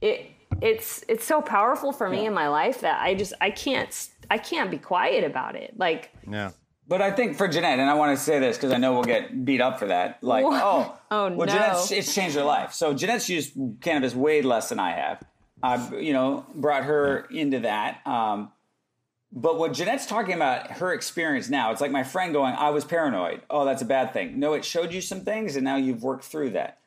[0.00, 0.30] it
[0.60, 4.38] it's it's so powerful for me in my life that I just I can't I
[4.38, 5.74] can't be quiet about it.
[5.76, 6.52] Like Yeah.
[6.86, 9.04] But I think for Jeanette, and I want to say this because I know we'll
[9.04, 10.22] get beat up for that.
[10.22, 11.46] Like, oh, Oh, well, no.
[11.46, 12.74] Jeanette's it's changed her life.
[12.74, 15.22] So Jeanette's used cannabis way less than I have.
[15.64, 18.06] I've you know brought her into that.
[18.06, 18.52] Um,
[19.32, 22.84] but what Jeanette's talking about, her experience now, it's like my friend going, "I was
[22.84, 23.42] paranoid.
[23.48, 26.24] Oh, that's a bad thing." No, it showed you some things, and now you've worked
[26.24, 26.78] through that.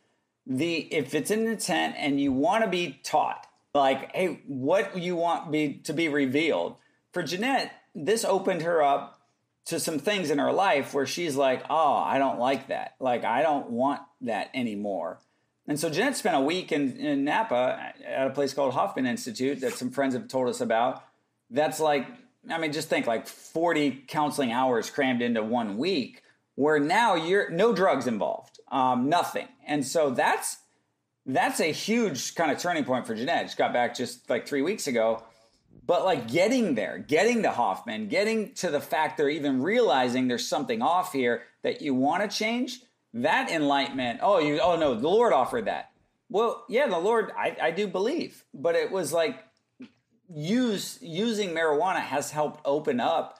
[0.45, 5.15] The if it's an intent and you want to be taught, like, hey, what you
[5.15, 6.75] want be to be revealed
[7.11, 9.19] for Jeanette, this opened her up
[9.65, 12.95] to some things in her life where she's like, oh, I don't like that.
[12.99, 15.19] Like, I don't want that anymore.
[15.68, 19.60] And so Jeanette spent a week in, in Napa at a place called Hoffman Institute
[19.61, 21.03] that some friends have told us about.
[21.49, 22.07] That's like,
[22.49, 26.23] I mean, just think like 40 counseling hours crammed into one week
[26.56, 29.48] where now you're no drugs involved, um, nothing.
[29.65, 30.57] And so that's,
[31.26, 33.49] that's a huge kind of turning point for Jeanette.
[33.52, 35.23] She got back just like three weeks ago
[35.88, 40.48] but like getting there, getting to Hoffman, getting to the fact they're even realizing there's
[40.48, 42.81] something off here that you want to change,
[43.13, 44.19] that enlightenment.
[44.21, 45.91] Oh, you, oh no, the Lord offered that.
[46.29, 49.43] Well, yeah, the Lord, I, I do believe, but it was like
[50.29, 53.39] use using marijuana has helped open up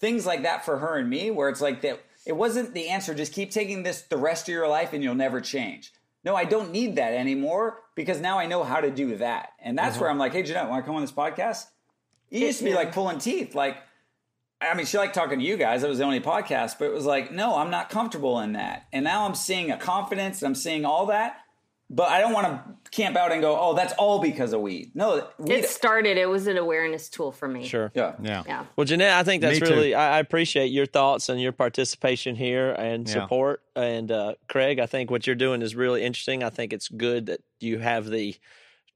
[0.00, 2.04] things like that for her and me, where it's like that.
[2.26, 3.14] It wasn't the answer.
[3.14, 5.92] Just keep taking this the rest of your life, and you'll never change.
[6.24, 9.76] No, I don't need that anymore because now I know how to do that, and
[9.76, 10.02] that's uh-huh.
[10.02, 11.66] where I'm like, hey, Jeanette, want to come on this podcast?
[12.30, 13.54] You used to be like pulling teeth.
[13.54, 13.76] Like,
[14.70, 15.82] I mean, she liked talking to you guys.
[15.82, 18.86] That was the only podcast, but it was like, no, I'm not comfortable in that.
[18.92, 20.42] And now I'm seeing a confidence.
[20.42, 21.38] I'm seeing all that,
[21.90, 24.92] but I don't want to camp out and go, oh, that's all because of weed.
[24.94, 25.52] No, weed.
[25.52, 26.16] it started.
[26.16, 27.66] It was an awareness tool for me.
[27.66, 27.90] Sure.
[27.94, 28.14] yeah.
[28.22, 28.42] Yeah.
[28.46, 28.64] Yeah.
[28.76, 29.94] Well, Jeanette, I think that's really.
[29.94, 33.12] I, I appreciate your thoughts and your participation here and Yeah.
[33.14, 33.62] support.
[33.76, 36.42] And uh, Craig, I think what you're doing is really interesting.
[36.42, 38.36] I think it's good that you have the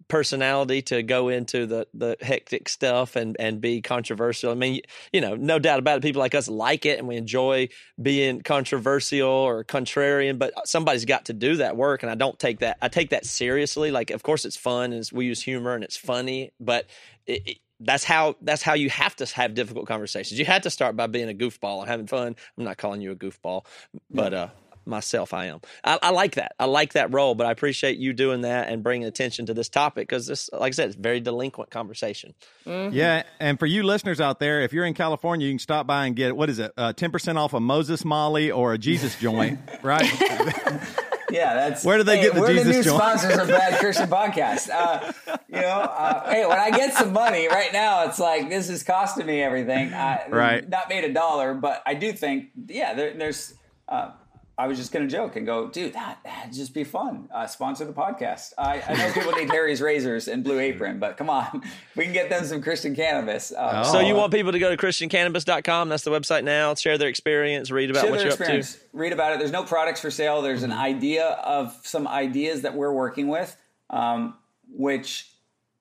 [0.06, 4.50] personality to go into the the hectic stuff and and be controversial.
[4.50, 4.80] I mean,
[5.12, 6.02] you know, no doubt about it.
[6.02, 7.68] People like us like it and we enjoy
[8.00, 10.38] being controversial or contrarian.
[10.38, 12.78] But somebody's got to do that work, and I don't take that.
[12.80, 13.90] I take that seriously.
[13.90, 16.86] Like, of course, it's fun and it's, we use humor and it's funny, but
[17.26, 20.38] it, it, that's how that's how you have to have difficult conversations.
[20.38, 22.34] You had to start by being a goofball and having fun.
[22.56, 23.66] I'm not calling you a goofball,
[24.10, 24.48] but uh,
[24.88, 25.60] myself, I am.
[25.84, 26.52] I, I like that.
[26.58, 29.68] I like that role, but I appreciate you doing that and bringing attention to this
[29.68, 32.34] topic because this, like I said, it's a very delinquent conversation.
[32.66, 36.06] Yeah, and for you listeners out there, if you're in California, you can stop by
[36.06, 39.14] and get what is it, uh, ten percent off a Moses Molly or a Jesus
[39.20, 40.04] joint, right?
[41.30, 42.96] Yeah, that's Where do they hey, get the we're Jesus the new joint?
[43.02, 44.70] sponsors of Bad Christian Podcast.
[44.70, 45.12] Uh,
[45.48, 48.82] you know, uh, hey, when I get some money right now, it's like this is
[48.82, 49.92] costing me everything.
[49.92, 50.66] I, Right.
[50.66, 53.52] Not made a dollar, but I do think, yeah, there, there's.
[53.86, 54.12] Uh,
[54.58, 57.28] I was just going to joke and go, dude, that that'd just be fun.
[57.32, 58.54] Uh, sponsor the podcast.
[58.58, 61.62] I, I know people need Harry's razors and Blue Apron, but come on,
[61.96, 63.52] we can get them some Christian cannabis.
[63.52, 65.88] Uh, So you want people to go to christiancannabis.com.
[65.88, 66.74] That's the website now.
[66.74, 68.76] Share their experience, read about Share what their you're up to.
[68.92, 69.38] Read about it.
[69.38, 70.42] There's no products for sale.
[70.42, 73.56] There's an idea of some ideas that we're working with,
[73.90, 74.34] um,
[74.70, 75.30] which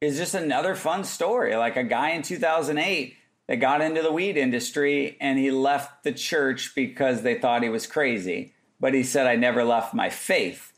[0.01, 1.55] is just another fun story.
[1.55, 3.15] Like a guy in 2008
[3.47, 7.69] that got into the weed industry and he left the church because they thought he
[7.69, 8.53] was crazy.
[8.79, 10.73] But he said, I never left my faith.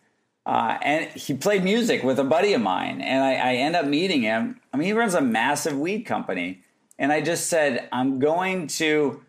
[0.45, 3.85] Uh, and he played music with a buddy of mine, and I, I end up
[3.85, 4.59] meeting him.
[4.73, 6.63] I mean, he runs a massive weed company.
[6.97, 9.21] And I just said, I'm going to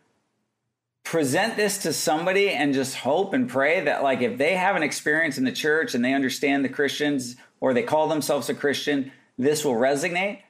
[1.05, 4.83] present this to somebody and just hope and pray that like if they have an
[4.83, 9.11] experience in the church and they understand the Christians or they call themselves a Christian,
[9.39, 10.41] this will resonate.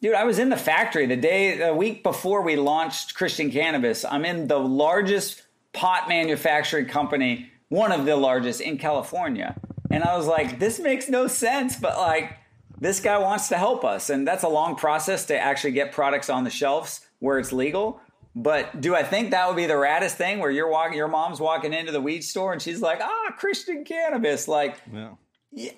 [0.00, 4.04] Dude, I was in the factory the day the week before we launched Christian Cannabis.
[4.04, 9.58] I'm in the largest pot manufacturing company, one of the largest in California.
[9.90, 12.36] And I was like, this makes no sense, but like
[12.80, 14.10] this guy wants to help us.
[14.10, 18.00] And that's a long process to actually get products on the shelves where it's legal.
[18.34, 21.40] But do I think that would be the raddest thing where you're walking, your mom's
[21.40, 24.46] walking into the weed store and she's like, ah, Christian cannabis?
[24.48, 25.10] Like, Yeah.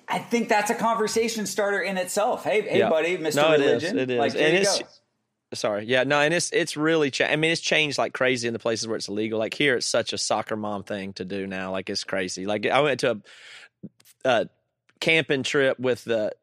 [0.07, 2.43] I think that's a conversation starter in itself.
[2.43, 2.89] Hey, hey, Yeah.
[2.89, 3.35] buddy, Mr.
[3.37, 3.67] No, it is.
[3.83, 3.97] Religion.
[3.99, 4.19] It is.
[4.19, 5.01] Like, And it's-.
[5.53, 7.11] Sorry, yeah, no, and it's it's really.
[7.11, 9.39] Cha- I mean, it's changed like crazy in the places where it's illegal.
[9.39, 11.71] Like here, it's such a soccer mom thing to do now.
[11.71, 12.45] Like it's crazy.
[12.45, 13.11] Like I went to
[14.25, 14.49] a, a
[14.99, 16.33] camping trip with the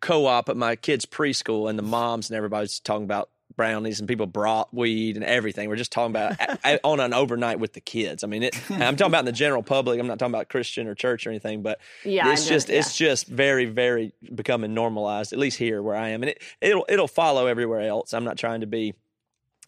[0.00, 4.26] co-op at my kids' preschool, and the moms and everybody's talking about brownies and people
[4.26, 5.68] brought weed and everything.
[5.68, 8.22] We're just talking about a- a- on an overnight with the kids.
[8.22, 9.98] I mean, it, I'm talking about in the general public.
[9.98, 12.78] I'm not talking about Christian or church or anything, but Yeah, it's just yeah.
[12.78, 15.32] it's just very very becoming normalized.
[15.32, 18.12] At least here where I am, and it it'll it'll follow everywhere else.
[18.14, 18.94] I'm not trying to be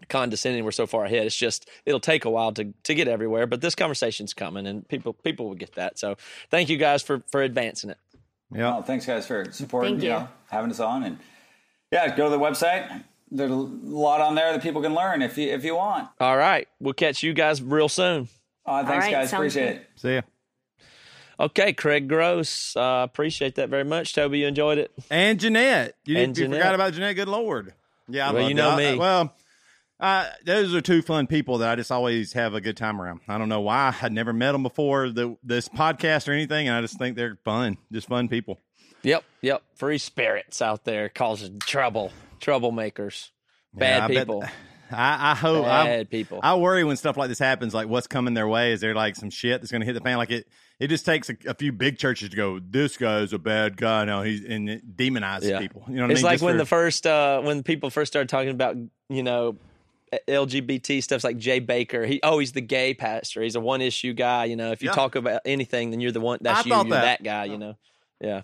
[0.09, 0.65] condescending.
[0.65, 1.27] We're so far ahead.
[1.27, 4.86] It's just it'll take a while to to get everywhere, but this conversation's coming, and
[4.89, 5.98] people people will get that.
[5.98, 6.16] So
[6.51, 7.98] thank you guys for for advancing it.
[8.52, 8.73] Yeah.
[8.73, 10.15] Well, thanks guys for supporting, Thank you you.
[10.16, 11.19] know, having us on, and
[11.93, 13.05] yeah, go to the website.
[13.30, 16.09] There's a lot on there that people can learn if you if you want.
[16.20, 18.28] All right, we'll catch you guys real soon.
[18.64, 19.32] Uh, thanks, right, guys.
[19.32, 19.76] Appreciate good.
[19.76, 19.86] it.
[19.96, 20.20] See ya.
[21.40, 24.12] Okay, Craig Gross, uh, appreciate that very much.
[24.14, 24.90] Toby, you enjoyed it.
[25.10, 25.94] And Jeanette.
[26.05, 26.60] You, And you Jeanette.
[26.60, 27.14] forgot about Jeanette.
[27.16, 27.74] Good Lord.
[28.09, 28.86] Yeah, I Well, love you know I- me.
[28.88, 29.34] I- well,
[30.00, 33.20] uh, those are two fun people that I just always have a good time around.
[33.28, 33.94] I don't know why.
[34.02, 37.38] I'd never met them before the, this podcast or anything, and I just think they're
[37.44, 37.76] fun.
[37.92, 38.59] Just fun people.
[39.05, 39.62] Yep, yep.
[39.76, 43.31] Free spirits out there causing trouble, troublemakers,
[43.74, 44.44] Yeah, bad I bet- people,
[44.90, 45.66] I, I hope.
[45.66, 46.40] I, bad people.
[46.43, 47.74] I worry when stuff like this happens.
[47.74, 48.73] Like, what's coming their way?
[48.73, 50.16] Is there like some shit that's going to hit the fan?
[50.16, 50.48] Like it.
[50.81, 52.60] It just takes a, a few big churches to go.
[52.60, 54.05] This guy's a bad guy.
[54.05, 55.59] Now he's and it demonizes Yeah.
[55.59, 55.82] people.
[55.89, 56.24] You know what it's I mean?
[56.27, 58.77] like Just when for- the first uh when people first started talking about
[59.09, 59.56] you know
[60.27, 64.15] lgbt stuff's like jay bakker he oh he's the gay pastor he's a one issue
[64.15, 64.94] guy you know if you Yeah.
[64.94, 67.02] talk about anything then you're the one that's I you you're that.
[67.02, 67.77] that guy you know
[68.20, 68.40] yeah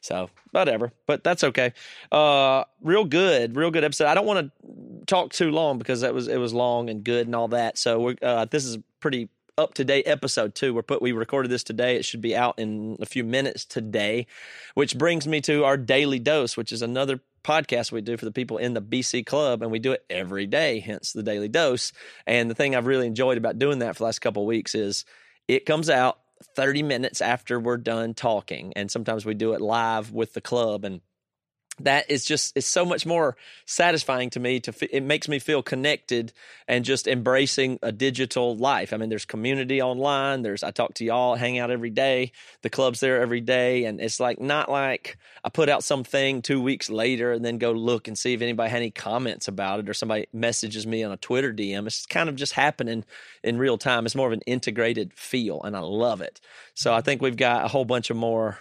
[0.00, 1.72] so whatever but that's okay
[2.12, 6.14] uh real good real good episode i don't want to talk too long because that
[6.14, 9.28] was it was long and good and all that so uh this is pretty
[9.60, 10.72] up to date episode too.
[10.72, 11.96] We're put we recorded this today.
[11.96, 14.26] It should be out in a few minutes today,
[14.74, 18.32] which brings me to our daily dose, which is another podcast we do for the
[18.32, 20.80] people in the BC Club, and we do it every day.
[20.80, 21.92] Hence the daily dose.
[22.26, 24.74] And the thing I've really enjoyed about doing that for the last couple of weeks
[24.74, 25.04] is
[25.46, 26.18] it comes out
[26.56, 30.84] 30 minutes after we're done talking, and sometimes we do it live with the club
[30.84, 31.00] and
[31.84, 33.36] that is just it's so much more
[33.66, 36.32] satisfying to me to f- it makes me feel connected
[36.68, 38.92] and just embracing a digital life.
[38.92, 42.32] I mean there's community online there's i talk to y'all hang out every day
[42.62, 46.60] the club's there every day and it's like not like i put out something two
[46.60, 49.88] weeks later and then go look and see if anybody had any comments about it
[49.88, 53.04] or somebody messages me on a twitter dm it's kind of just happening
[53.42, 54.06] in real time.
[54.06, 56.40] It's more of an integrated feel and i love it.
[56.74, 57.04] So i mm-hmm.
[57.04, 58.58] think we've got a whole bunch of more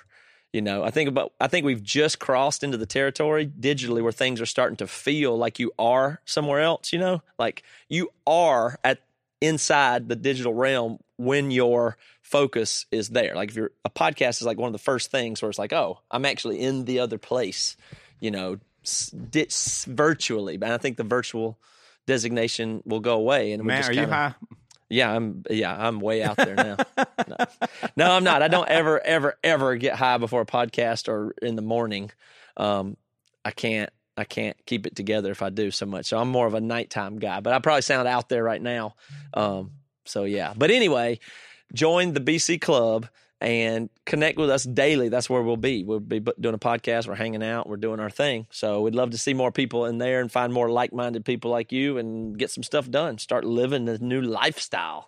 [0.53, 4.11] you know, I think about I think we've just crossed into the territory digitally where
[4.11, 7.21] things are starting to feel like you are somewhere else, you know?
[7.38, 8.99] Like you are at
[9.41, 13.35] inside the digital realm when your focus is there.
[13.35, 15.71] Like if you're a podcast is like one of the first things where it's like,
[15.73, 17.77] "Oh, I'm actually in the other place."
[18.19, 20.57] You know, s- di- s- virtually.
[20.57, 21.57] But I think the virtual
[22.05, 24.34] designation will go away and we Matt, just are you kinda- high?
[24.90, 26.78] Yeah, I'm yeah, I'm way out there now.
[26.98, 27.36] no.
[27.95, 28.41] no, I'm not.
[28.41, 32.11] I don't ever, ever, ever get high before a podcast or in the morning.
[32.57, 32.98] Um,
[33.45, 36.07] I can't I can't keep it together if I do so much.
[36.07, 38.95] So I'm more of a nighttime guy, but I probably sound out there right now.
[39.34, 39.72] Um,
[40.06, 40.53] so yeah.
[40.57, 41.20] But anyway,
[41.74, 43.07] join the BC Club
[43.41, 45.10] and connect with us daily.
[45.10, 45.84] That's where we'll be.
[45.84, 47.07] We'll be doing a podcast.
[47.07, 47.70] We're hanging out.
[47.70, 48.48] We're doing our thing.
[48.52, 51.72] So we'd love to see more people in there and find more like-minded people like
[51.72, 53.18] you and get some stuff done.
[53.18, 55.07] Start living the new lifestyle.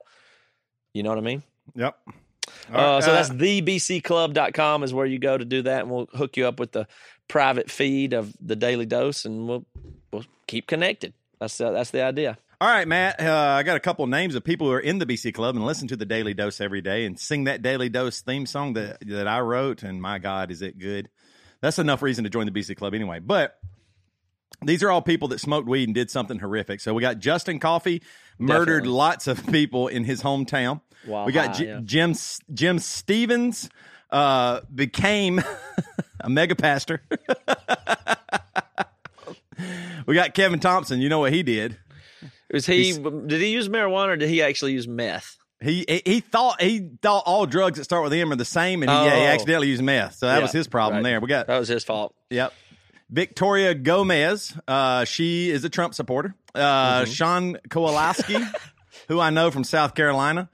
[0.94, 1.44] You know what I mean?
[1.76, 1.98] Yep.
[2.08, 6.08] Uh, right, so uh, that's thebcclub.com is where you go to do that, and we'll
[6.14, 6.88] hook you up with the
[7.28, 9.66] private feed of the Daily Dose, and we'll
[10.12, 11.14] we'll keep connected.
[11.40, 12.38] That's uh, that's the idea.
[12.62, 13.20] All right, Matt.
[13.20, 15.66] Uh, I got a couple names of people who are in the BC Club and
[15.66, 19.00] listen to the Daily Dose every day and sing that Daily Dose theme song that
[19.08, 19.82] that I wrote.
[19.82, 21.10] And my God, is it good?
[21.62, 23.18] That's enough reason to join the BC Club anyway.
[23.18, 23.58] But
[24.64, 26.82] these are all people that smoked weed and did something horrific.
[26.82, 28.04] So we got Justin Coffee
[28.38, 28.90] murdered Definitely.
[28.96, 30.82] lots of people in his hometown.
[31.08, 31.80] Wow, we got J- yeah.
[31.84, 32.14] Jim
[32.54, 33.72] Jim Stevens
[34.12, 35.40] uh, became
[36.20, 37.02] a mega pastor.
[40.06, 41.02] we got Kevin Thompson.
[41.02, 41.80] You know what he did?
[42.54, 42.94] Was he?
[42.94, 45.38] Did he use marijuana or did he actually use meth?
[45.64, 48.90] He he- thought he thought all drugs that start with M are the same, and
[48.90, 49.28] he, yeah, he Oh.
[49.28, 50.16] accidentally used meth.
[50.16, 51.10] So that Yeah, was his problem right.
[51.12, 51.20] there.
[51.22, 52.16] We got That was his fault.
[52.32, 52.52] yep.
[53.10, 56.34] Victoria Gomez, uh, she is a Trump supporter.
[56.56, 57.12] Uh, Mm-hmm.
[57.12, 58.38] Sean Kowalski,
[59.08, 60.50] who I know from South Carolina.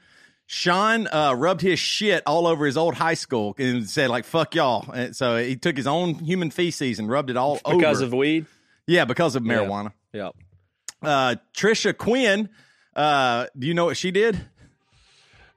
[0.45, 4.55] Sean uh, rubbed his shit all over his old high school and said like "fuck
[4.55, 7.77] y'all." And so he took his own human feces and rubbed it all Because over.
[7.79, 8.45] Because of weed.
[8.87, 9.91] yeah, because of marijuana.
[10.13, 10.35] Yep.
[11.01, 12.49] Uh, Trisha Quinn,
[12.95, 14.39] uh, do you know what she did?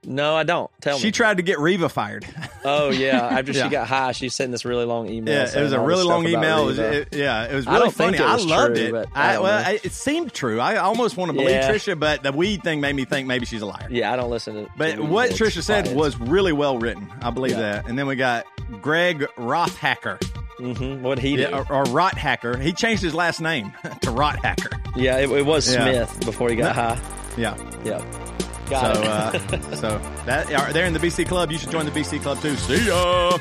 [0.03, 0.71] No, I don't.
[0.81, 1.09] Tell She me.
[1.09, 2.25] She tried to get Reva fired.
[2.65, 3.19] oh yeah.
[3.39, 3.65] After Yeah.
[3.65, 5.35] she got high, she sent this really long email.
[5.35, 6.62] Yeah, it was a really long email.
[6.62, 8.17] It was, it- yeah, it was I really think funny.
[8.17, 9.09] it I was loved true, it.
[9.15, 9.67] I I, well.
[9.67, 10.59] I, it seemed true.
[10.59, 11.71] I almost want to believe Yeah.
[11.71, 13.89] Trisha, but the weed thing made me think maybe she's a liar.
[13.91, 14.71] yeah, I don't listen to.
[14.75, 17.07] But to what Trisha said was really well written.
[17.21, 17.61] I believe Yeah.
[17.83, 17.87] that.
[17.87, 18.47] And then we got
[18.81, 20.19] Greg Rothhacker,
[20.61, 21.01] Mhm.
[21.01, 21.51] what he did.
[21.51, 22.57] yeah, or, or Rot Hacker.
[22.59, 23.73] He changed his last name
[24.03, 24.70] to Rot Hacker.
[24.97, 26.07] Yeah, it, it was Yeah.
[26.07, 27.01] Smith before he got high.
[27.37, 27.57] Yeah.
[27.57, 29.53] So, Got it.
[29.55, 31.51] uh, so that are they're in the BC Club.
[31.51, 32.55] You should join the BC Club too.
[32.57, 33.37] See ya.